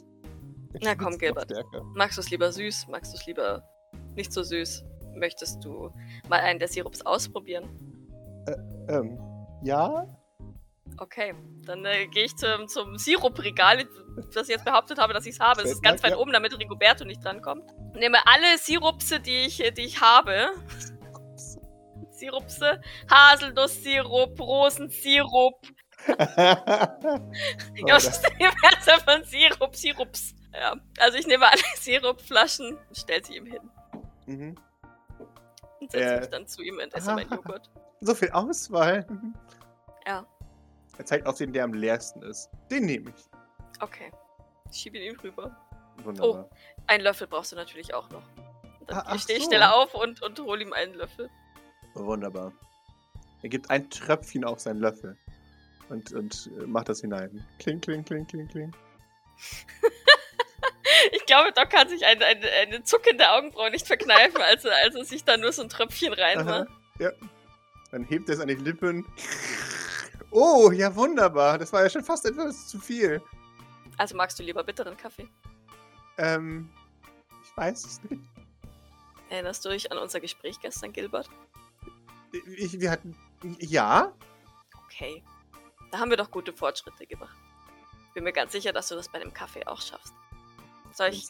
Der 0.74 0.82
Na 0.84 0.96
komm, 0.96 1.18
Gilbert. 1.18 1.52
Magst 1.96 2.18
du 2.18 2.22
es 2.22 2.30
lieber 2.30 2.52
süß? 2.52 2.88
Magst 2.90 3.14
du 3.14 3.18
es 3.18 3.26
lieber 3.26 3.64
nicht 4.16 4.34
so 4.34 4.44
süß? 4.44 4.84
Möchtest 5.16 5.64
du 5.64 5.92
mal 6.30 6.40
einen 6.42 6.60
der 6.60 6.68
Sirups 6.68 7.02
ausprobieren? 7.06 7.68
Ähm, 8.88 9.20
ja? 9.64 10.06
Okay, 11.00 11.34
dann 11.66 11.86
äh, 11.86 12.08
gehe 12.08 12.26
ich 12.26 12.36
zum, 12.36 12.68
zum 12.68 12.98
Sirupregal, 12.98 13.86
das 14.34 14.44
ich 14.48 14.56
jetzt 14.56 14.66
behauptet 14.66 14.98
habe, 15.00 15.14
dass 15.14 15.26
ich 15.26 15.34
es 15.36 15.40
habe. 15.40 15.62
Es 15.62 15.72
ist 15.72 15.84
ganz 15.84 16.02
weit 16.04 16.12
Ja. 16.12 16.18
oben, 16.18 16.32
damit 16.32 16.58
Rigoberto 16.58 17.06
nicht 17.06 17.24
drankommt. 17.24 17.64
Nehme 17.94 18.18
alle 18.26 18.58
Sirupse, 18.58 19.20
die 19.20 19.46
ich, 19.46 19.58
die 19.78 19.82
ich 19.84 20.02
habe. 20.02 20.50
Sirupse, 22.12 22.82
Haselnusssirup, 23.12 24.40
Rosensirup. 24.40 25.62
Oh, 26.08 26.14
Ja, 27.88 27.96
was 27.96 28.08
ist 28.08 28.22
denn 28.22 28.38
Mehrzahl 28.38 29.00
von 29.02 29.24
Sirup? 29.24 29.76
Sirups. 29.76 30.36
Ja, 30.54 30.76
also 31.00 31.18
ich 31.18 31.28
nehme 31.28 31.46
alle 31.48 31.62
Sirupflaschen 31.76 32.78
und 32.78 32.98
stelle 32.98 33.24
sie 33.24 33.38
ihm 33.38 33.46
hin. 33.46 33.70
mhm. 34.26 34.56
Und 35.80 35.92
setze 35.92 36.16
Äh. 36.16 36.20
mich 36.20 36.30
dann 36.30 36.48
zu 36.48 36.62
ihm 36.64 36.80
und 36.84 36.94
esse 36.94 37.14
meinen 37.14 37.30
Joghurt. 37.32 37.70
So 38.02 38.16
viel 38.16 38.32
Auswahl. 38.32 39.06
Mhm. 39.10 39.34
Ja. 40.08 40.26
Er 40.98 41.06
zeigt 41.06 41.28
auf 41.28 41.38
den, 41.38 41.54
der 41.54 41.64
am 41.64 41.74
leersten 41.74 42.24
ist. 42.24 42.50
Den 42.72 42.86
nehme 42.86 43.12
ich. 43.16 43.26
Okay. 43.82 44.12
Ich 44.72 44.78
schiebe 44.80 44.98
ihn 44.98 45.14
ihm 45.14 45.20
rüber. 45.20 45.56
Wunderbar. 46.04 46.50
Einen 46.88 47.04
Löffel 47.04 47.28
brauchst 47.28 47.52
du 47.52 47.56
natürlich 47.56 47.94
auch 47.94 48.10
noch. 48.10 48.24
Dann 48.88 48.98
Ah, 49.06 49.18
stehe 49.20 49.38
ich 49.38 49.44
so. 49.46 49.50
schneller 49.52 49.76
auf 49.76 49.94
und, 49.94 50.22
und 50.24 50.40
hole 50.40 50.62
ihm 50.64 50.74
einen 50.74 50.94
Löffel. 50.96 51.30
Wunderbar. 51.94 52.52
Er 53.44 53.50
gibt 53.50 53.70
ein 53.70 53.88
Tröpfchen 53.90 54.44
auf 54.44 54.60
seinen 54.60 54.80
Löffel 54.80 55.16
und, 55.90 56.14
und 56.14 56.50
äh, 56.60 56.66
macht 56.66 56.90
das 56.90 57.02
hinein. 57.02 57.46
Kling, 57.60 57.82
kling, 57.82 58.04
kling, 58.04 58.28
kling, 58.28 58.48
kling. 58.48 58.74
Ich 61.12 61.26
glaube, 61.26 61.52
Doc 61.52 61.70
kann 61.70 61.88
sich 61.90 62.06
eine, 62.06 62.26
eine, 62.26 62.50
eine 62.50 62.84
zuckende 62.84 63.30
Augenbraue 63.30 63.70
nicht 63.72 63.86
verkneifen, 63.86 64.42
als 64.42 64.66
er, 64.66 64.74
als 64.84 64.96
er 64.96 65.06
sich 65.06 65.24
da 65.24 65.38
nur 65.38 65.52
so 65.52 65.62
ein 65.62 65.70
Tröpfchen 65.70 66.14
reinmacht. 66.14 66.70
ja. 67.00 67.12
Dann 67.92 68.04
hebt 68.04 68.28
er 68.30 68.36
es 68.36 68.42
an 68.42 68.48
die 68.48 68.56
Lippen. 68.56 69.06
Oh, 70.32 70.72
ja, 70.72 70.94
wunderbar. 70.96 71.58
Das 71.58 71.72
war 71.72 71.84
ja 71.84 71.90
schon 71.90 72.04
fast 72.04 72.26
etwas 72.26 72.68
zu 72.68 72.80
viel. 72.80 73.22
Also 73.98 74.16
magst 74.16 74.38
du 74.40 74.44
lieber 74.44 74.64
bitteren 74.64 74.98
Kaffee? 74.98 75.28
Ähm, 76.18 76.70
ich 77.44 77.56
weiß 77.56 77.86
es 77.86 78.04
nicht. 78.04 78.22
Erinnerst 79.30 79.64
du 79.64 79.70
dich 79.70 79.92
an 79.92 79.98
unser 79.98 80.20
Gespräch 80.20 80.60
gestern, 80.60 80.92
Gilbert? 80.92 81.30
Ich, 82.58 82.80
wir 82.80 82.92
hatten. 82.92 83.16
Ja? 83.60 84.14
Okay. 84.86 85.24
Da 85.92 86.00
haben 86.00 86.10
wir 86.10 86.18
doch 86.18 86.32
gute 86.32 86.54
Fortschritte 86.54 87.06
gemacht. 87.06 87.36
Bin 88.14 88.24
mir 88.24 88.34
ganz 88.34 88.52
sicher, 88.52 88.74
dass 88.74 88.88
du 88.88 88.96
das 88.96 89.10
bei 89.10 89.20
dem 89.20 89.34
Kaffee 89.34 89.66
auch 89.68 89.80
schaffst. 89.82 90.14
Soll 90.94 91.10
ich. 91.10 91.30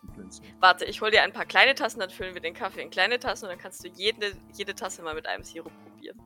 Warte, 0.60 0.86
ich 0.86 1.02
hol 1.02 1.12
dir 1.12 1.24
ein 1.24 1.34
paar 1.34 1.46
kleine 1.46 1.76
Tassen, 1.76 2.00
dann 2.00 2.10
füllen 2.10 2.34
wir 2.34 2.42
den 2.42 2.54
Kaffee 2.54 2.82
in 2.82 2.90
kleine 2.90 3.20
Tassen 3.20 3.46
und 3.46 3.52
dann 3.52 3.60
kannst 3.60 3.84
du 3.84 3.90
jede, 3.90 4.32
jede 4.54 4.74
Tasse 4.74 5.02
mal 5.02 5.14
mit 5.14 5.28
einem 5.28 5.44
Sirup 5.44 5.72
probieren. 5.84 6.22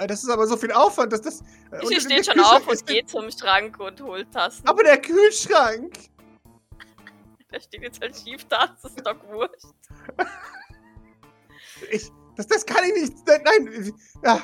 Äh, 0.00 0.06
Das 0.08 0.24
ist 0.24 0.30
aber 0.30 0.46
so 0.46 0.56
viel 0.56 0.72
Aufwand, 0.72 1.12
dass 1.12 1.22
das. 1.22 1.40
äh, 1.70 1.78
der 1.88 2.00
steht 2.00 2.26
schon 2.26 2.40
auf 2.40 2.66
und 2.66 2.86
geht 2.86 3.08
zum 3.08 3.30
Schrank 3.30 3.78
und 3.78 4.00
holt 4.00 4.32
Tassen. 4.32 4.66
Aber 4.66 4.82
der 4.82 5.00
Kühlschrank! 5.00 5.94
Der 7.52 7.60
steht 7.60 7.82
jetzt 7.82 8.00
halt 8.00 8.16
schief 8.16 8.44
da, 8.48 8.66
das 8.82 8.92
ist 8.92 9.06
doch 9.06 9.16
wurscht. 9.28 9.66
Ich, 11.90 12.10
das, 12.36 12.46
das 12.46 12.66
kann 12.66 12.84
ich 12.84 13.02
nicht. 13.02 13.14
Nein, 13.26 13.40
nein. 13.44 13.92
Ja, 14.24 14.40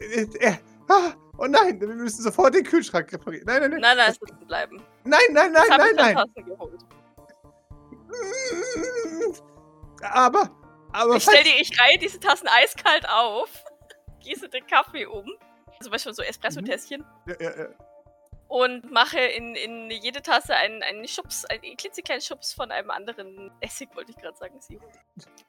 äh, 0.00 0.22
äh, 0.40 0.54
ah, 0.88 1.12
oh 1.38 1.46
nein, 1.46 1.80
wir 1.80 1.88
müssen 1.88 2.22
sofort 2.22 2.54
den 2.54 2.64
Kühlschrank 2.64 3.12
reparieren. 3.12 3.46
Nein, 3.46 3.60
nein, 3.62 3.70
nein. 3.72 3.80
Nein, 3.80 3.96
nein, 3.96 4.12
sitzen 4.12 4.46
bleiben. 4.46 4.82
Nein, 5.04 5.20
nein, 5.30 5.52
nein, 5.52 5.64
nein, 5.68 5.80
ich 5.90 5.96
nein. 5.96 6.14
Tassen 6.16 6.44
geholt. 6.44 6.80
Aber, 10.02 10.50
aber. 10.92 11.16
Ich 11.16 11.22
stell 11.22 11.44
dir, 11.44 11.60
ich 11.60 11.78
reihe 11.78 11.98
diese 11.98 12.20
Tassen 12.20 12.48
eiskalt 12.48 13.08
auf, 13.08 13.64
gieße 14.20 14.48
den 14.48 14.66
Kaffee 14.66 15.06
um, 15.06 15.26
zum 15.80 15.92
Beispiel 15.92 16.14
so 16.14 16.22
Espresso-Tässchen, 16.22 17.04
Ja, 17.26 17.34
ja, 17.40 17.58
ja. 17.58 17.68
und 18.48 18.90
mache 18.90 19.18
in, 19.18 19.54
in 19.54 19.90
jede 19.90 20.22
Tasse 20.22 20.54
einen, 20.54 20.82
einen 20.82 21.06
Schubs, 21.08 21.44
einen 21.46 21.76
klitzekleinen 21.76 22.22
Schubs 22.22 22.52
von 22.52 22.70
einem 22.70 22.90
anderen 22.90 23.50
Essig, 23.60 23.94
wollte 23.94 24.12
ich 24.12 24.16
gerade 24.16 24.36
sagen. 24.36 24.58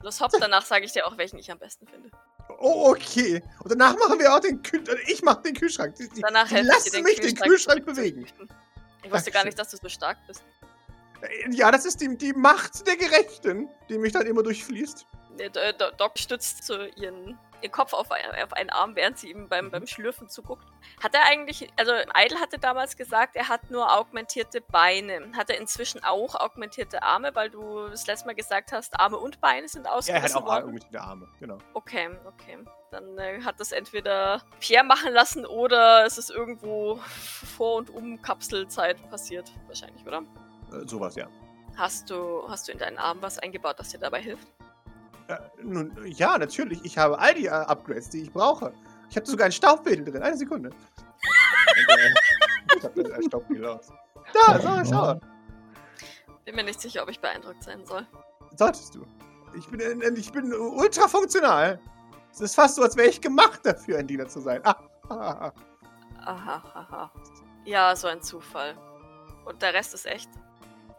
Los 0.01 0.21
hopp, 0.21 0.31
danach 0.39 0.65
sage 0.65 0.85
ich 0.85 0.93
dir 0.93 1.05
auch, 1.07 1.17
welchen 1.17 1.37
ich 1.37 1.51
am 1.51 1.59
besten 1.59 1.87
finde. 1.87 2.11
Oh, 2.59 2.89
okay. 2.91 3.41
Und 3.63 3.71
danach 3.71 3.95
machen 3.97 4.19
wir 4.19 4.33
auch 4.33 4.39
den 4.39 4.61
Kühlschrank. 4.61 4.99
Ich 5.07 5.21
mach 5.21 5.41
den 5.41 5.53
Kühlschrank. 5.53 5.95
Die, 5.95 6.09
die, 6.09 6.21
Danach 6.21 6.47
die 6.47 6.55
lassen 6.55 6.91
den 6.91 7.03
mich 7.03 7.19
den 7.19 7.35
Kühlschrank 7.35 7.49
Kühlschrank 7.51 7.79
zu 7.79 7.85
bewegen. 7.85 8.25
Ich 9.03 9.11
wusste 9.11 9.31
gar 9.31 9.45
nicht, 9.45 9.57
dass 9.57 9.69
du 9.69 9.77
so 9.77 9.89
stark 9.89 10.17
bist. 10.27 10.43
Äh, 11.21 11.51
Ja, 11.51 11.71
das 11.71 11.85
ist 11.85 12.01
die, 12.01 12.17
die 12.17 12.33
Macht 12.33 12.85
der 12.87 12.97
Gerechten, 12.97 13.69
die 13.89 13.97
mich 13.97 14.13
dann 14.13 14.25
immer 14.25 14.43
durchfließt. 14.43 15.05
Der 15.39 15.73
Doc 15.73 16.17
stützt 16.17 16.63
so 16.63 16.81
ihren, 16.95 17.37
ihren 17.61 17.71
Kopf 17.71 17.93
auf, 17.93 18.11
ein, 18.11 18.21
auf 18.43 18.53
einen 18.53 18.69
Arm, 18.69 18.95
während 18.95 19.17
sie 19.17 19.31
ihm 19.31 19.47
beim, 19.49 19.71
beim 19.71 19.87
Schlürfen 19.87 20.29
zuguckt. 20.29 20.65
Hat 21.01 21.13
er 21.13 21.25
eigentlich, 21.25 21.69
also 21.77 21.91
Idle 22.15 22.39
hatte 22.39 22.59
damals 22.59 22.97
gesagt, 22.97 23.35
er 23.35 23.49
hat 23.49 23.69
nur 23.71 23.97
augmentierte 23.97 24.61
Beine. 24.61 25.31
Hat 25.35 25.49
er 25.49 25.57
inzwischen 25.57 26.03
auch 26.03 26.35
augmentierte 26.35 27.03
Arme, 27.03 27.33
weil 27.33 27.49
du 27.49 27.87
das 27.87 28.07
letzte 28.07 28.27
Mal 28.27 28.35
gesagt 28.35 28.71
hast, 28.71 28.99
Arme 28.99 29.17
und 29.17 29.41
Beine 29.41 29.67
sind 29.67 29.85
Ja, 29.85 29.91
er 29.91 29.91
hat 29.91 29.97
ausgerissen 29.99 30.37
auch 30.37 30.45
worden? 30.45 30.79
die 30.91 30.97
Arme, 30.97 31.27
genau. 31.39 31.57
Okay, 31.73 32.09
okay. 32.25 32.57
Dann 32.91 33.17
äh, 33.17 33.41
hat 33.43 33.59
das 33.59 33.71
entweder 33.71 34.41
Pierre 34.59 34.85
machen 34.85 35.13
lassen 35.13 35.45
oder 35.45 36.05
es 36.05 36.17
ist 36.17 36.29
irgendwo 36.29 36.99
vor 37.05 37.77
und 37.77 37.89
um 37.89 38.21
Kapselzeit 38.21 38.97
passiert. 39.09 39.51
Wahrscheinlich, 39.67 40.05
oder? 40.05 40.23
Äh, 40.71 40.87
sowas, 40.87 41.15
ja. 41.15 41.27
Hast 41.75 42.09
du, 42.09 42.43
hast 42.49 42.67
du 42.67 42.71
in 42.71 42.79
deinen 42.79 42.97
Arm 42.97 43.21
was 43.21 43.37
eingebaut, 43.39 43.75
das 43.77 43.89
dir 43.89 43.99
dabei 43.99 44.21
hilft? 44.21 44.47
Äh, 45.27 45.37
nun, 45.61 45.93
ja, 46.05 46.37
natürlich. 46.37 46.83
Ich 46.83 46.97
habe 46.97 47.19
all 47.19 47.33
die 47.33 47.47
äh, 47.47 47.49
Upgrades, 47.49 48.09
die 48.09 48.23
ich 48.23 48.31
brauche. 48.31 48.73
Ich 49.09 49.15
hatte 49.15 49.29
sogar 49.29 49.45
einen 49.45 49.51
Staubwedel 49.51 50.05
drin. 50.05 50.21
Eine 50.21 50.37
Sekunde. 50.37 50.69
Und, 50.69 50.75
äh, 51.99 52.77
ich 52.77 52.83
hab 52.83 52.95
da 52.95 53.15
ein 53.15 53.23
Staubwedel 53.23 53.65
aus. 53.65 53.91
Da, 54.33 54.59
so, 54.83 54.91
schau. 54.91 55.19
Bin 56.45 56.55
mir 56.55 56.63
nicht 56.63 56.79
sicher, 56.79 57.03
ob 57.03 57.09
ich 57.09 57.19
beeindruckt 57.19 57.63
sein 57.63 57.85
soll. 57.85 58.07
Solltest 58.55 58.95
du. 58.95 59.05
Ich 59.57 59.67
bin, 59.67 59.79
äh, 59.79 60.09
ich 60.15 60.31
bin 60.31 60.53
ultra 60.53 61.07
funktional. 61.07 61.79
Es 62.31 62.41
ist 62.41 62.55
fast 62.55 62.75
so, 62.75 62.83
als 62.83 62.95
wäre 62.95 63.09
ich 63.09 63.19
gemacht 63.19 63.61
dafür, 63.63 63.97
ein 63.97 64.07
Diener 64.07 64.27
zu 64.27 64.39
sein. 64.41 64.61
Ah, 64.63 64.75
ah, 65.09 65.15
ah. 65.15 65.53
Aha, 66.25 66.63
aha. 66.73 67.11
Ja, 67.65 67.95
so 67.95 68.07
ein 68.07 68.21
Zufall. 68.21 68.77
Und 69.45 69.61
der 69.61 69.73
Rest 69.73 69.93
ist 69.93 70.05
echt. 70.05 70.29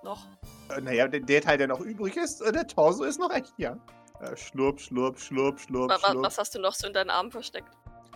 Noch. 0.03 0.27
Äh, 0.71 0.81
Naja, 0.81 1.07
der, 1.09 1.21
der 1.21 1.41
Teil, 1.43 1.59
der 1.59 1.69
noch 1.69 1.81
übrig 1.81 2.17
ist, 2.17 2.41
äh, 2.41 2.53
der 2.53 2.67
Torso 2.67 3.05
ist 3.05 3.19
noch 3.19 3.31
echt, 3.31 3.53
ja. 3.59 3.77
Äh, 4.21 4.37
schlurp, 4.37 4.81
schlurp, 4.81 5.19
schlurp, 5.19 5.61
schlurp, 5.61 5.91
Wa 5.91 5.95
wa 6.03 6.11
schlurp. 6.11 6.25
was 6.25 6.39
hast 6.39 6.55
du 6.55 6.61
noch 6.61 6.75
so 6.75 6.87
in 6.87 6.93
deinen 6.93 7.11
Armen 7.11 7.31
versteckt? 7.31 7.71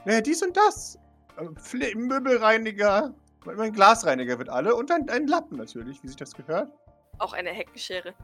Naja, 0.05 0.21
dies 0.21 0.43
und 0.43 0.57
das. 0.57 0.99
Äh, 1.37 1.95
Möbelreiniger. 1.95 3.15
Mein, 3.45 3.57
mein 3.57 3.73
Glasreiniger 3.73 4.39
wird 4.39 4.49
alle. 4.49 4.75
Und 4.75 4.91
ein, 4.91 5.09
ein 5.09 5.27
Lappen 5.27 5.57
natürlich, 5.59 6.03
wie 6.03 6.09
sich 6.09 6.17
das 6.17 6.35
gehört. 6.35 6.71
Auch 7.19 7.33
eine 7.33 7.51
Heckenschere. 7.51 8.15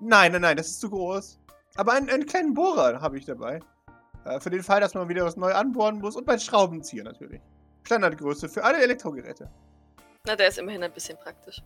Nein, 0.00 0.32
nein, 0.32 0.42
nein, 0.42 0.56
das 0.56 0.68
ist 0.68 0.80
zu 0.80 0.90
groß. 0.90 1.38
Aber 1.76 1.92
einen, 1.92 2.10
einen 2.10 2.26
kleinen 2.26 2.54
Bohrer 2.54 3.00
habe 3.00 3.16
ich 3.18 3.26
dabei. 3.26 3.60
Äh, 4.24 4.40
für 4.40 4.50
den 4.50 4.62
Fall, 4.62 4.80
dass 4.80 4.94
man 4.94 5.08
wieder 5.08 5.24
was 5.24 5.36
neu 5.36 5.52
anbohren 5.52 5.98
muss. 5.98 6.16
Und 6.16 6.26
mein 6.26 6.40
Schraubenzieher 6.40 7.04
natürlich. 7.04 7.40
Standardgröße 7.84 8.48
für 8.48 8.64
alle 8.64 8.82
Elektrogeräte. 8.82 9.50
Na, 10.26 10.34
der 10.34 10.48
ist 10.48 10.58
immerhin 10.58 10.82
ein 10.82 10.92
bisschen 10.92 11.18
praktisch. 11.18 11.62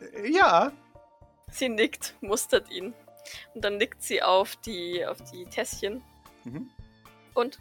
Äh, 0.00 0.30
ja, 0.30 0.72
Sie 1.52 1.68
nickt, 1.68 2.16
mustert 2.22 2.70
ihn. 2.70 2.94
Und 3.54 3.64
dann 3.64 3.76
nickt 3.76 4.02
sie 4.02 4.22
auf 4.22 4.56
die, 4.56 5.04
auf 5.06 5.18
die 5.30 5.44
Tässchen. 5.46 6.02
Mhm. 6.44 6.70
Und? 7.34 7.58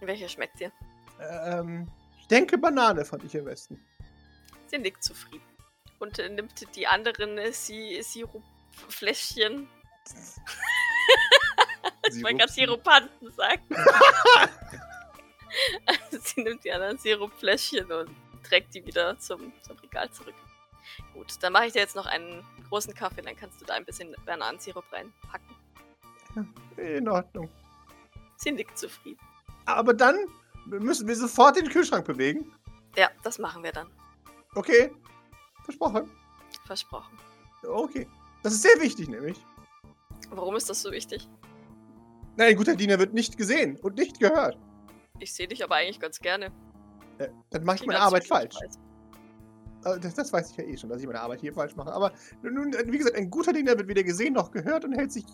Welcher 0.00 0.28
schmeckt 0.28 0.58
dir? 0.60 0.72
ähm, 1.20 1.86
ich 2.18 2.26
denke 2.26 2.58
Banane 2.58 3.04
fand 3.04 3.22
ich 3.24 3.36
am 3.38 3.44
besten. 3.44 3.84
Sie 4.66 4.78
nickt 4.78 5.04
zufrieden. 5.04 5.44
Und 6.00 6.18
äh, 6.18 6.28
nimmt 6.28 6.74
die 6.74 6.86
anderen 6.88 7.38
äh, 7.38 7.52
Si- 7.52 8.00
Sirupfläschchen. 8.02 9.68
Ich 12.08 12.22
wollte 12.22 12.38
gerade 12.38 12.52
Sirupanten 12.52 13.30
sagen. 13.32 13.62
also 15.86 16.18
sie 16.22 16.42
nimmt 16.42 16.64
die 16.64 16.72
anderen 16.72 16.98
Sirupfläschchen 16.98 17.90
und 17.90 18.10
trägt 18.42 18.74
die 18.74 18.84
wieder 18.84 19.18
zum, 19.18 19.52
zum 19.62 19.78
Regal 19.78 20.10
zurück. 20.10 20.34
Gut, 21.14 21.32
dann 21.40 21.52
mache 21.52 21.66
ich 21.66 21.72
dir 21.72 21.78
jetzt 21.80 21.94
noch 21.96 22.06
einen 22.06 22.44
großen 22.72 22.94
Kaffee, 22.94 23.20
dann 23.20 23.36
kannst 23.36 23.60
du 23.60 23.66
da 23.66 23.74
ein 23.74 23.84
bisschen 23.84 24.16
Bananensirup 24.24 24.84
reinpacken. 24.90 25.54
In 26.78 27.06
Ordnung. 27.06 27.50
Sie 28.36 28.50
nickt 28.50 28.78
zufrieden. 28.78 29.20
Aber 29.66 29.92
dann 29.92 30.16
müssen 30.64 31.06
wir 31.06 31.14
sofort 31.14 31.56
den 31.56 31.68
Kühlschrank 31.68 32.06
bewegen. 32.06 32.50
Ja, 32.96 33.10
das 33.22 33.38
machen 33.38 33.62
wir 33.62 33.72
dann. 33.72 33.88
Okay. 34.54 34.90
Versprochen. 35.64 36.10
Versprochen. 36.64 37.18
Okay. 37.62 38.08
Das 38.42 38.54
ist 38.54 38.62
sehr 38.62 38.80
wichtig, 38.80 39.08
nämlich. 39.08 39.44
Warum 40.30 40.56
ist 40.56 40.70
das 40.70 40.80
so 40.80 40.90
wichtig? 40.92 41.28
Nein, 42.36 42.48
ein 42.48 42.56
guter 42.56 42.74
Diener 42.74 42.98
wird 42.98 43.12
nicht 43.12 43.36
gesehen 43.36 43.76
und 43.76 43.96
nicht 43.96 44.18
gehört. 44.18 44.56
Ich 45.18 45.34
sehe 45.34 45.46
dich 45.46 45.62
aber 45.62 45.74
eigentlich 45.74 46.00
ganz 46.00 46.20
gerne. 46.20 46.46
Äh, 47.18 47.28
dann 47.50 47.64
mache 47.64 47.76
ich 47.76 47.86
meine 47.86 48.00
Arbeit 48.00 48.26
falsch. 48.26 48.56
Preis. 48.56 48.78
Äh, 49.84 49.98
Das, 49.98 50.14
das 50.14 50.32
weiß 50.32 50.50
ich 50.50 50.56
ja 50.56 50.64
eh 50.64 50.76
schon, 50.76 50.90
dass 50.90 51.00
ich 51.00 51.06
meine 51.06 51.20
Arbeit 51.20 51.40
hier 51.40 51.52
falsch 51.52 51.76
mache. 51.76 51.92
Aber 51.92 52.12
nun, 52.42 52.72
äh, 52.72 52.84
wie 52.86 52.98
gesagt, 52.98 53.16
ein 53.16 53.30
guter 53.30 53.52
Diener 53.52 53.76
wird 53.76 53.88
weder 53.88 54.02
gesehen 54.02 54.34
noch 54.34 54.50
gehört 54.50 54.84
und 54.84 54.92
hält 54.92 55.12
sich 55.12 55.24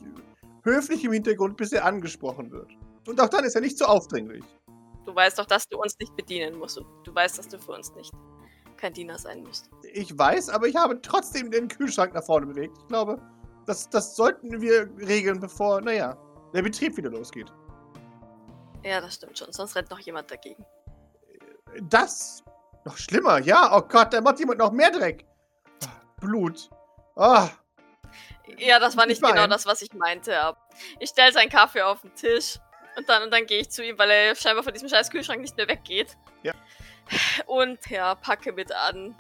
höflich 0.64 1.04
im 1.04 1.12
Hintergrund, 1.12 1.56
bis 1.56 1.72
er 1.72 1.84
angesprochen 1.84 2.50
wird. 2.50 2.70
Und 3.06 3.20
auch 3.20 3.28
dann 3.28 3.44
ist 3.44 3.54
er 3.54 3.60
nicht 3.60 3.78
so 3.78 3.86
aufdringlich. 3.86 4.44
Du 5.06 5.14
weißt 5.14 5.38
doch, 5.38 5.46
dass 5.46 5.66
du 5.68 5.78
uns 5.80 5.98
nicht 5.98 6.14
bedienen 6.16 6.58
musst. 6.58 6.76
Und 6.78 6.86
du 7.04 7.14
weißt, 7.14 7.38
dass 7.38 7.48
du 7.48 7.58
für 7.58 7.72
uns 7.72 7.94
nicht 7.94 8.12
kein 8.76 8.92
Diener 8.92 9.18
sein 9.18 9.42
musst. 9.42 9.70
Ich 9.94 10.16
weiß, 10.16 10.50
aber 10.50 10.66
ich 10.66 10.76
habe 10.76 11.00
trotzdem 11.00 11.50
den 11.50 11.68
Kühlschrank 11.68 12.14
nach 12.14 12.24
vorne 12.24 12.46
bewegt. 12.46 12.76
Ich 12.78 12.88
glaube, 12.88 13.20
das, 13.66 13.88
das 13.88 14.14
sollten 14.14 14.60
wir 14.60 14.88
regeln, 14.98 15.40
bevor, 15.40 15.80
naja, 15.80 16.16
der 16.52 16.62
Betrieb 16.62 16.96
wieder 16.96 17.10
losgeht. 17.10 17.52
Ja, 18.84 19.00
das 19.00 19.14
stimmt 19.14 19.38
schon. 19.38 19.52
Sonst 19.52 19.74
rennt 19.74 19.90
noch 19.90 19.98
jemand 19.98 20.30
dagegen. 20.30 20.64
Das? 21.88 22.42
Noch 22.88 22.96
schlimmer, 22.96 23.38
ja. 23.38 23.76
Oh 23.76 23.82
Gott, 23.82 24.14
da 24.14 24.20
macht 24.22 24.38
jemand 24.38 24.58
noch 24.60 24.72
mehr 24.72 24.90
Dreck. 24.90 25.26
Ah, 25.84 25.88
Blut. 26.20 26.70
Ah, 27.16 27.48
Ja, 28.56 28.78
das 28.78 28.96
war 28.96 29.04
Ich 29.04 29.10
nicht 29.10 29.22
genau 29.22 29.42
mein- 29.42 29.50
das, 29.50 29.66
was 29.66 29.82
ich 29.82 29.92
meinte. 29.92 30.34
Ich 31.00 31.10
stelle 31.10 31.32
seinen 31.32 31.50
Kaffee 31.50 31.82
auf 31.82 32.00
den 32.00 32.14
Tisch 32.14 32.58
und 32.96 33.06
dann, 33.08 33.22
und 33.24 33.30
dann 33.30 33.44
gehe 33.44 33.60
ich 33.60 33.68
zu 33.70 33.84
ihm, 33.84 33.98
weil 33.98 34.10
er 34.10 34.34
scheinbar 34.34 34.64
von 34.64 34.72
diesem 34.72 34.88
scheiß 34.88 35.10
Kühlschrank 35.10 35.40
nicht 35.42 35.54
mehr 35.56 35.68
weggeht. 35.68 36.16
Ja. 36.42 36.54
Und 37.46 37.78
ja, 37.90 38.14
packe 38.14 38.52
mit 38.52 38.72
an. 38.72 39.14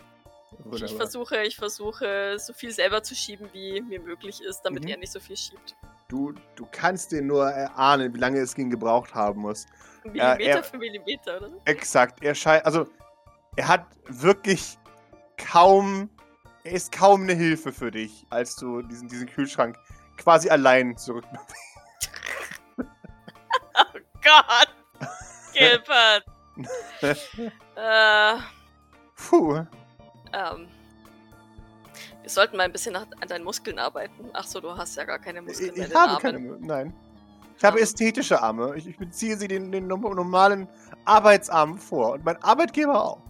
Ich 0.50 0.64
Wunderbar. 0.64 0.96
versuche, 0.96 1.42
ich 1.42 1.56
versuche, 1.56 2.38
so 2.38 2.54
viel 2.54 2.70
selber 2.70 3.02
zu 3.02 3.14
schieben, 3.14 3.50
wie 3.52 3.82
mir 3.82 4.00
möglich 4.00 4.40
ist, 4.42 4.62
damit 4.62 4.84
Mhm. 4.84 4.88
er 4.90 4.96
nicht 4.96 5.12
so 5.12 5.20
viel 5.20 5.36
schiebt. 5.36 5.76
Du, 6.08 6.32
du 6.56 6.66
kannst 6.72 7.12
dir 7.12 7.20
nur 7.20 7.50
erahnen, 7.50 8.14
wie 8.14 8.18
lange 8.18 8.38
es 8.40 8.54
gegen 8.54 8.70
gebraucht 8.70 9.14
haben 9.14 9.42
muss. 9.42 9.66
Millimeter 10.04 10.38
er- 10.42 10.64
für 10.64 10.78
Millimeter, 10.78 11.36
oder? 11.36 11.50
Exakt. 11.66 12.24
Er 12.24 12.34
scheint, 12.34 12.64
also, 12.64 12.86
er 13.56 13.68
hat 13.68 13.86
wirklich 14.08 14.78
kaum, 15.36 16.10
er 16.64 16.72
ist 16.72 16.92
kaum 16.92 17.22
eine 17.22 17.34
Hilfe 17.34 17.72
für 17.72 17.90
dich, 17.90 18.26
als 18.30 18.56
du 18.56 18.82
diesen, 18.82 19.08
diesen 19.08 19.28
Kühlschrank 19.28 19.76
quasi 20.16 20.48
allein 20.50 20.96
zurück. 20.96 21.24
Oh 23.80 23.98
Gott! 24.22 25.08
Gilbert! 25.54 26.24
äh, 27.76 28.36
Puh. 29.14 29.54
ähm. 30.32 30.68
Wir 32.22 32.30
sollten 32.30 32.56
mal 32.56 32.64
ein 32.64 32.72
bisschen 32.72 32.92
nach, 32.92 33.06
an 33.20 33.28
deinen 33.28 33.44
Muskeln 33.44 33.78
arbeiten. 33.78 34.28
Ach 34.32 34.44
so, 34.44 34.60
du 34.60 34.76
hast 34.76 34.96
ja 34.96 35.04
gar 35.04 35.18
keine 35.18 35.38
Ich, 35.40 35.46
Muskeln 35.46 35.74
mehr 35.74 35.84
ich 35.86 35.92
den 35.92 35.98
habe 35.98 36.10
Armen. 36.10 36.20
keine, 36.22 36.66
nein. 36.66 36.94
Ich 37.56 37.64
habe 37.64 37.74
Arme. 37.74 37.80
ästhetische 37.82 38.42
Arme. 38.42 38.74
Ich, 38.76 38.86
ich 38.88 38.98
beziehe 38.98 39.36
sie 39.36 39.48
den, 39.48 39.70
den 39.72 39.86
norm- 39.86 40.02
normalen 40.14 40.68
Arbeitsarmen 41.04 41.78
vor. 41.78 42.14
Und 42.14 42.24
mein 42.24 42.42
Arbeitgeber 42.42 43.02
auch. 43.02 43.22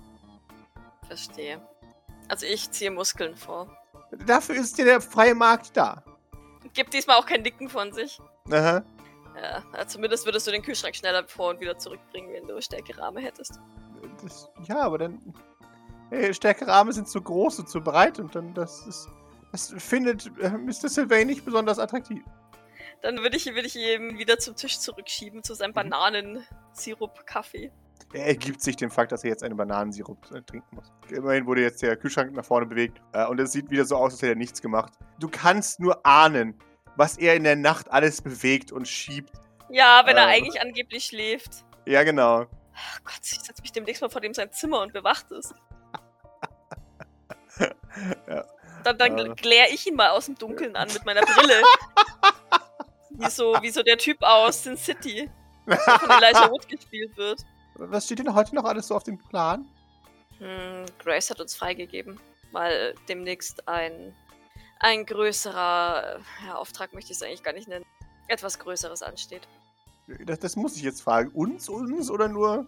Verstehe. 1.09 1.61
Also 2.29 2.47
ich 2.47 2.71
ziehe 2.71 2.91
Muskeln 2.91 3.37
vor. 3.37 3.77
Dafür 4.27 4.55
ist 4.55 4.79
dir 4.79 4.85
der 4.85 5.01
freie 5.01 5.35
Markt 5.35 5.77
da. 5.77 6.05
Gibt 6.75 6.95
diesmal 6.95 7.17
auch 7.17 7.27
kein 7.27 7.43
Nicken 7.43 7.69
von 7.69 7.93
sich. 7.93 8.21
Aha. 8.51 8.83
Ja, 9.41 9.63
äh, 9.73 9.87
zumindest 9.87 10.25
würdest 10.27 10.47
du 10.47 10.51
den 10.51 10.63
Kühlschrank 10.63 10.95
schneller 10.97 11.27
vor 11.27 11.51
und 11.51 11.61
wieder 11.61 11.79
zurückbringen, 11.79 12.33
wenn 12.33 12.47
du 12.47 12.61
stärkere 12.61 13.03
Arme 13.03 13.21
hättest. 13.21 13.59
Das, 14.23 14.51
ja, 14.67 14.81
aber 14.81 14.99
dann. 14.99 15.35
Hey, 16.11 16.33
stärkere 16.35 16.73
Arme 16.73 16.93
sind 16.93 17.09
zu 17.09 17.21
groß 17.21 17.61
und 17.61 17.69
zu 17.69 17.81
breit 17.81 18.19
und 18.19 18.35
dann 18.35 18.55
das 18.55 18.87
ist. 18.87 19.09
Das 19.53 19.73
findet 19.79 20.27
äh, 20.41 20.51
Mr. 20.51 20.89
Sylvain 20.89 21.27
nicht 21.27 21.45
besonders 21.45 21.79
attraktiv. 21.79 22.23
Dann 23.01 23.19
würde 23.19 23.37
ich, 23.37 23.47
würde 23.47 23.67
ich 23.67 23.77
ihn 23.77 24.19
wieder 24.19 24.39
zum 24.39 24.57
Tisch 24.57 24.79
zurückschieben, 24.79 25.43
zu 25.43 25.53
Mhm. 25.53 25.57
seinem 25.57 25.73
Bananensirup-Kaffee. 25.73 27.71
Er 28.13 28.27
ergibt 28.27 28.63
sich 28.63 28.77
dem 28.77 28.91
Fakt, 28.91 29.13
dass 29.13 29.23
er 29.25 29.31
jetzt 29.31 29.43
einen 29.43 29.57
Bananensirup 29.57 30.31
äh, 30.33 30.41
trinken 30.43 30.77
muss. 30.77 30.91
Immerhin 31.11 31.47
wurde 31.47 31.63
jetzt 31.63 31.83
der 31.83 31.97
Kühlschrank 31.97 32.33
nach 32.33 32.45
vorne 32.45 32.67
bewegt 32.67 33.01
äh, 33.13 33.27
und 33.27 33.39
es 33.41 33.53
sieht 33.53 33.71
wieder 33.71 33.85
so 33.85 33.97
aus, 33.97 34.13
als 34.13 34.23
hätte 34.23 34.33
er 34.33 34.37
nichts 34.37 34.63
gemacht. 34.63 34.93
Du 35.19 35.29
kannst 35.29 35.81
nur 35.81 36.05
ahnen, 36.07 36.59
was 36.97 37.19
er 37.19 37.35
in 37.37 37.45
der 37.45 37.57
Nacht 37.57 37.91
alles 37.91 38.23
bewegt 38.23 38.73
und 38.73 38.89
schiebt. 38.89 39.31
Ja, 39.69 40.03
wenn 40.07 40.17
er 40.17 40.25
Ähm. 40.25 40.29
eigentlich 40.31 40.61
angeblich 40.61 41.05
schläft. 41.05 41.65
Ja, 41.87 42.03
genau. 42.03 42.47
Ach 42.75 43.01
Gott, 43.05 43.21
ich 43.23 43.41
setze 43.41 43.61
mich 43.63 43.73
demnächst 43.73 44.01
mal 44.03 44.09
vor 44.09 44.21
dem 44.21 44.33
sein 44.35 44.53
Zimmer 44.53 44.81
und 44.83 44.93
bewacht 44.93 45.31
es. 45.33 45.55
Ja. 48.29 48.45
Dann, 48.85 48.97
dann 48.99 49.19
Äh. 49.19 49.35
kläre 49.35 49.69
ich 49.71 49.87
ihn 49.89 49.97
mal 49.97 50.11
aus 50.11 50.27
dem 50.27 50.37
Dunkeln 50.37 50.77
an 50.77 50.89
mit 50.93 51.05
meiner 51.05 51.23
Brille. 51.23 51.63
wie, 53.11 53.31
so, 53.31 53.57
wie 53.61 53.71
so 53.71 53.83
der 53.83 53.99
Typ 53.99 54.19
aus 54.23 54.63
Sin 54.63 54.77
City, 54.77 55.29
der 55.67 55.79
von 55.79 56.11
Elijah 56.11 56.49
Wood 56.51 56.69
gespielt 56.69 57.17
wird. 57.17 57.41
Was 57.79 58.05
steht 58.07 58.19
denn 58.19 58.35
heute 58.35 58.55
noch 58.55 58.65
alles 58.65 58.89
so 58.89 58.97
auf 58.97 59.05
dem 59.05 59.19
Plan? 59.19 59.67
Hm, 60.39 60.85
Grace 60.99 61.31
hat 61.31 61.41
uns 61.41 61.55
freigegeben, 61.55 62.21
weil 62.53 62.95
demnächst 63.09 63.69
ein, 63.69 64.15
ein 64.81 65.07
größerer 65.07 66.17
äh, 66.17 66.47
ja, 66.47 66.55
Auftrag, 66.57 66.93
möchte 66.93 67.13
ich 67.13 67.19
es 67.19 67.23
eigentlich 67.23 67.43
gar 67.43 67.53
nicht 67.55 67.69
nennen, 67.69 67.85
etwas 68.29 68.59
Größeres 68.59 69.03
ansteht. 69.03 69.47
Das, 70.27 70.39
das 70.39 70.57
muss 70.57 70.77
ich 70.77 70.83
jetzt 70.83 71.03
fragen. 71.03 71.31
Uns, 71.33 71.69
uns 71.69 72.11
oder 72.11 72.29
nur 72.29 72.67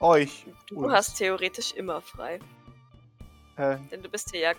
euch? 0.00 0.46
Du 0.68 0.84
uns? 0.84 0.92
hast 0.92 1.16
theoretisch 1.16 1.72
immer 1.74 2.00
frei, 2.00 2.38
Äh, 3.56 3.78
denn 3.90 4.02
du 4.02 4.08
bist 4.08 4.30
hier 4.30 4.40
ja 4.40 4.52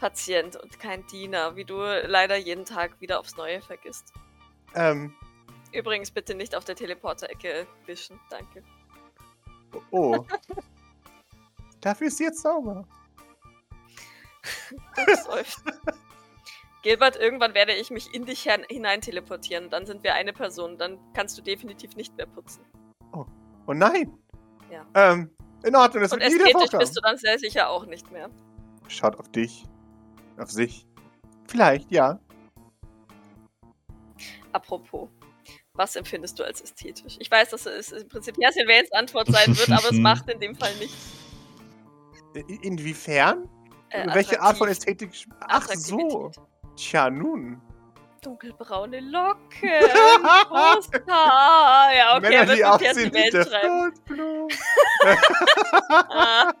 Patient 0.00 0.56
und 0.56 0.78
kein 0.78 1.06
Diener, 1.06 1.56
wie 1.56 1.64
du 1.64 1.76
leider 2.06 2.36
jeden 2.36 2.64
Tag 2.64 3.00
wieder 3.00 3.18
aufs 3.20 3.36
Neue 3.36 3.60
vergisst. 3.62 4.12
ähm, 4.74 5.14
Übrigens 5.72 6.10
bitte 6.10 6.34
nicht 6.34 6.54
auf 6.54 6.64
der 6.64 6.76
Teleporter-Ecke 6.76 7.66
wischen, 7.86 8.18
danke. 8.30 8.62
Oh. 9.90 10.24
Dafür 11.80 12.06
ist 12.08 12.18
sie 12.18 12.24
jetzt 12.24 12.42
sauber. 12.42 12.84
Gilbert, 16.82 17.16
irgendwann 17.16 17.54
werde 17.54 17.72
ich 17.72 17.90
mich 17.90 18.14
in 18.14 18.24
dich 18.24 18.48
hinein 18.68 19.00
teleportieren. 19.00 19.70
Dann 19.70 19.86
sind 19.86 20.02
wir 20.04 20.14
eine 20.14 20.32
Person. 20.32 20.78
Dann 20.78 20.98
kannst 21.14 21.36
du 21.38 21.42
definitiv 21.42 21.96
nicht 21.96 22.16
mehr 22.16 22.26
putzen. 22.26 22.64
Oh 23.66 23.74
nein. 23.74 24.16
Ja. 24.70 24.86
Ähm, 24.94 25.30
in 25.64 25.74
Ordnung, 25.74 26.02
das 26.02 26.12
Und 26.12 26.20
wird 26.20 26.32
nie 26.32 26.52
vorkommen. 26.52 26.78
bist 26.78 26.96
du 26.96 27.00
dann 27.00 27.16
sehr 27.16 27.38
sicher 27.38 27.68
auch 27.68 27.86
nicht 27.86 28.10
mehr. 28.12 28.30
Schaut 28.88 29.18
auf 29.18 29.28
dich. 29.28 29.64
Auf 30.38 30.50
sich. 30.50 30.86
Vielleicht, 31.48 31.90
ja. 31.90 32.20
Apropos, 34.52 35.08
was 35.76 35.96
empfindest 35.96 36.38
du 36.38 36.44
als 36.44 36.60
ästhetisch? 36.62 37.16
Ich 37.18 37.30
weiß, 37.30 37.50
dass 37.50 37.66
es 37.66 37.92
im 37.92 38.08
Prinzip 38.08 38.36
ja 38.38 38.50
Sylvains 38.52 38.90
Antwort 38.92 39.28
sein 39.28 39.56
wird, 39.56 39.70
aber 39.70 39.86
es 39.90 39.92
macht 39.98 40.28
in 40.28 40.40
dem 40.40 40.54
Fall 40.54 40.74
nichts. 40.76 40.96
Inwiefern? 42.62 43.48
Äh, 43.90 44.06
Welche 44.14 44.40
Art 44.40 44.58
von 44.58 44.68
Ästhetik? 44.68 45.10
Ach 45.40 45.66
so. 45.68 46.30
Tja, 46.76 47.08
nun. 47.08 47.60
Dunkelbraune 48.22 49.00
Locken, 49.00 49.38
großes 50.48 51.02
Haar. 51.08 51.94
Ja, 51.94 52.16
okay, 52.16 52.34
er 52.34 52.44
Männer, 52.44 52.48
wird 52.48 52.58
die 52.58 52.62
mit 52.62 52.64
aussehen 52.64 52.96
wie 53.06 53.10
Percy 53.10 53.30
der 53.30 53.44
schreiben. 53.44 53.68
Goldblum. 53.78 54.48
Ah, 56.08 56.52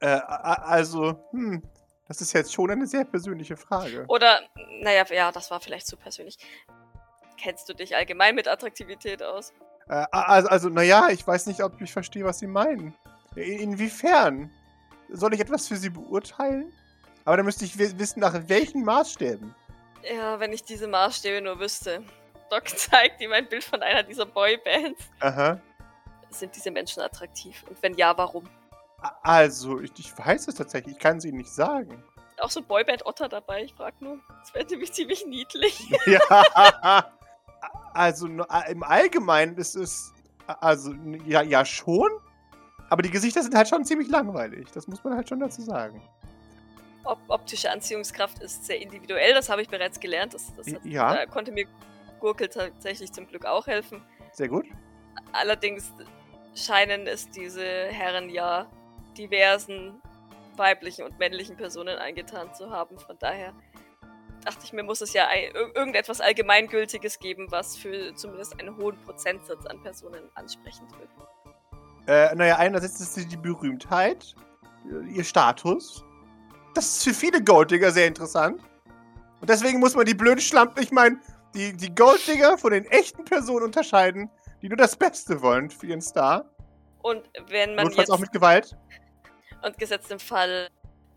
Äh, 0.00 0.06
also, 0.06 1.14
hm. 1.30 1.62
Das 2.08 2.20
ist 2.20 2.32
jetzt 2.34 2.52
schon 2.52 2.70
eine 2.70 2.86
sehr 2.86 3.04
persönliche 3.04 3.56
Frage. 3.56 4.04
Oder, 4.08 4.40
naja, 4.82 5.04
ja, 5.10 5.32
das 5.32 5.50
war 5.50 5.60
vielleicht 5.60 5.86
zu 5.86 5.96
persönlich. 5.96 6.36
Kennst 7.42 7.68
du 7.68 7.74
dich 7.74 7.96
allgemein 7.96 8.34
mit 8.34 8.46
Attraktivität 8.46 9.22
aus? 9.22 9.52
Äh, 9.88 10.06
also, 10.12 10.48
also, 10.48 10.68
naja, 10.68 11.08
ich 11.10 11.26
weiß 11.26 11.46
nicht, 11.46 11.62
ob 11.62 11.80
ich 11.80 11.92
verstehe, 11.92 12.24
was 12.24 12.38
Sie 12.38 12.46
meinen. 12.46 12.94
In, 13.34 13.58
inwiefern? 13.58 14.50
Soll 15.10 15.34
ich 15.34 15.40
etwas 15.40 15.66
für 15.66 15.76
Sie 15.76 15.90
beurteilen? 15.90 16.72
Aber 17.24 17.36
dann 17.36 17.46
müsste 17.46 17.64
ich 17.64 17.78
wi- 17.78 17.98
wissen, 17.98 18.20
nach 18.20 18.34
welchen 18.48 18.84
Maßstäben. 18.84 19.54
Ja, 20.14 20.38
wenn 20.40 20.52
ich 20.52 20.62
diese 20.64 20.86
Maßstäbe 20.86 21.42
nur 21.42 21.58
wüsste. 21.58 22.02
Doc 22.50 22.68
zeigt 22.76 23.20
ihm 23.20 23.32
ein 23.32 23.48
Bild 23.48 23.64
von 23.64 23.82
einer 23.82 24.02
dieser 24.04 24.26
Boybands. 24.26 25.02
Aha. 25.20 25.60
Sind 26.30 26.54
diese 26.54 26.70
Menschen 26.70 27.02
attraktiv? 27.02 27.64
Und 27.68 27.82
wenn 27.82 27.94
ja, 27.94 28.16
warum? 28.16 28.48
Also, 29.22 29.80
ich, 29.80 29.90
ich 29.98 30.16
weiß 30.16 30.46
es 30.48 30.54
tatsächlich. 30.54 30.94
Ich 30.94 31.00
kann 31.00 31.16
es 31.18 31.24
Ihnen 31.24 31.38
nicht 31.38 31.52
sagen. 31.52 32.02
Auch 32.38 32.50
so 32.50 32.62
Boyband-Otter 32.62 33.28
dabei, 33.28 33.64
ich 33.64 33.74
frag 33.74 34.00
nur. 34.00 34.18
Das 34.40 34.54
wäre 34.54 34.64
nämlich 34.66 34.92
ziemlich 34.92 35.26
niedlich. 35.26 35.78
ja. 36.06 37.04
Also, 37.94 38.26
im 38.26 38.82
Allgemeinen 38.82 39.56
ist 39.56 39.76
es. 39.76 40.12
Also, 40.46 40.92
ja, 41.26 41.42
ja, 41.42 41.64
schon. 41.64 42.10
Aber 42.90 43.02
die 43.02 43.10
Gesichter 43.10 43.42
sind 43.42 43.54
halt 43.54 43.68
schon 43.68 43.84
ziemlich 43.84 44.08
langweilig. 44.08 44.70
Das 44.72 44.86
muss 44.86 45.02
man 45.02 45.16
halt 45.16 45.28
schon 45.28 45.40
dazu 45.40 45.62
sagen. 45.62 46.02
Op 47.04 47.18
optische 47.28 47.70
Anziehungskraft 47.70 48.40
ist 48.40 48.66
sehr 48.66 48.80
individuell, 48.80 49.34
das 49.34 49.48
habe 49.48 49.62
ich 49.62 49.68
bereits 49.68 49.98
gelernt. 49.98 50.34
Das, 50.34 50.54
das 50.54 50.66
hat, 50.72 50.84
Ja. 50.84 51.14
Da 51.14 51.26
konnte 51.26 51.50
mir 51.50 51.66
Gurkel 52.20 52.48
tatsächlich 52.48 53.12
zum 53.12 53.26
Glück 53.26 53.44
auch 53.44 53.66
helfen. 53.66 54.02
Sehr 54.32 54.48
gut. 54.48 54.66
Allerdings 55.32 55.92
scheinen 56.54 57.06
es 57.06 57.28
diese 57.30 57.64
Herren 57.64 58.30
ja 58.30 58.66
diversen 59.16 60.00
weiblichen 60.56 61.04
und 61.04 61.18
männlichen 61.18 61.56
Personen 61.56 61.98
eingetan 61.98 62.54
zu 62.54 62.70
haben. 62.70 62.98
Von 62.98 63.16
daher 63.18 63.52
dachte 64.44 64.64
ich 64.64 64.72
mir, 64.72 64.82
muss 64.82 65.00
es 65.00 65.12
ja 65.12 65.28
irgendetwas 65.74 66.20
Allgemeingültiges 66.20 67.18
geben, 67.18 67.46
was 67.50 67.76
für 67.76 68.14
zumindest 68.14 68.58
einen 68.60 68.76
hohen 68.76 68.96
Prozentsatz 69.04 69.66
an 69.66 69.82
Personen 69.82 70.28
ansprechend 70.34 70.90
wird. 70.98 71.10
Äh, 72.06 72.34
naja, 72.34 72.56
einerseits 72.56 73.00
ist 73.00 73.16
es 73.16 73.28
die 73.28 73.36
Berühmtheit, 73.36 74.34
äh, 74.90 75.12
ihr 75.12 75.24
Status. 75.24 76.04
Das 76.74 76.86
ist 76.86 77.04
für 77.04 77.14
viele 77.14 77.42
Golddigger 77.42 77.92
sehr 77.92 78.06
interessant. 78.06 78.60
Und 79.40 79.50
deswegen 79.50 79.80
muss 79.80 79.94
man 79.94 80.06
die 80.06 80.14
blöde 80.14 80.40
Schlampe, 80.40 80.82
ich 80.82 80.90
meine, 80.90 81.20
die, 81.54 81.76
die 81.76 81.94
Golddigger 81.94 82.58
von 82.58 82.72
den 82.72 82.84
echten 82.86 83.24
Personen 83.24 83.64
unterscheiden, 83.64 84.30
die 84.62 84.68
nur 84.68 84.78
das 84.78 84.96
Beste 84.96 85.42
wollen 85.42 85.70
für 85.70 85.86
ihren 85.86 86.00
Star. 86.00 86.50
Und 87.02 87.28
wenn 87.48 87.74
man 87.74 87.86
Notfalls 87.86 88.08
jetzt 88.08 88.10
auch 88.10 88.20
mit 88.20 88.32
Gewalt. 88.32 88.76
und 89.62 89.76
gesetzt 89.78 90.10
im 90.10 90.20
Fall, 90.20 90.68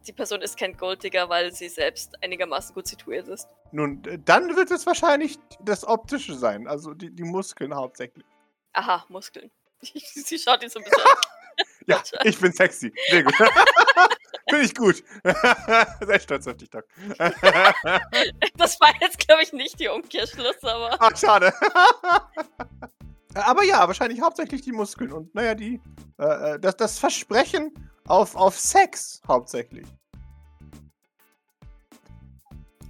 die 0.08 0.14
Person 0.14 0.42
ist 0.42 0.58
kein 0.58 0.76
Golddigger, 0.78 1.30
weil 1.30 1.52
sie 1.52 1.70
selbst 1.70 2.22
einigermaßen 2.24 2.74
gut 2.74 2.88
situiert 2.88 3.28
ist. 3.28 3.48
Nun, 3.72 4.04
äh, 4.06 4.20
dann 4.24 4.56
wird 4.56 4.72
es 4.72 4.86
wahrscheinlich 4.86 5.38
das 5.62 5.86
Optische 5.86 6.36
sein, 6.36 6.68
also 6.68 6.94
die, 6.94 7.10
die 7.10 7.24
Muskeln 7.24 7.74
hauptsächlich. 7.74 8.26
Aha, 8.74 9.06
Muskeln. 9.10 9.52
Sie 9.82 10.40
schaut 10.40 10.64
ihn 10.64 10.70
so 10.70 10.80
ein 10.80 10.86
bisschen 10.86 11.02
an. 11.02 11.18
Ja, 11.88 12.02
ich 12.24 12.38
bin 12.40 12.52
sexy. 12.52 12.92
Sehr 13.10 13.24
gut. 13.24 13.36
Finde 14.50 14.66
ich 14.66 14.74
gut. 14.74 15.04
Sehr 15.24 16.20
stolz 16.20 16.48
auf 16.48 16.58
dich, 16.58 16.70
Doc. 16.70 16.84
Das 18.58 18.80
war 18.82 18.92
jetzt, 19.00 19.20
glaube 19.20 19.44
ich, 19.44 19.54
nicht 19.54 19.80
die 19.80 19.88
Umkehrschluss, 19.88 20.62
aber. 20.64 21.00
Ah, 21.00 21.16
schade. 21.16 21.54
Aber 23.36 23.64
ja, 23.64 23.86
wahrscheinlich 23.86 24.22
hauptsächlich 24.22 24.62
die 24.62 24.72
Muskeln 24.72 25.12
und 25.12 25.36
naja, 25.36 25.56
die, 25.56 25.82
äh, 26.18 26.54
äh, 26.54 26.60
das, 26.60 26.78
das 26.78 27.00
Versprechen, 27.00 27.74
auf, 28.08 28.36
auf 28.36 28.58
Sex 28.60 29.22
hauptsächlich. 29.28 29.86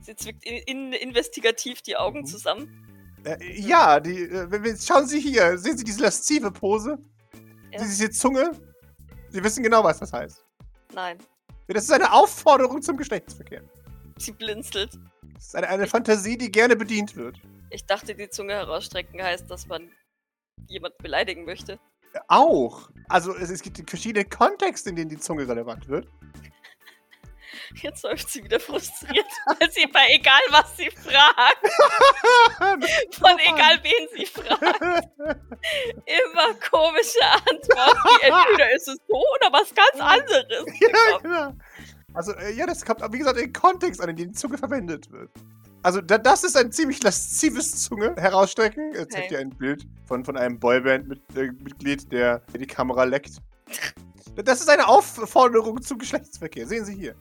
Sie 0.02 0.16
zwickt 0.16 0.44
in, 0.46 0.58
in, 0.66 0.94
investigativ 0.94 1.82
die 1.82 1.98
Augen 1.98 2.20
Mhm. 2.22 2.26
zusammen. 2.26 2.82
Äh, 3.24 3.60
ja, 3.60 4.00
die, 4.00 4.22
äh, 4.22 4.78
schauen 4.78 5.08
Sie 5.08 5.20
hier. 5.20 5.58
Sehen 5.58 5.78
Sie 5.78 5.84
diese 5.84 6.02
laszive 6.02 6.52
Pose? 6.52 7.00
Ja. 7.72 7.80
Sehen 7.80 7.90
Sie 7.90 7.98
diese 8.06 8.10
Zunge? 8.12 8.52
Sie 9.30 9.44
wissen 9.44 9.64
genau, 9.64 9.84
was 9.84 10.00
das 10.00 10.14
heißt. 10.14 10.46
Nein. 10.94 11.18
Das 11.68 11.84
ist 11.86 11.92
eine 11.92 12.14
Aufforderung 12.14 12.82
zum 12.84 12.96
Geschlechtsverkehr. 12.96 13.64
Sie 14.18 14.32
blinzelt. 14.32 14.94
Das 15.34 15.48
ist 15.48 15.56
eine, 15.56 15.68
eine 15.68 15.88
Fantasie, 15.88 16.38
die 16.38 16.52
gerne 16.52 16.76
bedient 16.76 17.16
wird. 17.16 17.38
Ich 17.72 17.86
dachte, 17.86 18.14
die 18.14 18.30
Zunge 18.30 18.54
herausstrecken 18.54 19.22
heißt, 19.22 19.50
dass 19.50 19.66
man 19.66 19.92
jemanden 20.68 21.02
beleidigen 21.02 21.44
möchte. 21.46 21.80
Auch. 22.28 22.90
Also 23.08 23.36
es, 23.36 23.50
es 23.50 23.62
gibt 23.62 23.90
verschiedene 23.90 24.26
Kontexte, 24.26 24.90
in 24.90 24.96
denen 24.96 25.10
die 25.10 25.20
Zunge 25.20 25.48
relevant 25.48 25.88
wird. 25.88 26.08
Jetzt 27.76 28.04
läuft 28.04 28.30
sie 28.30 28.44
wieder 28.44 28.60
frustriert, 28.60 29.26
weil 29.46 29.72
sie 29.72 29.88
bei 29.88 30.08
egal 30.10 30.40
was 30.50 30.76
sie 30.78 30.90
fragt, 30.90 31.66
von 33.16 33.38
egal 33.40 33.80
wen 33.84 34.08
sie 34.16 34.26
fragt, 34.26 35.10
immer 36.06 36.54
komische 36.70 37.24
Antworten. 37.24 38.22
Entweder 38.22 38.76
ist 38.76 38.88
es 38.88 38.98
so 39.08 39.24
oder 39.40 39.52
was 39.52 39.74
ganz 39.74 40.00
anderes. 40.00 40.66
ja, 40.80 41.18
genau. 41.22 41.54
Also, 42.14 42.34
äh, 42.34 42.54
ja, 42.54 42.66
das 42.66 42.86
kommt, 42.86 43.02
wie 43.12 43.18
gesagt, 43.18 43.38
in 43.38 43.46
den 43.46 43.54
Kontext 43.54 44.02
an, 44.02 44.10
in 44.10 44.16
dem 44.16 44.28
die 44.30 44.38
Zunge 44.38 44.58
verwendet 44.58 45.12
wird. 45.12 45.30
Also, 45.86 46.02
da, 46.02 46.18
das 46.18 46.44
ist 46.44 46.58
ein 46.58 46.72
ziemlich 46.72 47.04
laszives 47.04 47.84
Zunge 47.84 48.16
herausstrecken. 48.18 48.96
Er 48.96 49.08
zeigt 49.08 49.26
Okay. 49.26 49.36
dir 49.36 49.40
ein 49.40 49.52
Bild 49.52 49.86
von, 50.08 50.26
von 50.26 50.36
einem 50.36 50.60
Boyband-Mitglied, 50.60 52.12
der, 52.12 52.40
der 52.40 52.60
die 52.60 52.66
Kamera 52.66 53.04
leckt. 53.04 53.38
Das 54.34 54.62
ist 54.62 54.70
eine 54.70 54.88
Aufforderung 54.88 55.80
zum 55.84 56.00
Geschlechtsverkehr. 56.00 56.66
Sehen 56.66 56.86
Sie 56.86 56.96
hier. 56.96 57.14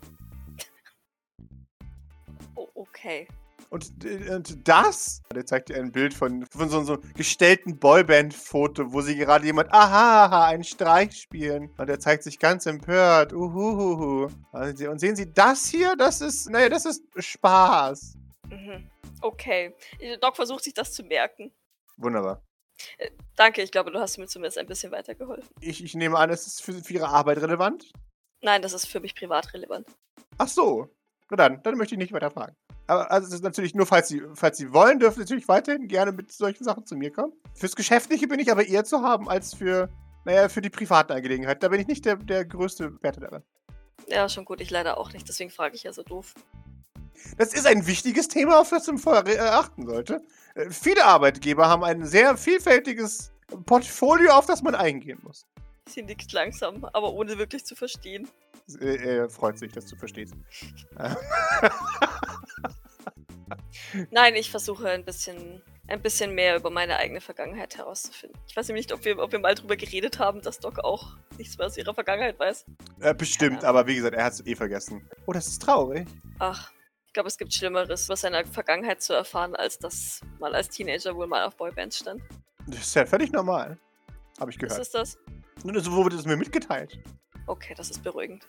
Oh, 2.54 2.68
okay. 2.74 3.28
Und, 3.68 4.02
äh, 4.02 4.34
und 4.34 4.66
das, 4.66 5.20
der 5.34 5.44
zeigt 5.44 5.68
dir 5.68 5.76
ein 5.76 5.92
Bild 5.92 6.14
von, 6.14 6.46
von 6.46 6.70
so, 6.70 6.82
so 6.84 6.94
einem 6.94 7.12
gestellten 7.12 7.78
Boyband-Foto, 7.78 8.94
wo 8.94 9.02
sie 9.02 9.16
gerade 9.16 9.44
jemand, 9.44 9.70
aha, 9.74 10.24
aha, 10.24 10.46
einen 10.46 10.64
Streich 10.64 11.14
spielen. 11.20 11.68
Und 11.76 11.90
er 11.90 12.00
zeigt 12.00 12.22
sich 12.22 12.38
ganz 12.38 12.64
empört. 12.64 13.34
Uhuhuhu. 13.34 14.30
Und 14.52 15.00
sehen 15.00 15.16
Sie, 15.16 15.30
das 15.30 15.66
hier, 15.66 15.96
das 15.96 16.22
ist, 16.22 16.48
naja, 16.48 16.70
das 16.70 16.86
ist 16.86 17.02
Spaß. 17.18 18.14
Mhm. 18.55 18.90
Okay. 19.20 19.74
Doc 20.20 20.36
versucht 20.36 20.64
sich 20.64 20.74
das 20.74 20.92
zu 20.92 21.02
merken. 21.02 21.52
Wunderbar. 21.96 22.42
Danke, 23.36 23.62
ich 23.62 23.70
glaube, 23.70 23.90
du 23.90 23.98
hast 23.98 24.18
mir 24.18 24.26
zumindest 24.26 24.59
ein 24.59 24.66
bisschen 24.66 24.92
weitergeholfen. 24.92 25.48
Ich, 25.61 25.82
ich 25.82 25.94
nehme 25.94 26.18
an, 26.18 26.30
es 26.30 26.46
ist 26.46 26.62
für, 26.62 26.72
für 26.72 26.94
Ihre 26.94 27.09
Arbeit 27.09 27.38
relevant. 27.38 27.92
Nein, 28.42 28.62
das 28.62 28.72
ist 28.72 28.86
für 28.86 29.00
mich 29.00 29.14
privat 29.14 29.52
relevant. 29.55 29.86
Ach 30.38 30.48
so. 30.48 30.88
Na 31.30 31.36
dann, 31.36 31.62
dann 31.62 31.76
möchte 31.78 31.94
ich 31.94 31.98
nicht 31.98 32.12
weiter 32.12 32.30
fragen. 32.30 32.55
Aber 32.86 33.11
also 33.11 33.28
es 33.28 33.34
ist 33.34 33.44
natürlich 33.44 33.74
nur, 33.74 33.86
falls 33.86 34.09
Sie, 34.09 34.22
falls 34.34 34.59
Sie 34.59 34.72
wollen, 34.72 34.98
dürfen 34.98 35.14
Sie 35.14 35.20
natürlich 35.20 35.48
weiterhin 35.48 35.88
gerne 35.88 36.12
mit 36.12 36.30
solchen 36.32 36.64
Sachen 36.64 36.84
zu 36.84 36.96
mir 36.96 37.11
kommen. 37.11 37.32
Fürs 37.55 37.76
Geschäftliche 37.76 38.28
bin 38.28 38.40
ich 38.40 38.50
aber 38.50 38.66
eher 38.66 38.84
zu 38.84 39.00
haben 39.00 39.28
als 39.28 39.55
für, 39.55 39.88
naja, 40.24 40.48
für 40.48 40.61
die 40.61 40.68
privaten 40.68 41.12
Angelegenheiten. 41.12 41.61
Da 41.61 41.68
bin 41.68 41.80
ich 41.80 41.86
nicht 41.86 42.05
der, 42.05 42.16
der 42.16 42.44
größte 42.44 43.02
Werte 43.02 43.20
darin. 43.20 43.42
Ja, 44.09 44.28
schon 44.28 44.44
gut, 44.44 44.61
ich 44.61 44.70
leider 44.70 44.98
auch 44.98 45.12
nicht, 45.12 45.26
deswegen 45.26 45.50
frage 45.50 45.76
ich 45.76 45.84
ja 45.84 45.92
so 45.92 46.02
doof. 46.02 46.34
Das 47.38 47.52
ist 47.54 47.66
ein 47.66 47.86
wichtiges 47.86 48.28
Thema, 48.28 48.60
auf 48.60 48.70
das 48.70 48.86
man 48.86 48.98
vorher 48.98 49.26
äh, 49.26 49.38
achten 49.38 49.86
sollte. 49.86 50.22
Äh, 50.54 50.70
viele 50.70 51.04
Arbeitgeber 51.04 51.68
haben 51.68 51.84
ein 51.84 52.04
sehr 52.04 52.36
vielfältiges 52.36 53.32
Portfolio, 53.66 54.32
auf 54.32 54.46
das 54.46 54.62
man 54.62 54.74
eingehen 54.74 55.18
muss. 55.22 55.46
Sie 55.88 56.02
nickt 56.02 56.32
langsam, 56.32 56.84
aber 56.92 57.12
ohne 57.12 57.36
wirklich 57.38 57.64
zu 57.66 57.74
verstehen. 57.76 58.28
Äh, 58.80 59.16
Er 59.16 59.28
freut 59.28 59.58
sich, 59.58 59.72
dass 59.72 59.86
du 59.86 59.96
verstehst. 59.96 60.34
Äh, 60.98 61.14
Nein, 64.10 64.34
ich 64.34 64.50
versuche 64.50 64.88
ein 64.88 65.04
bisschen, 65.04 65.62
ein 65.88 66.00
bisschen 66.00 66.34
mehr 66.34 66.56
über 66.56 66.70
meine 66.70 66.96
eigene 66.96 67.20
Vergangenheit 67.20 67.76
herauszufinden. 67.76 68.38
Ich 68.48 68.56
weiß 68.56 68.68
nämlich 68.68 68.86
nicht, 68.86 68.94
ob 68.94 69.04
wir, 69.04 69.18
ob 69.18 69.30
wir 69.32 69.38
mal 69.38 69.54
drüber 69.54 69.76
geredet 69.76 70.18
haben, 70.18 70.40
dass 70.42 70.58
Doc 70.58 70.78
auch 70.82 71.16
nichts 71.38 71.58
mehr 71.58 71.66
aus 71.66 71.76
ihrer 71.76 71.94
Vergangenheit 71.94 72.38
weiß. 72.38 72.64
äh, 73.00 73.14
bestimmt, 73.14 73.64
aber 73.64 73.86
wie 73.86 73.96
gesagt, 73.96 74.14
er 74.16 74.24
hat 74.24 74.32
es 74.32 74.46
eh 74.46 74.54
vergessen. 74.56 75.08
Oh, 75.26 75.32
das 75.32 75.46
ist 75.48 75.60
traurig. 75.62 76.08
Ach, 76.38 76.72
glaube, 77.14 77.28
es 77.28 77.38
gibt 77.38 77.54
Schlimmeres, 77.54 78.08
was 78.08 78.20
seiner 78.20 78.44
Vergangenheit 78.44 79.00
zu 79.00 79.14
erfahren, 79.14 79.56
als 79.56 79.78
dass 79.78 80.20
mal 80.38 80.54
als 80.54 80.68
Teenager 80.68 81.16
wohl 81.16 81.26
mal 81.26 81.44
auf 81.44 81.56
Boybands 81.56 81.98
stand. 81.98 82.22
Das 82.66 82.80
ist 82.80 82.94
ja 82.94 83.06
völlig 83.06 83.32
normal. 83.32 83.78
Habe 84.38 84.50
ich 84.50 84.56
Was 84.56 84.68
gehört. 84.68 84.80
ist 84.80 84.94
das? 84.94 85.18
So 85.62 85.92
wurde 85.92 86.16
es 86.16 86.26
mir 86.26 86.36
mitgeteilt. 86.36 86.98
Okay, 87.46 87.74
das 87.74 87.90
ist 87.90 88.02
beruhigend. 88.02 88.46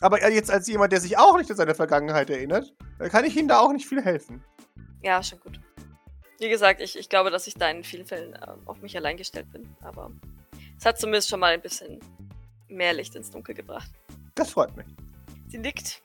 Aber 0.00 0.20
äh, 0.22 0.34
jetzt 0.34 0.50
als 0.50 0.66
jemand, 0.66 0.92
der 0.92 1.00
sich 1.00 1.18
auch 1.18 1.36
nicht 1.36 1.50
an 1.50 1.56
seine 1.56 1.74
Vergangenheit 1.74 2.30
erinnert, 2.30 2.72
äh, 2.98 3.08
kann 3.08 3.24
ich 3.24 3.36
Ihnen 3.36 3.48
da 3.48 3.60
auch 3.60 3.72
nicht 3.72 3.86
viel 3.86 4.02
helfen. 4.02 4.42
Ja, 5.02 5.22
schon 5.22 5.40
gut. 5.40 5.60
Wie 6.38 6.48
gesagt, 6.48 6.80
ich, 6.80 6.98
ich 6.98 7.08
glaube, 7.08 7.30
dass 7.30 7.46
ich 7.46 7.54
da 7.54 7.68
in 7.70 7.84
vielen 7.84 8.06
Fällen 8.06 8.34
ähm, 8.46 8.60
auf 8.66 8.80
mich 8.80 8.96
allein 8.96 9.16
gestellt 9.16 9.50
bin. 9.52 9.76
Aber 9.82 10.10
es 10.78 10.84
hat 10.84 10.98
zumindest 10.98 11.28
schon 11.28 11.40
mal 11.40 11.52
ein 11.52 11.60
bisschen 11.60 12.00
mehr 12.68 12.92
Licht 12.92 13.14
ins 13.14 13.30
Dunkel 13.30 13.54
gebracht. 13.54 13.90
Das 14.34 14.50
freut 14.50 14.74
mich. 14.76 14.86
Sie 15.48 15.58
nickt 15.58 16.03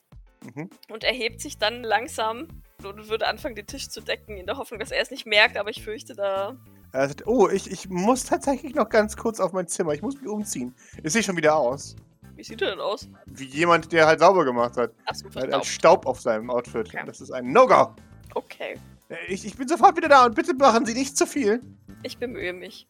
Mhm. 0.55 0.69
und 0.89 1.03
erhebt 1.03 1.41
sich 1.41 1.57
dann 1.57 1.83
langsam 1.83 2.47
und 2.83 3.09
würde 3.09 3.27
anfangen, 3.27 3.55
den 3.55 3.67
Tisch 3.67 3.89
zu 3.89 3.99
decken, 4.01 4.37
in 4.37 4.45
der 4.45 4.57
Hoffnung, 4.57 4.79
dass 4.79 4.91
er 4.91 5.01
es 5.01 5.11
nicht 5.11 5.25
merkt, 5.25 5.57
aber 5.57 5.69
ich 5.69 5.83
fürchte, 5.83 6.15
da. 6.15 6.55
Er 6.93 7.07
sagt, 7.07 7.27
oh, 7.27 7.49
ich, 7.49 7.69
ich 7.69 7.89
muss 7.89 8.23
tatsächlich 8.23 8.73
noch 8.73 8.89
ganz 8.89 9.15
kurz 9.17 9.39
auf 9.39 9.51
mein 9.53 9.67
Zimmer. 9.67 9.93
Ich 9.93 10.01
muss 10.01 10.15
mich 10.19 10.27
umziehen. 10.27 10.73
Ich 11.03 11.11
sehe 11.13 11.21
schon 11.21 11.37
wieder 11.37 11.55
aus. 11.55 11.95
Wie 12.35 12.43
sieht 12.43 12.61
er 12.61 12.71
denn 12.71 12.79
aus? 12.79 13.07
Wie 13.25 13.43
jemand, 13.45 13.91
der 13.91 14.07
halt 14.07 14.19
sauber 14.21 14.45
gemacht 14.45 14.77
hat. 14.77 14.91
Er 15.05 15.07
hat 15.07 15.23
ein 15.25 15.31
verstaubt. 15.31 15.65
Staub 15.65 16.05
auf 16.07 16.21
seinem 16.21 16.49
Outfit. 16.49 16.87
Okay. 16.87 17.03
Das 17.05 17.19
ist 17.21 17.31
ein 17.31 17.51
No-Go. 17.51 17.93
Okay, 18.33 18.75
Äh, 19.09 19.15
Ich, 19.27 19.45
ich 19.45 19.57
bin 19.57 19.67
sofort 19.67 19.97
wieder 19.97 20.07
da 20.07 20.25
und 20.25 20.35
bitte 20.35 20.53
machen 20.53 20.85
Sie 20.85 20.93
nicht 20.93 21.17
zu 21.17 21.27
viel. 21.27 21.61
ich 22.03 22.17
bemühe 22.17 22.53
mich. 22.53 22.87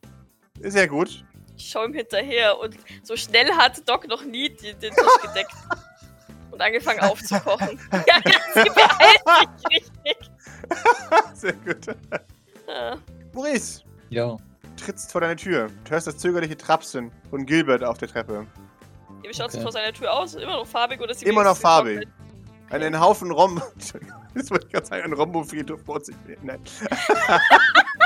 Sehr 0.61 0.87
gut. 0.87 1.25
Ich 1.57 1.69
schaue 1.69 1.87
ihm 1.87 1.93
hinterher 1.93 2.57
und 2.59 2.77
so 3.03 3.15
schnell 3.17 3.49
hat 3.53 3.87
Doc 3.89 4.07
noch 4.07 4.23
nie 4.23 4.49
den 4.49 4.79
Tisch 4.79 4.91
gedeckt. 5.23 5.51
Und 6.59 6.65
angefangen 6.65 6.99
aufzukochen. 6.99 7.79
ja, 7.93 8.19
ja, 8.25 8.63
sie 8.63 8.69
beeilt 8.69 9.59
sich 9.59 9.81
richtig. 9.81 10.31
Sehr 11.33 11.53
gut. 11.53 11.87
Äh, 12.67 12.95
Maurice, 13.33 13.81
Ja. 14.09 14.35
trittst 14.75 15.09
vor 15.13 15.21
deine 15.21 15.37
Tür. 15.37 15.69
Du 15.85 15.91
hörst 15.91 16.07
das 16.07 16.17
zögerliche 16.17 16.57
Trapsen 16.57 17.11
von 17.29 17.45
Gilbert 17.45 17.81
auf 17.83 17.97
der 17.97 18.09
Treppe. 18.09 18.45
wie 19.23 19.33
schaut 19.33 19.49
es 19.49 19.55
Okay. 19.55 19.63
vor 19.63 19.71
seiner 19.71 19.93
Tür 19.93 20.11
aus? 20.11 20.35
Immer 20.35 20.57
noch 20.57 20.67
farbig 20.67 20.99
oder 20.99 21.11
ist 21.11 21.21
sie 21.21 21.27
Immer 21.27 21.45
noch 21.45 21.55
farbig. 21.55 22.05
Getrocknet? 22.69 22.85
Einen 22.85 22.99
Haufen 22.99 23.31
Rom... 23.31 23.61
Jetzt 24.35 24.51
wollte 24.51 24.67
ich 24.67 24.73
gerade 24.73 24.85
sagen, 24.85 25.03
ein 25.03 25.13
Rombo-Friedhof 25.13 25.81
vor 25.83 25.99
sich. 26.01 26.15
Nein. 26.43 26.59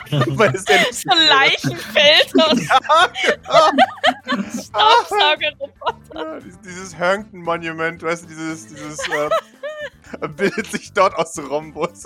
Weil 0.38 0.56
es 0.56 0.66
nicht 0.66 0.94
So 0.94 1.10
Leichenfeld 1.30 2.34
und 2.36 2.62
Staubsaugerroboter. 4.64 6.16
Ja, 6.16 6.40
dieses- 6.40 6.60
dieses 6.62 6.98
Herngton-Monument, 6.98 8.02
weißt 8.02 8.24
du, 8.24 8.28
dieses, 8.30 8.68
dieses 8.68 9.00
äh, 9.10 10.28
bildet 10.30 10.68
sich 10.72 10.92
dort 10.94 11.16
aus 11.16 11.38
Rombos. 11.40 12.06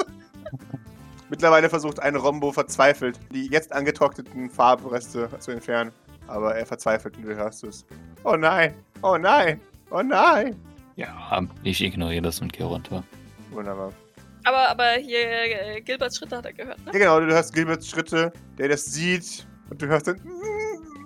Mittlerweile 1.30 1.70
versucht 1.70 2.00
ein 2.02 2.16
Rombo 2.16 2.52
verzweifelt, 2.52 3.20
die 3.32 3.48
jetzt 3.48 3.72
angetrockneten 3.74 4.50
Farbreste 4.50 5.30
zu 5.40 5.52
entfernen. 5.52 5.92
Aber 6.28 6.56
er 6.56 6.66
verzweifelt 6.66 7.18
und 7.18 7.24
du 7.24 7.36
hörst 7.36 7.64
es. 7.64 7.86
Oh 8.24 8.36
nein, 8.36 8.74
oh 9.02 9.18
nein, 9.18 9.62
oh 9.92 10.02
nein. 10.02 10.56
Ja, 10.98 11.48
ich 11.64 11.82
ignoriere 11.82 12.24
das 12.24 12.42
und 12.42 12.52
gehe 12.52 12.66
runter. 12.66 13.04
Wunderbar. 13.52 13.94
Aber, 14.44 14.70
aber 14.70 14.94
hier, 14.94 15.20
äh, 15.20 15.82
Gilberts 15.82 16.18
Schritte 16.18 16.38
hat 16.38 16.46
er 16.46 16.54
gehört, 16.54 16.84
ne? 16.86 16.92
Ja 16.92 17.00
genau, 17.00 17.20
du 17.20 17.28
hörst 17.28 17.54
Gilberts 17.54 17.88
Schritte, 17.88 18.34
der 18.58 18.70
das 18.70 18.86
sieht 18.86 19.48
und 19.70 19.82
du 19.82 19.88
hörst 19.88 20.08
dann 20.08 20.20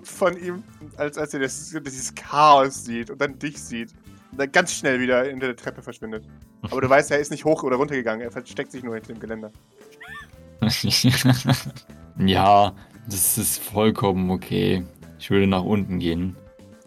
von 0.03 0.37
ihm, 0.37 0.63
als, 0.95 1.17
als 1.17 1.33
er 1.33 1.41
das, 1.41 1.75
dieses 1.85 2.15
Chaos 2.15 2.85
sieht 2.85 3.09
und 3.09 3.19
dann 3.19 3.37
dich 3.37 3.61
sieht. 3.61 3.93
Und 4.31 4.39
dann 4.39 4.51
ganz 4.51 4.73
schnell 4.73 4.99
wieder 5.01 5.25
hinter 5.25 5.47
der 5.47 5.55
Treppe 5.57 5.81
verschwindet. 5.81 6.25
Aber 6.61 6.79
du 6.79 6.89
weißt, 6.89 7.11
er 7.11 7.19
ist 7.19 7.31
nicht 7.31 7.43
hoch 7.43 7.63
oder 7.63 7.75
runter 7.75 7.95
gegangen, 7.95 8.21
er 8.21 8.31
versteckt 8.31 8.71
sich 8.71 8.83
nur 8.83 8.95
hinter 8.95 9.13
dem 9.13 9.19
Geländer. 9.19 9.51
ja, 12.17 12.73
das 13.07 13.37
ist 13.37 13.61
vollkommen 13.61 14.29
okay. 14.29 14.85
Ich 15.19 15.29
würde 15.29 15.47
nach 15.47 15.63
unten 15.63 15.99
gehen. 15.99 16.37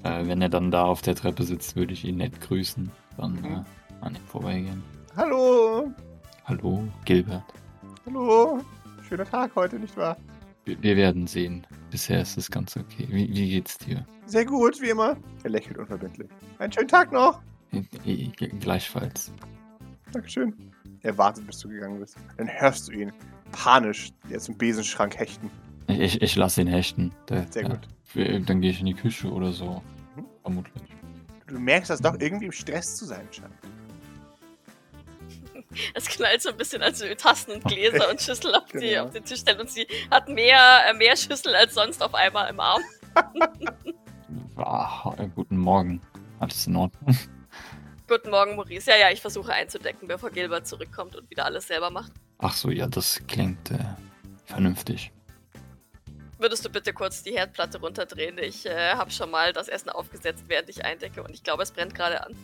Äh, 0.05 0.27
wenn 0.27 0.41
er 0.43 0.49
dann 0.49 0.71
da 0.71 0.85
auf 0.85 1.03
der 1.03 1.15
Treppe 1.15 1.43
sitzt, 1.45 1.77
würde 1.77 1.93
ich 1.93 2.05
ihn 2.05 2.17
nett 2.19 2.41
grüßen. 2.41 2.91
Dann 3.17 3.33
Mhm. 3.35 3.45
äh, 3.45 3.63
an 4.03 4.15
ihm 4.15 4.23
vorbeigehen. 4.27 4.83
Hallo, 5.17 5.91
Hallo, 6.45 6.85
Gilbert. 7.05 7.43
hallo. 8.07 8.61
Schöner 9.09 9.25
Tag 9.25 9.53
heute, 9.55 9.79
nicht 9.79 9.97
wahr? 9.97 10.17
Wir, 10.65 10.83
wir 10.83 10.97
werden 10.97 11.27
sehen. 11.27 11.67
Bisher 11.91 12.21
ist 12.21 12.37
es 12.37 12.51
ganz 12.51 12.77
okay. 12.77 13.07
Wie, 13.11 13.29
wie 13.35 13.49
geht's 13.51 13.79
dir? 13.79 14.05
Sehr 14.27 14.45
gut, 14.45 14.81
wie 14.83 14.91
immer. 14.91 15.17
Er 15.43 15.51
lächelt 15.51 15.79
unverbindlich. 15.79 16.29
Einen 16.59 16.73
schönen 16.73 16.89
Tag 16.89 17.13
noch. 17.13 17.41
Äh, 17.73 17.83
äh, 18.11 18.29
Gleichfalls. 18.61 19.33
Dankeschön. 20.13 20.55
Er 21.03 21.17
wartet, 21.19 21.47
bis 21.47 21.59
du 21.61 21.69
gegangen 21.69 22.01
bist. 22.01 22.17
Dann 22.37 22.49
hörst 22.49 22.89
du 22.89 22.93
ihn 22.93 23.13
panisch 23.53 24.11
jetzt 24.29 24.49
im 24.49 24.57
Besenschrank 24.59 25.19
hechten. 25.19 25.51
Ich, 25.87 25.99
ich, 26.01 26.23
ich 26.23 26.37
lasse 26.37 26.61
ihn 26.63 26.67
hechten. 26.69 27.13
Der, 27.29 27.47
Sehr 27.51 27.63
der, 27.63 27.71
gut. 27.77 27.89
wir- 28.15 28.41
Dann 28.41 28.61
gehe 28.61 28.71
ich 28.71 28.81
in 28.81 28.87
die 28.87 28.95
Küche 28.95 29.31
oder 29.31 29.53
so. 29.53 29.83
Vermutlich. 30.45 30.85
Du 31.47 31.59
merkst, 31.59 31.89
dass 31.89 32.01
Doc 32.01 32.21
irgendwie 32.21 32.47
im 32.47 32.53
Stress 32.53 32.97
zu 32.97 33.07
sein 33.07 33.27
scheint. 33.33 33.55
Es 35.95 36.07
knallt 36.07 36.41
so 36.43 36.51
ein 36.51 36.57
bisschen, 36.57 36.83
als 36.83 37.01
sie 37.01 37.13
Tassen 37.17 37.53
und 37.55 37.65
Gläser 37.65 38.09
und 38.09 38.21
Schüssel 38.21 38.55
auf, 38.55 38.67
die, 38.67 38.79
Genau. 38.91 39.05
auf 39.07 39.11
den 39.11 39.25
Tisch 39.25 39.41
stellt 39.41 39.59
und 39.59 39.69
sie 39.71 39.87
hat 40.11 40.29
mehr, 40.29 40.83
äh, 40.89 40.93
mehr 40.95 41.17
Schüssel 41.17 41.55
als 41.57 41.75
sonst 41.75 42.01
auf 42.03 42.15
einmal 42.15 42.49
im 42.51 42.61
Arm. 42.61 42.83
Ah, 44.57 45.13
äh, 45.19 45.27
guten 45.35 45.59
Morgen. 45.59 46.01
Alles 46.39 46.69
in 46.69 46.77
Ordnung. 46.77 47.19
Guten 48.09 48.31
Morgen, 48.31 48.55
Maurice. 48.55 48.89
Ja, 48.91 48.97
ja, 48.97 49.11
ich 49.11 49.21
versuche 49.21 49.53
einzudecken, 49.53 50.07
bevor 50.07 50.31
Gilbert 50.31 50.69
zurückkommt 50.69 51.17
und 51.17 51.29
wieder 51.29 51.45
alles 51.45 51.67
selber 51.67 51.91
macht. 51.91 52.13
Ach 52.39 52.55
so, 52.55 52.71
ja, 52.71 52.87
das 52.87 53.21
klingt 53.27 53.73
äh, 53.73 53.79
vernünftig. 54.45 55.11
Würdest 56.45 56.63
du 56.63 56.69
bitte 56.69 56.93
kurz 56.93 57.23
die 57.23 57.31
Herdplatte 57.31 57.81
runterdrehen? 57.81 58.37
Ich 58.37 58.67
äh, 58.67 58.91
habe 58.91 59.11
schon 59.11 59.31
mal 59.31 59.55
das 59.55 59.67
Essen 59.67 59.89
aufgesetzt, 59.89 60.45
während 60.47 60.69
ich 60.69 60.85
eindecke 60.85 61.23
und 61.23 61.31
ich 61.31 61.43
glaube, 61.43 61.63
es 61.63 61.71
brennt 61.73 61.95
gerade 61.95 62.23
an. 62.23 62.37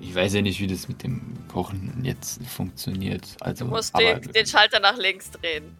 Ich 0.00 0.12
weiß 0.12 0.34
ja 0.34 0.42
nicht, 0.42 0.58
wie 0.58 0.66
das 0.66 0.88
mit 0.88 1.04
dem 1.04 1.36
Kochen 1.46 2.00
jetzt 2.02 2.42
funktioniert. 2.42 3.36
Also, 3.38 3.66
Du 3.66 3.70
musst 3.70 3.94
aber, 3.94 4.14
den, 4.14 4.32
den 4.32 4.44
Schalter 4.44 4.80
nach 4.80 4.96
links 4.96 5.30
drehen. 5.30 5.76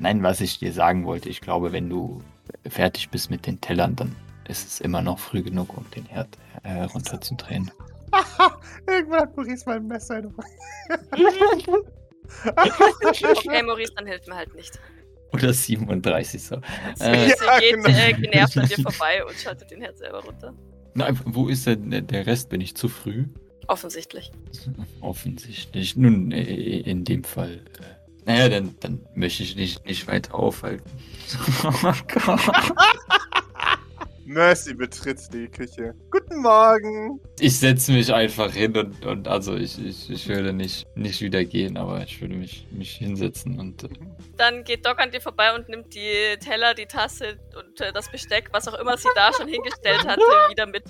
nein, 0.00 0.22
was 0.22 0.42
ich 0.42 0.58
dir 0.58 0.70
sagen 0.70 1.06
wollte, 1.06 1.30
ich 1.30 1.40
glaube, 1.40 1.72
wenn 1.72 1.88
du 1.88 2.22
fertig 2.68 3.08
bist 3.08 3.30
mit 3.30 3.46
den 3.46 3.58
Tellern, 3.62 3.96
dann 3.96 4.14
ist 4.46 4.68
es 4.68 4.80
immer 4.82 5.00
noch 5.00 5.18
früh 5.18 5.42
genug, 5.42 5.74
um 5.74 5.90
den 5.92 6.04
Herd 6.04 6.28
äh, 6.62 6.82
runterzudrehen. 6.82 7.70
Irgendwann 8.86 9.20
hat 9.20 9.34
Maurice 9.34 9.64
mal 9.64 9.76
ein 9.76 9.86
Messer 9.86 10.18
in 10.18 10.34
der 10.36 10.44
Okay, 13.06 13.62
Maurice, 13.62 13.94
dann 13.96 14.06
hilft 14.06 14.28
mir 14.28 14.36
halt 14.36 14.54
nicht. 14.54 14.78
Oder 15.32 15.52
37 15.52 16.42
so. 16.42 16.56
Sie, 16.96 17.04
Äh, 17.04 17.28
sie 17.28 17.44
Ja, 17.44 17.58
geht 17.58 17.74
genau. 17.74 17.88
äh, 17.88 18.12
genervt 18.14 18.58
an 18.58 18.66
dir 18.68 18.76
vorbei 18.82 19.24
und 19.24 19.34
schaltet 19.36 19.70
den 19.70 19.80
Herd 19.80 19.98
selber 19.98 20.22
runter. 20.22 20.54
Na, 20.94 21.08
wo 21.24 21.48
ist 21.48 21.66
denn 21.66 21.90
der, 21.90 22.02
der 22.02 22.26
Rest? 22.26 22.50
Bin 22.50 22.60
ich 22.60 22.74
zu 22.76 22.88
früh? 22.88 23.24
Offensichtlich. 23.68 24.30
Offensichtlich. 25.00 25.96
Nun, 25.96 26.32
äh, 26.32 26.42
in 26.80 27.04
dem 27.04 27.24
Fall. 27.24 27.60
Äh, 27.80 28.24
naja, 28.26 28.48
dann, 28.48 28.74
dann 28.80 29.00
möchte 29.14 29.42
ich 29.42 29.56
dich 29.56 29.82
nicht 29.84 30.06
weiter 30.06 30.34
aufhalten. 30.34 30.90
Oh 31.64 31.92
Gott. 32.08 32.40
Mercy 34.24 34.74
betritt 34.74 35.20
die 35.32 35.48
Küche. 35.48 35.94
Guten 36.10 36.40
Morgen. 36.42 37.20
ich 37.40 37.58
setze 37.58 37.92
mich 37.92 38.12
einfach 38.12 38.52
hin 38.52 38.76
und, 38.76 39.04
und 39.04 39.26
also 39.28 39.56
ich, 39.56 39.84
ich, 39.84 40.10
ich 40.10 40.28
würde 40.28 40.52
nicht, 40.52 40.86
nicht 40.96 41.20
wieder 41.20 41.44
gehen, 41.44 41.76
aber 41.76 42.02
ich 42.04 42.20
würde 42.20 42.36
mich, 42.36 42.66
mich 42.70 42.92
hinsetzen 42.96 43.58
und 43.58 43.82
äh, 43.84 43.88
Dann 44.36 44.62
geht 44.64 44.86
Doc 44.86 45.00
an 45.00 45.10
dir 45.10 45.20
vorbei 45.20 45.54
und 45.54 45.68
nimmt 45.68 45.94
die 45.94 46.36
Teller, 46.38 46.74
die 46.74 46.86
Tasse 46.86 47.38
und 47.58 47.80
äh, 47.80 47.92
das 47.92 48.10
Besteck, 48.10 48.48
was 48.52 48.68
auch 48.68 48.78
immer 48.78 48.96
sie 48.96 49.08
da 49.16 49.32
schon 49.32 49.48
hingestellt 49.48 50.06
hatte, 50.06 50.20
wieder 50.50 50.66
mit 50.66 50.84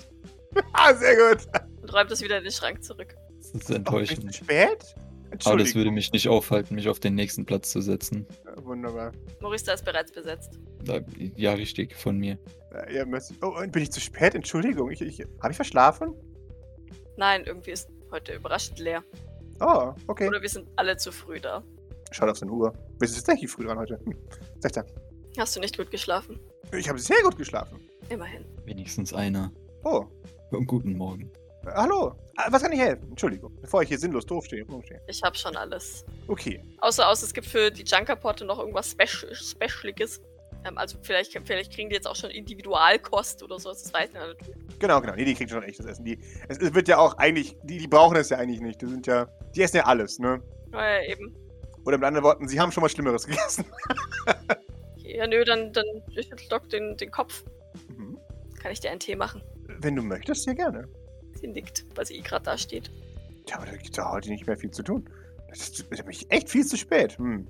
Ah, 0.73 0.93
sehr 0.93 1.15
gut. 1.15 1.47
und 1.81 1.91
räumt 1.93 2.11
es 2.11 2.21
wieder 2.21 2.37
in 2.37 2.43
den 2.43 2.51
Schrank 2.53 2.83
zurück. 2.83 3.15
es 3.39 3.49
ist 3.51 3.69
enttäuschend. 3.71 4.27
bisschen 4.27 4.45
spät? 4.45 4.95
Aber 5.45 5.57
das 5.57 5.73
würde 5.73 5.89
mich 5.89 6.11
nicht 6.11 6.27
aufhalten, 6.27 6.75
mich 6.75 6.87
auf 6.87 6.99
den 6.99 7.15
nächsten 7.15 7.43
Platz 7.43 7.71
zu 7.71 7.81
setzen. 7.81 8.27
Ja, 8.45 8.63
Wunderbar. 8.63 9.11
Maurice, 9.41 9.65
da 9.65 9.73
ist 9.73 9.83
bereits 9.83 10.11
besetzt. 10.11 10.59
Da, 10.83 10.99
ja, 11.35 11.53
richtig, 11.53 11.95
von 11.95 12.19
mir. 12.19 12.37
Ja, 12.73 12.89
ja, 12.89 13.05
Mercy. 13.05 13.35
Oh, 13.41 13.47
und 13.59 13.71
bin 13.71 13.83
ich 13.83 13.91
zu 13.91 13.99
spät? 13.99 14.35
Entschuldigung. 14.35 14.89
Ich, 14.91 15.01
ich, 15.01 15.19
Habe 15.41 15.51
ich 15.51 15.55
verschlafen? 15.55 16.13
Nein, 17.17 17.43
irgendwie 17.45 17.71
ist 17.71 17.89
heute 18.11 18.33
überraschend 18.33 18.79
leer. 18.79 19.03
Oh, 19.59 19.93
okay. 20.07 20.27
Oder 20.27 20.41
wir 20.41 20.49
sind 20.49 20.67
alle 20.75 20.97
zu 20.97 21.11
früh 21.11 21.39
da. 21.39 21.63
Schaut 22.11 22.29
auf 22.29 22.37
seine 22.37 22.51
Uhr. 22.51 22.73
Wir 22.99 23.07
sind 23.07 23.17
tatsächlich 23.17 23.49
früh 23.51 23.65
dran 23.65 23.77
heute. 23.77 23.99
Hm. 24.03 24.17
Sag 24.59 24.73
da. 24.73 24.83
Hast 25.37 25.55
du 25.55 25.59
nicht 25.59 25.77
gut 25.77 25.89
geschlafen? 25.91 26.39
Ich 26.71 26.89
habe 26.89 26.99
sehr 26.99 27.21
gut 27.23 27.37
geschlafen. 27.37 27.79
Immerhin. 28.09 28.45
Wenigstens 28.65 29.13
einer. 29.13 29.51
Oh, 29.83 30.05
Guten 30.67 30.93
Morgen. 30.95 31.31
äh, 31.65 31.71
hallo. 31.73 32.13
Ah, 32.37 32.47
was 32.51 32.61
kann 32.61 32.71
ich 32.71 32.79
helfen? 32.79 33.09
Entschuldigung. 33.09 33.55
Bevor 33.61 33.81
ich 33.81 33.89
hier 33.89 33.97
sinnlos 33.97 34.25
doof 34.25 34.45
stehe. 34.45 34.63
rumstehe. 34.65 35.01
Ich 35.07 35.21
habe 35.23 35.35
schon 35.35 35.55
alles. 35.55 36.05
Okay. 36.27 36.63
Außer, 36.79 37.07
außer 37.09 37.25
es 37.25 37.33
gibt 37.33 37.47
für 37.47 37.71
die 37.71 37.83
Junkerpotte 37.83 38.45
noch 38.45 38.59
irgendwas 38.59 38.91
Speci 38.91 39.27
Specialiges. 39.33 40.21
Ähm, 40.65 40.77
also 40.77 40.97
vielleicht, 41.01 41.37
vielleicht 41.45 41.73
kriegen 41.73 41.89
die 41.89 41.95
jetzt 41.95 42.07
auch 42.07 42.15
schon 42.15 42.29
Individualkost 42.29 43.43
oder 43.43 43.59
so. 43.59 43.69
Das 43.69 43.93
weiß 43.93 44.09
ich 44.09 44.47
nicht. 44.47 44.79
Genau, 44.79 45.01
genau. 45.01 45.15
Nee, 45.15 45.25
die 45.25 45.35
kriegen 45.35 45.49
schon 45.49 45.63
echtes 45.63 45.85
Essen. 45.85 46.05
Die, 46.05 46.19
es, 46.47 46.57
es 46.57 46.73
wird 46.73 46.87
ja 46.87 46.97
auch 46.97 47.17
eigentlich, 47.17 47.55
die, 47.63 47.77
die 47.77 47.87
brauchen 47.87 48.17
es 48.17 48.29
ja 48.29 48.37
eigentlich 48.37 48.61
nicht. 48.61 48.81
Die 48.81 48.87
sind 48.87 49.07
ja, 49.07 49.27
die 49.55 49.61
essen 49.61 49.77
ja 49.77 49.85
alles, 49.85 50.19
ne? 50.19 50.41
Ja, 50.71 51.01
eben. 51.01 51.35
Oder 51.85 51.97
mit 51.97 52.05
anderen 52.05 52.23
Worten, 52.23 52.47
sie 52.47 52.59
haben 52.59 52.71
schon 52.71 52.81
mal 52.81 52.89
Schlimmeres 52.89 53.25
gegessen. 53.27 53.65
Ja, 54.97 55.27
nö, 55.27 55.43
dann, 55.43 55.73
dann 55.73 55.85
schüttelt 56.13 56.51
Doc 56.51 56.69
den, 56.69 56.95
den 56.97 57.11
Kopf. 57.11 57.43
Mhm. 57.89 58.17
Kann 58.59 58.71
ich 58.71 58.79
dir 58.79 58.89
einen 58.89 58.99
Tee 58.99 59.15
machen? 59.15 59.41
Wenn 59.79 59.95
du 59.95 60.01
möchtest, 60.01 60.43
sehr 60.43 60.55
gerne. 60.55 60.87
Sie 61.35 61.47
nickt, 61.47 61.85
weil 61.95 62.05
sie 62.05 62.17
eh 62.17 62.21
gerade 62.21 62.45
da 62.45 62.57
steht. 62.57 62.89
Ja, 63.49 63.57
aber 63.57 63.65
da 63.65 63.73
gibt 63.73 63.95
ja 63.97 64.09
heute 64.09 64.29
nicht 64.29 64.47
mehr 64.47 64.57
viel 64.57 64.71
zu 64.71 64.81
tun. 64.81 65.09
Das 65.49 65.59
ist, 65.59 65.85
das 65.91 65.99
ist 65.99 66.31
echt 66.31 66.49
viel 66.49 66.65
zu 66.65 66.77
spät. 66.77 67.17
Hm. 67.17 67.47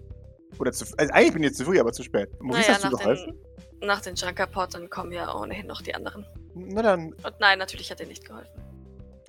Oder 0.60 0.72
zu, 0.72 0.86
also 0.98 1.14
eigentlich 1.14 1.34
bin 1.34 1.44
ich 1.44 1.50
jetzt 1.50 1.58
zu 1.58 1.66
früh, 1.66 1.80
aber 1.80 1.92
zu 1.94 2.04
spät. 2.04 2.30
Maurice, 2.42 2.62
Naja, 2.72 2.74
hast 2.76 2.84
du 2.84 2.90
nach 2.90 3.00
geholfen? 3.00 3.40
den, 3.82 3.88
nach 3.88 4.02
den 4.02 4.16
Junkerpottern 4.16 4.90
kommen 4.90 5.12
ja 5.12 5.34
ohnehin 5.36 5.68
noch 5.68 5.82
die 5.82 5.94
anderen. 5.96 6.26
Na 6.56 6.82
dann, 6.82 7.14
Und 7.14 7.40
nein, 7.40 7.60
natürlich 7.60 7.90
hat 7.92 8.00
er 8.00 8.08
nicht 8.08 8.26
geholfen. 8.26 8.52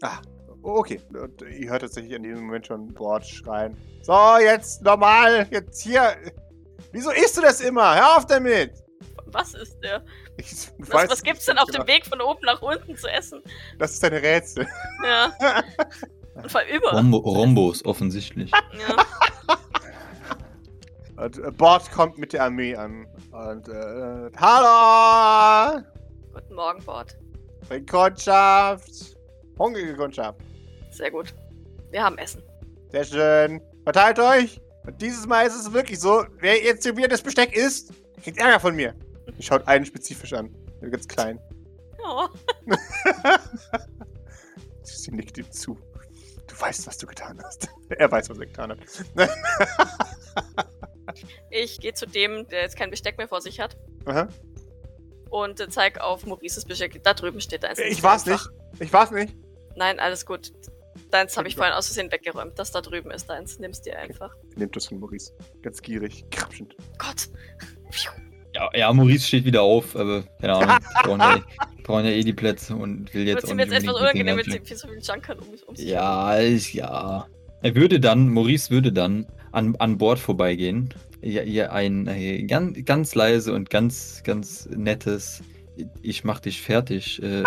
ah, 0.03 0.19
okay. 0.63 1.01
Und 1.13 1.43
ihr 1.43 1.71
hört 1.71 1.83
tatsächlich 1.83 2.13
in 2.13 2.23
diesem 2.23 2.45
Moment 2.47 2.67
schon 2.67 2.89
Bord 2.93 3.27
schreien. 3.27 3.77
So, 4.03 4.37
jetzt 4.41 4.83
normal, 4.83 5.47
jetzt 5.51 5.83
hier. 5.83 6.17
Wieso 6.93 7.11
isst 7.11 7.37
du 7.37 7.41
das 7.43 7.61
immer? 7.61 7.95
Hör 7.97 8.19
auf 8.19 8.27
damit! 8.27 8.73
Was 9.27 9.55
ist 9.55 9.81
der? 9.81 10.05
Ich 10.37 10.53
Was, 10.79 10.91
weiß 10.91 11.11
was 11.11 11.19
es 11.19 11.23
gibt's 11.25 11.47
denn 11.47 11.59
auf 11.59 11.67
genau. 11.67 11.83
dem 11.83 11.89
Weg 11.89 12.07
von 12.07 12.21
oben 12.21 12.41
nach 12.45 12.61
unten 12.63 12.97
zu 12.97 13.09
essen? 13.09 13.43
Das 13.79 13.93
ist 13.93 14.03
deine 14.03 14.21
Rätsel. 14.23 14.67
Ja. 15.05 15.33
Und 16.35 16.51
vor 16.51 16.61
allem 16.61 16.77
über. 16.77 16.91
Rombo, 16.93 17.17
Rombos, 17.19 17.85
offensichtlich. 17.85 18.51
Ja. 18.53 18.97
Und 21.17 21.39
äh, 21.39 21.51
Bord 21.53 21.91
kommt 21.93 22.19
mit 22.19 22.33
der 22.33 22.45
Armee 22.45 22.75
an. 22.75 23.07
Und, 23.31 23.69
äh, 23.69 24.31
hallo! 24.37 25.81
Guten 26.33 26.55
Morgen, 26.55 26.85
Bord. 26.85 27.17
Kundschaft! 27.89 29.17
Hungrige 29.59 29.95
Kundschaft. 29.95 30.41
Sehr 30.91 31.11
gut. 31.11 31.33
Wir 31.91 32.03
haben 32.03 32.19
Essen. 32.19 32.43
Sehr 32.91 33.05
schön. 33.05 33.61
Verteilt 33.85 34.19
euch. 34.19 34.61
Und 34.87 35.01
dieses 35.01 35.27
Mal 35.27 35.47
ist 35.47 35.55
es 35.55 35.73
wirklich 35.73 36.01
so, 36.01 36.25
wer 36.41 36.63
jetzt 36.63 36.83
hier 36.83 36.97
wieder 36.97 37.09
das 37.09 37.23
Besteck 37.23 37.57
isst, 37.57 37.93
kriegt 38.23 38.39
Ärger 38.39 38.61
von 38.61 38.75
mir. 38.75 38.95
Ich 39.39 39.47
schaut 39.47 39.67
einen 39.69 39.87
spezifisch 39.87 40.33
an. 40.33 40.55
Der 40.83 40.91
ganz 40.91 41.07
klein. 41.07 41.39
Oh. 42.05 42.27
Sie 44.83 45.11
nickt 45.13 45.39
ihm 45.39 45.51
zu. 45.51 45.79
Du 46.47 46.61
weißt, 46.61 46.87
was 46.87 46.99
du 46.99 47.07
getan 47.07 47.41
hast. 47.43 47.69
Er 47.89 48.11
weiß, 48.11 48.29
was 48.29 48.39
er 48.39 48.47
getan 48.47 48.71
hat. 48.71 48.79
Ich 51.51 51.81
gehe 51.81 51.95
zu 51.95 52.07
dem, 52.07 52.47
der 52.49 52.63
jetzt 52.63 52.77
kein 52.77 52.91
Besteck 52.91 53.19
mehr 53.19 53.29
vor 53.29 53.41
sich 53.41 53.61
hat. 53.61 53.77
Aha. 54.07 54.29
Und 55.31 55.61
äh, 55.61 55.69
zeig 55.69 56.01
auf 56.01 56.27
Maurices 56.27 56.65
Besteck. 56.65 57.03
Da 57.03 57.15
drüben 57.15 57.41
steht 57.41 57.65
eins. 57.65 57.79
Ich 57.79 58.03
war's 58.03 58.27
nicht. 58.27 58.49
Ich 58.81 58.93
war's 58.93 59.11
nicht. 59.11 59.35
Nein, 59.77 59.99
alles 59.99 60.27
gut. 60.27 60.53
Deins 61.11 61.37
habe 61.37 61.49
ich 61.49 61.57
vorhin 61.57 61.75
aus 61.75 61.87
Versehen 61.87 62.11
weggeräumt. 62.13 62.59
Das 62.59 62.71
da 62.71 62.81
drüben 62.81 63.11
ist 63.11 63.29
deins. 63.29 63.59
Nimm's 63.59 63.83
dir 63.83 63.99
einfach. 63.99 64.35
Nehmt 64.57 64.77
das 64.77 64.87
von 64.87 65.01
Maurice. 65.01 65.33
Ganz 65.63 65.83
gierig. 65.83 66.25
Krapschend. 66.31 66.77
Gott. 66.99 67.29
Ja, 68.55 68.71
ja, 68.73 68.93
Maurice 68.93 69.27
steht 69.27 69.45
wieder 69.45 69.63
auf, 69.63 69.97
aber 69.97 70.23
keine 70.41 70.55
Ahnung. 70.55 70.79
Brauchen 71.03 71.21
ja, 71.21 71.45
brauchen 71.83 72.05
ja 72.05 72.13
eh 72.13 72.23
die 72.23 72.33
Plätze 72.33 72.77
und 72.77 73.13
will 73.13 73.27
jetzt 73.27 73.43
Wird 73.43 73.45
auch 73.47 73.51
ihm 73.51 73.59
jetzt 73.59 73.73
etwas 73.73 73.95
unangenehm, 73.95 74.37
mit 74.37 74.47
so 74.47 74.89
vielen 74.89 75.01
Junkern 75.01 75.39
um, 75.41 75.47
um 75.67 75.77
sich 75.77 75.89
Ja, 75.89 76.39
ich, 76.39 76.73
ja. 76.75 77.27
Er 77.63 77.75
würde 77.75 77.99
dann, 77.99 78.29
Maurice 78.29 78.71
würde 78.71 78.93
dann 78.93 79.27
an, 79.55 79.77
an 79.79 79.99
Bord 79.99 80.19
vorbeigehen, 80.19 80.93
ihr, 81.23 81.45
ihr 81.45 81.73
ein 81.73 82.07
äh, 82.07 82.43
ganz, 82.43 82.79
ganz 82.85 83.15
leise 83.15 83.53
und 83.55 83.71
ganz, 83.71 84.23
ganz 84.25 84.67
nettes 84.71 85.43
Ich 86.03 86.23
mach 86.25 86.41
dich 86.41 86.61
fertig 86.63 87.23
äh, 87.23 87.43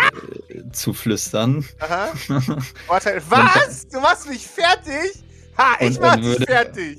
zu 0.71 0.93
flüstern. 0.93 1.65
Aha. 1.79 2.11
Warte, 2.87 3.21
was? 3.29 3.87
Du 3.87 3.99
machst 4.01 4.27
mich 4.27 4.45
fertig? 4.47 5.23
Ha, 5.57 5.75
ich 5.79 5.95
Und- 5.97 6.01
mach 6.01 6.15
dich 6.15 6.25
würde- 6.25 6.45
fertig. 6.45 6.97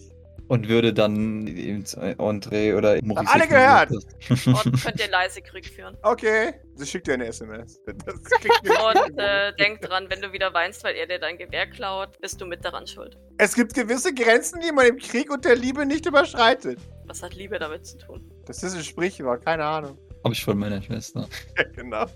Und 0.48 0.68
würde 0.68 0.94
dann 0.94 1.46
ins 1.46 1.94
Entree 1.94 2.74
oder 2.74 2.98
Maurice 3.02 3.32
alle 3.32 3.46
gehört. 3.46 3.90
Und 3.90 4.82
könnt 4.82 5.00
ihr 5.00 5.10
leise 5.10 5.42
Krieg 5.42 5.66
führen. 5.66 5.96
Okay. 6.02 6.54
Sie 6.74 6.86
schickt 6.86 7.06
dir 7.06 7.14
eine 7.14 7.26
SMS. 7.26 7.80
Und 7.86 9.18
äh, 9.18 9.52
denkt 9.56 9.88
dran, 9.88 10.06
wenn 10.08 10.22
du 10.22 10.32
wieder 10.32 10.52
weinst, 10.54 10.82
weil 10.84 10.94
er 10.96 11.06
dir 11.06 11.18
dein 11.18 11.36
Gewehr 11.36 11.66
klaut, 11.68 12.18
bist 12.20 12.40
du 12.40 12.46
mit 12.46 12.64
daran 12.64 12.86
schuld. 12.86 13.18
es 13.36 13.54
gibt 13.54 13.74
gewisse 13.74 14.14
Grenzen, 14.14 14.60
die 14.60 14.72
man 14.72 14.86
im 14.86 14.98
Krieg 14.98 15.30
und 15.30 15.44
der 15.44 15.56
Liebe 15.56 15.84
nicht 15.84 16.06
überschreitet. 16.06 16.78
Was 17.06 17.22
hat 17.22 17.34
Liebe 17.34 17.58
damit 17.58 17.86
zu 17.86 17.98
tun? 17.98 18.30
Das 18.46 18.62
ist 18.62 18.74
ein 18.74 18.84
Sprichwort, 18.84 19.44
keine 19.44 19.64
Ahnung. 19.64 19.98
Habe 20.24 20.34
ich 20.34 20.44
von 20.44 20.58
meiner 20.58 20.82
Schwester. 20.82 21.28
Ja, 21.58 21.64
genau. 21.74 22.06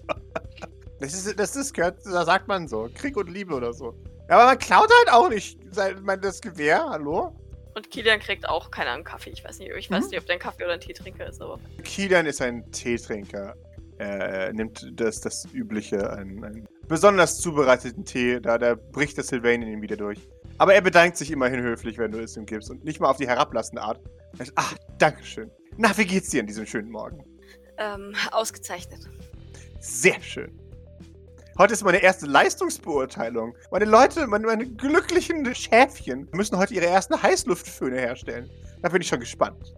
Das 1.01 1.15
ist, 1.15 1.39
das 1.39 1.57
ist, 1.57 1.73
gehört, 1.75 1.99
da 2.05 2.25
sagt 2.25 2.47
man 2.47 2.69
so. 2.69 2.89
Krieg 2.95 3.17
und 3.17 3.29
Liebe 3.29 3.55
oder 3.55 3.73
so. 3.73 3.95
Ja, 4.29 4.37
aber 4.37 4.47
man 4.47 4.59
klaut 4.59 4.89
halt 4.99 5.13
auch 5.13 5.29
nicht 5.29 5.59
sein, 5.71 5.97
mein, 6.03 6.21
das 6.21 6.41
Gewehr, 6.41 6.85
hallo? 6.89 7.35
Und 7.75 7.91
Kilian 7.91 8.21
kriegt 8.21 8.49
auch 8.49 8.71
keine 8.71 8.91
Ahnung 8.91 9.05
Kaffee. 9.05 9.31
Ich 9.31 9.45
weiß 9.45 9.59
nicht, 9.59 9.71
ich 9.77 9.91
weiß 9.91 10.05
Mhm. 10.05 10.11
nicht, 10.11 10.19
ob 10.21 10.27
der 10.27 10.35
ein 10.37 10.41
Kaffee 10.41 10.65
oder 10.65 10.75
ein 10.75 10.81
Teetrinker 10.81 11.27
ist, 11.29 11.41
aber 11.41 11.59
Kilian 11.85 12.27
ist 12.27 12.43
ein 12.43 12.71
Teetrinker. 12.73 13.57
Er 13.99 14.53
nimmt 14.53 14.91
das, 14.95 15.21
das 15.21 15.47
übliche, 15.53 16.11
einen, 16.13 16.43
einen 16.45 16.67
besonders 16.89 17.39
zubereiteten 17.41 18.05
Tee, 18.05 18.41
da, 18.41 18.59
da 18.59 18.75
bricht 18.75 19.17
der 19.17 19.25
Sylvain 19.25 19.63
in 19.63 19.69
ihm 19.69 19.83
wieder 19.83 19.97
durch. 19.97 20.19
Aber 20.59 20.75
er 20.75 20.81
bedankt 20.81 21.17
sich 21.17 21.31
immerhin 21.31 21.63
höflich, 21.63 21.99
wenn 21.99 22.11
du 22.11 22.19
es 22.19 22.37
ihm 22.37 22.45
gibst 22.47 22.69
und 22.71 22.85
nicht 22.85 23.01
mal 23.01 23.09
auf 23.09 23.19
die 23.19 23.29
herablassende 23.29 23.83
Art. 23.83 24.01
Er 24.39 24.47
sagt, 24.47 24.53
ach, 24.57 24.75
Dankeschön. 24.99 25.51
Na, 25.77 25.97
wie 25.97 26.05
geht's 26.05 26.31
dir 26.31 26.41
an 26.41 26.47
diesem 26.47 26.67
schönen 26.67 26.91
Morgen? 26.91 27.25
Ähm, 27.79 28.15
ausgezeichnet. 28.33 29.09
Sehr 29.81 30.21
schön. 30.21 30.59
Heute 31.59 31.75
ist 31.75 31.85
meine 31.85 32.03
erste 32.03 32.27
Leistungsbeurteilung. 32.27 33.55
Meine 33.71 33.85
Leute, 33.85 34.27
meine, 34.27 34.47
meine 34.47 34.67
glücklichen 34.67 35.55
Schäfchen 35.55 36.29
müssen 36.33 36.57
heute 36.57 36.75
ihre 36.75 36.87
ersten 36.87 37.21
Heißluftföhne 37.23 37.99
herstellen. 37.99 38.49
Da 38.81 38.89
bin 38.89 39.03
ich 39.03 39.09
schon 39.09 39.21
gespannt. 39.21 39.75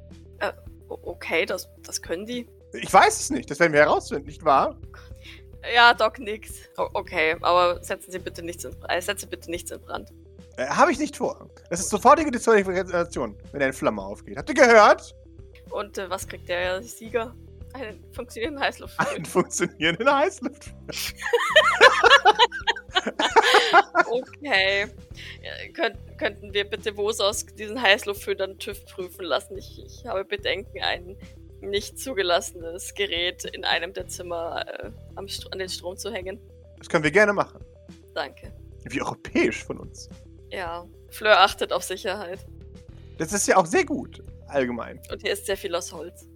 O- 0.88 0.98
Okay, 1.02 1.44
das, 1.46 1.68
das 1.82 2.00
können 2.00 2.26
die. 2.26 2.48
Ich 2.74 2.92
weiß 2.92 3.18
es 3.20 3.30
nicht, 3.30 3.50
das 3.50 3.58
werden 3.58 3.72
wir 3.72 3.80
herausfinden, 3.80 4.26
nicht 4.26 4.44
wahr? 4.44 4.76
Ja, 5.74 5.94
Doc, 5.94 6.18
nix. 6.18 6.52
O 6.76 6.86
okay, 6.94 7.36
aber 7.40 7.82
setzen 7.82 8.10
Sie 8.12 8.18
bitte 8.18 8.42
nichts 8.42 8.64
in, 8.64 8.74
äh, 8.88 9.00
setze 9.00 9.26
bitte 9.26 9.50
nichts 9.50 9.70
in 9.70 9.80
Brand. 9.80 10.10
Äh, 10.56 10.66
Habe 10.66 10.92
ich 10.92 10.98
nicht 10.98 11.16
vor. 11.16 11.48
Das 11.70 11.80
ist 11.80 11.90
sofortige 11.90 12.30
Disqualifikation, 12.30 13.36
wenn 13.52 13.62
eine 13.62 13.72
Flamme 13.72 14.02
aufgeht. 14.02 14.36
Habt 14.36 14.48
ihr 14.50 14.54
gehört? 14.54 15.14
Und 15.70 15.98
äh, 15.98 16.08
was 16.10 16.28
kriegt 16.28 16.48
der 16.48 16.82
Sieger? 16.82 17.34
Einen 17.74 18.04
funktionierenden 18.12 18.62
Heißluftföhn. 18.62 19.06
Einen 19.06 19.24
funktionierenden 19.24 20.10
Heißluft. 20.12 20.74
Okay. 24.06 24.86
Könnt, 25.74 25.96
könnten 26.18 26.54
wir 26.54 26.64
bitte 26.64 26.96
Wosos 26.96 27.44
diesen 27.46 27.80
Heißluftföhn 27.80 28.38
dann 28.38 28.58
TÜV 28.58 28.84
prüfen 28.86 29.24
lassen? 29.24 29.58
Ich, 29.58 29.82
ich 29.84 30.06
habe 30.06 30.24
Bedenken, 30.24 30.80
ein 30.82 31.16
nicht 31.60 31.98
zugelassenes 31.98 32.94
Gerät 32.94 33.44
in 33.44 33.64
einem 33.64 33.92
der 33.92 34.06
Zimmer 34.06 34.64
äh, 34.66 34.90
an 35.16 35.58
den 35.58 35.68
Strom 35.68 35.96
zu 35.96 36.12
hängen. 36.12 36.38
Das 36.78 36.88
können 36.88 37.04
wir 37.04 37.10
gerne 37.10 37.32
machen. 37.32 37.64
Danke. 38.14 38.52
Wie 38.84 39.02
europäisch 39.02 39.64
von 39.64 39.80
uns. 39.80 40.08
Ja, 40.50 40.86
Fleur 41.10 41.40
achtet 41.40 41.72
auf 41.72 41.82
Sicherheit. 41.82 42.46
Das 43.18 43.32
ist 43.32 43.46
ja 43.48 43.56
auch 43.56 43.66
sehr 43.66 43.84
gut, 43.84 44.22
allgemein. 44.48 45.00
Und 45.10 45.22
hier 45.22 45.32
ist 45.32 45.46
sehr 45.46 45.56
viel 45.56 45.74
aus 45.74 45.92
Holz. 45.92 46.26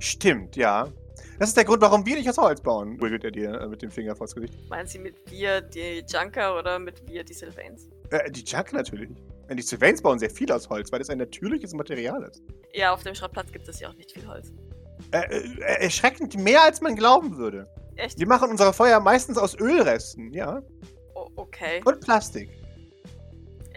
Stimmt, 0.00 0.56
ja. 0.56 0.88
Das 1.38 1.48
ist 1.48 1.56
der 1.56 1.64
Grund, 1.64 1.80
warum 1.80 2.04
wir 2.04 2.16
nicht 2.16 2.28
aus 2.28 2.36
Holz 2.36 2.60
bauen, 2.60 3.00
wiggelt 3.00 3.24
er 3.24 3.30
dir 3.30 3.60
äh, 3.60 3.68
mit 3.68 3.80
dem 3.80 3.90
Finger 3.90 4.14
vors 4.14 4.34
Gesicht. 4.34 4.54
Meinen 4.68 4.86
Sie 4.86 4.98
mit 4.98 5.16
wir 5.30 5.60
die 5.60 6.04
Junker 6.06 6.58
oder 6.58 6.78
mit 6.78 7.06
wir 7.08 7.24
die 7.24 7.32
Sylvains? 7.32 7.88
Äh, 8.10 8.30
die 8.30 8.42
Junk 8.42 8.72
natürlich. 8.72 9.10
Äh, 9.48 9.54
Die 9.54 9.62
Sylvains 9.62 10.02
bauen 10.02 10.18
sehr 10.18 10.30
viel 10.30 10.50
aus 10.52 10.68
Holz, 10.68 10.92
weil 10.92 10.98
das 10.98 11.08
ein 11.10 11.18
natürliches 11.18 11.72
Material 11.72 12.22
ist. 12.24 12.42
Ja, 12.74 12.92
auf 12.92 13.02
dem 13.02 13.14
Schrottplatz 13.14 13.50
gibt 13.52 13.68
es 13.68 13.80
ja 13.80 13.88
auch 13.88 13.94
nicht 13.94 14.12
viel 14.12 14.26
Holz. 14.26 14.52
Äh, 15.12 15.20
äh, 15.20 15.84
erschreckend 15.84 16.36
mehr, 16.36 16.62
als 16.62 16.80
man 16.80 16.94
glauben 16.94 17.36
würde. 17.36 17.66
Echt? 17.96 18.18
Wir 18.18 18.26
machen 18.26 18.50
unsere 18.50 18.72
Feuer 18.72 19.00
meistens 19.00 19.38
aus 19.38 19.58
Ölresten, 19.58 20.32
ja. 20.32 20.62
O 21.14 21.28
okay. 21.36 21.80
Und 21.84 22.00
Plastik. 22.00 22.50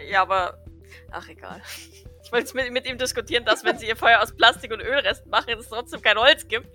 Ja, 0.09 0.21
aber. 0.23 0.62
Ach, 1.15 1.29
egal. 1.29 1.61
Ich 2.23 2.31
wollte 2.31 2.45
jetzt 2.45 2.55
mit, 2.55 2.71
mit 2.73 2.87
ihm 2.87 2.97
diskutieren, 2.97 3.45
dass, 3.45 3.63
wenn 3.63 3.77
sie 3.77 3.87
ihr 3.87 3.95
Feuer 3.95 4.19
aus 4.21 4.35
Plastik 4.35 4.73
und 4.73 4.81
Ölresten 4.81 5.29
machen, 5.29 5.51
es 5.57 5.69
trotzdem 5.69 6.01
kein 6.01 6.17
Holz 6.17 6.47
gibt. 6.47 6.67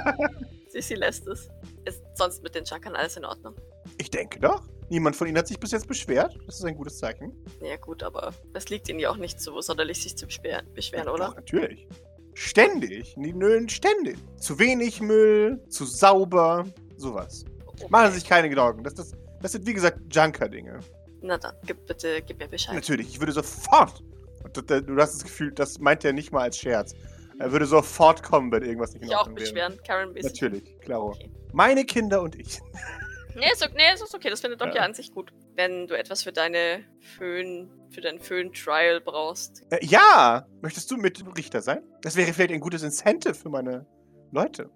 sie, 0.70 0.94
lässt 0.94 1.26
es. 1.26 1.50
Ist 1.84 2.02
sonst 2.14 2.42
mit 2.42 2.54
den 2.54 2.64
Junkern 2.64 2.96
alles 2.96 3.18
in 3.18 3.26
Ordnung. 3.26 3.54
Ich 3.98 4.10
denke 4.10 4.40
doch. 4.40 4.62
Niemand 4.88 5.14
von 5.14 5.26
ihnen 5.26 5.36
hat 5.36 5.46
sich 5.46 5.60
bis 5.60 5.72
jetzt 5.72 5.88
beschwert. 5.88 6.38
Das 6.46 6.58
ist 6.58 6.64
ein 6.64 6.74
gutes 6.74 6.98
Zeichen. 6.98 7.36
Ja, 7.60 7.76
gut, 7.76 8.02
aber 8.02 8.32
es 8.54 8.70
liegt 8.70 8.88
ihnen 8.88 8.98
ja 8.98 9.10
auch 9.10 9.16
nicht 9.16 9.40
so 9.40 9.60
sonderlich, 9.60 10.02
sich 10.02 10.16
zu 10.16 10.26
beschweren, 10.26 10.72
beschweren 10.72 11.08
oder? 11.08 11.28
Doch, 11.28 11.36
natürlich. 11.36 11.86
Ständig. 12.34 13.14
Die 13.16 13.32
nölen 13.32 13.68
ständig. 13.68 14.16
Zu 14.38 14.58
wenig 14.58 15.00
Müll, 15.02 15.62
zu 15.68 15.84
sauber, 15.84 16.64
sowas. 16.96 17.44
Okay. 17.66 17.86
Machen 17.90 18.12
Sie 18.12 18.20
sich 18.20 18.28
keine 18.28 18.48
Gedanken. 18.48 18.84
Das, 18.84 18.94
das, 18.94 19.12
das 19.42 19.52
sind, 19.52 19.66
wie 19.66 19.74
gesagt, 19.74 19.98
Junker-Dinge. 20.10 20.80
Na 21.26 21.38
dann, 21.38 21.54
gib 21.66 21.86
bitte, 21.86 22.22
gib 22.22 22.38
mir 22.38 22.48
Bescheid. 22.48 22.74
Natürlich, 22.74 23.08
ich 23.08 23.20
würde 23.20 23.32
sofort. 23.32 24.02
Du 24.52 24.62
hast 24.96 25.14
das 25.14 25.24
Gefühl, 25.24 25.52
das 25.52 25.78
meint 25.80 26.04
er 26.04 26.12
nicht 26.12 26.30
mal 26.32 26.42
als 26.42 26.56
Scherz. 26.58 26.94
Er 27.38 27.52
würde 27.52 27.66
sofort 27.66 28.22
kommen, 28.22 28.50
wenn 28.52 28.62
irgendwas 28.62 28.92
nicht 28.92 29.02
in 29.02 29.08
Ich 29.08 29.14
auch 29.14 29.20
Ordnung 29.22 29.36
wäre. 29.36 29.44
beschweren, 29.52 29.80
Karen 29.86 30.14
Biss. 30.14 30.24
Natürlich, 30.24 30.78
klaro. 30.80 31.10
Okay. 31.10 31.30
Meine 31.52 31.84
Kinder 31.84 32.22
und 32.22 32.34
ich. 32.36 32.60
Nee, 33.38 33.52
ist, 33.52 33.68
nee, 33.74 33.82
ist 33.92 34.14
okay, 34.14 34.30
das 34.30 34.40
findet 34.40 34.62
Doc 34.62 34.68
Ja. 34.68 34.76
ja 34.76 34.82
an 34.84 34.94
sich 34.94 35.12
gut. 35.12 35.30
Wenn 35.56 35.86
du 35.86 35.94
etwas 35.98 36.22
für 36.22 36.32
deine 36.32 36.82
Föhn, 37.18 37.70
für 37.90 38.00
dein 38.00 38.18
Föhn-Trial 38.18 39.02
brauchst. 39.02 39.62
Äh, 39.68 39.84
ja! 39.84 40.46
Möchtest 40.62 40.90
du 40.90 40.96
mit 40.96 41.22
Richter 41.36 41.60
sein? 41.60 41.82
Das 42.00 42.16
wäre 42.16 42.32
vielleicht 42.32 42.52
ein 42.52 42.60
gutes 42.60 42.82
Incentive 42.82 43.34
für 43.34 43.50
meine 43.50 43.84
Leute. 44.32 44.70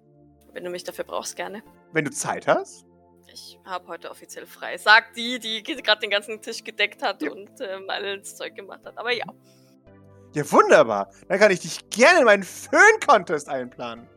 Wenn 0.53 0.63
du 0.63 0.69
mich 0.69 0.83
dafür 0.83 1.05
brauchst, 1.05 1.35
gerne. 1.35 1.63
Wenn 1.91 2.05
du 2.05 2.11
Zeit 2.11 2.45
hast. 2.47 2.85
Ich 3.33 3.57
habe 3.65 3.87
heute 3.87 4.11
offiziell 4.11 4.45
frei. 4.45 4.77
Sagt 4.77 5.15
die, 5.15 5.39
die 5.39 5.63
gerade 5.63 6.01
den 6.01 6.09
ganzen 6.09 6.41
Tisch 6.41 6.63
gedeckt 6.63 7.01
hat 7.01 7.21
Ja. 7.21 7.31
und 7.31 7.49
ähm, 7.61 7.89
alles 7.89 8.35
Zeug 8.35 8.55
gemacht 8.55 8.81
hat. 8.85 8.97
Aber 8.97 9.13
ja. 9.13 9.25
Ja, 10.33 10.49
wunderbar. 10.51 11.09
Dann 11.27 11.39
kann 11.39 11.51
ich 11.51 11.61
dich 11.61 11.89
gerne 11.89 12.19
in 12.19 12.25
meinen 12.25 12.43
Föhn-Contest 12.43 13.49
einplanen. 13.49 14.07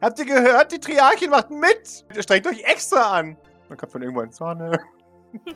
Habt 0.00 0.18
ihr 0.18 0.24
gehört? 0.26 0.72
Die 0.72 0.78
Triarchin 0.78 1.30
macht 1.30 1.50
mit! 1.50 2.04
Strengt 2.18 2.46
euch 2.46 2.62
extra 2.64 3.18
an. 3.18 3.36
Man 3.68 3.76
kommt 3.76 3.92
von 3.92 4.02
irgendwo 4.02 4.22
in 4.22 4.32
Sonne. 4.32 4.80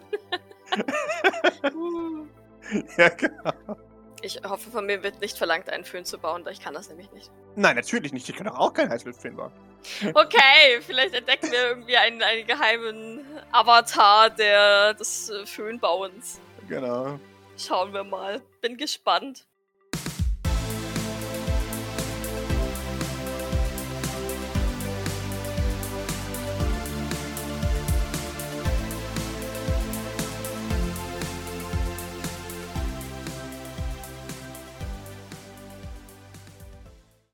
ja, 2.96 3.08
genau. 3.08 3.76
Ich 4.22 4.40
hoffe, 4.44 4.70
von 4.70 4.86
mir 4.86 5.02
wird 5.02 5.20
nicht 5.20 5.36
verlangt, 5.36 5.68
einen 5.68 5.84
Föhn 5.84 6.04
zu 6.04 6.16
bauen, 6.16 6.44
da 6.44 6.50
ich 6.52 6.60
kann 6.60 6.74
das 6.74 6.88
nämlich 6.88 7.10
nicht. 7.10 7.30
Nein, 7.56 7.74
natürlich 7.74 8.12
nicht. 8.12 8.28
Ich 8.28 8.36
kann 8.36 8.48
auch 8.48 8.72
kein 8.72 8.88
Heißluftfilm 8.88 9.36
bauen. 9.36 9.52
Okay, 10.14 10.80
vielleicht 10.80 11.14
entdecken 11.14 11.50
wir 11.50 11.70
irgendwie 11.70 11.96
einen, 11.96 12.22
einen 12.22 12.46
geheimen 12.46 13.24
Avatar 13.50 14.30
der, 14.30 14.94
des 14.94 15.32
Föhnbauens. 15.44 16.40
Genau. 16.68 17.18
Schauen 17.58 17.92
wir 17.92 18.04
mal. 18.04 18.40
Bin 18.60 18.76
gespannt. 18.76 19.44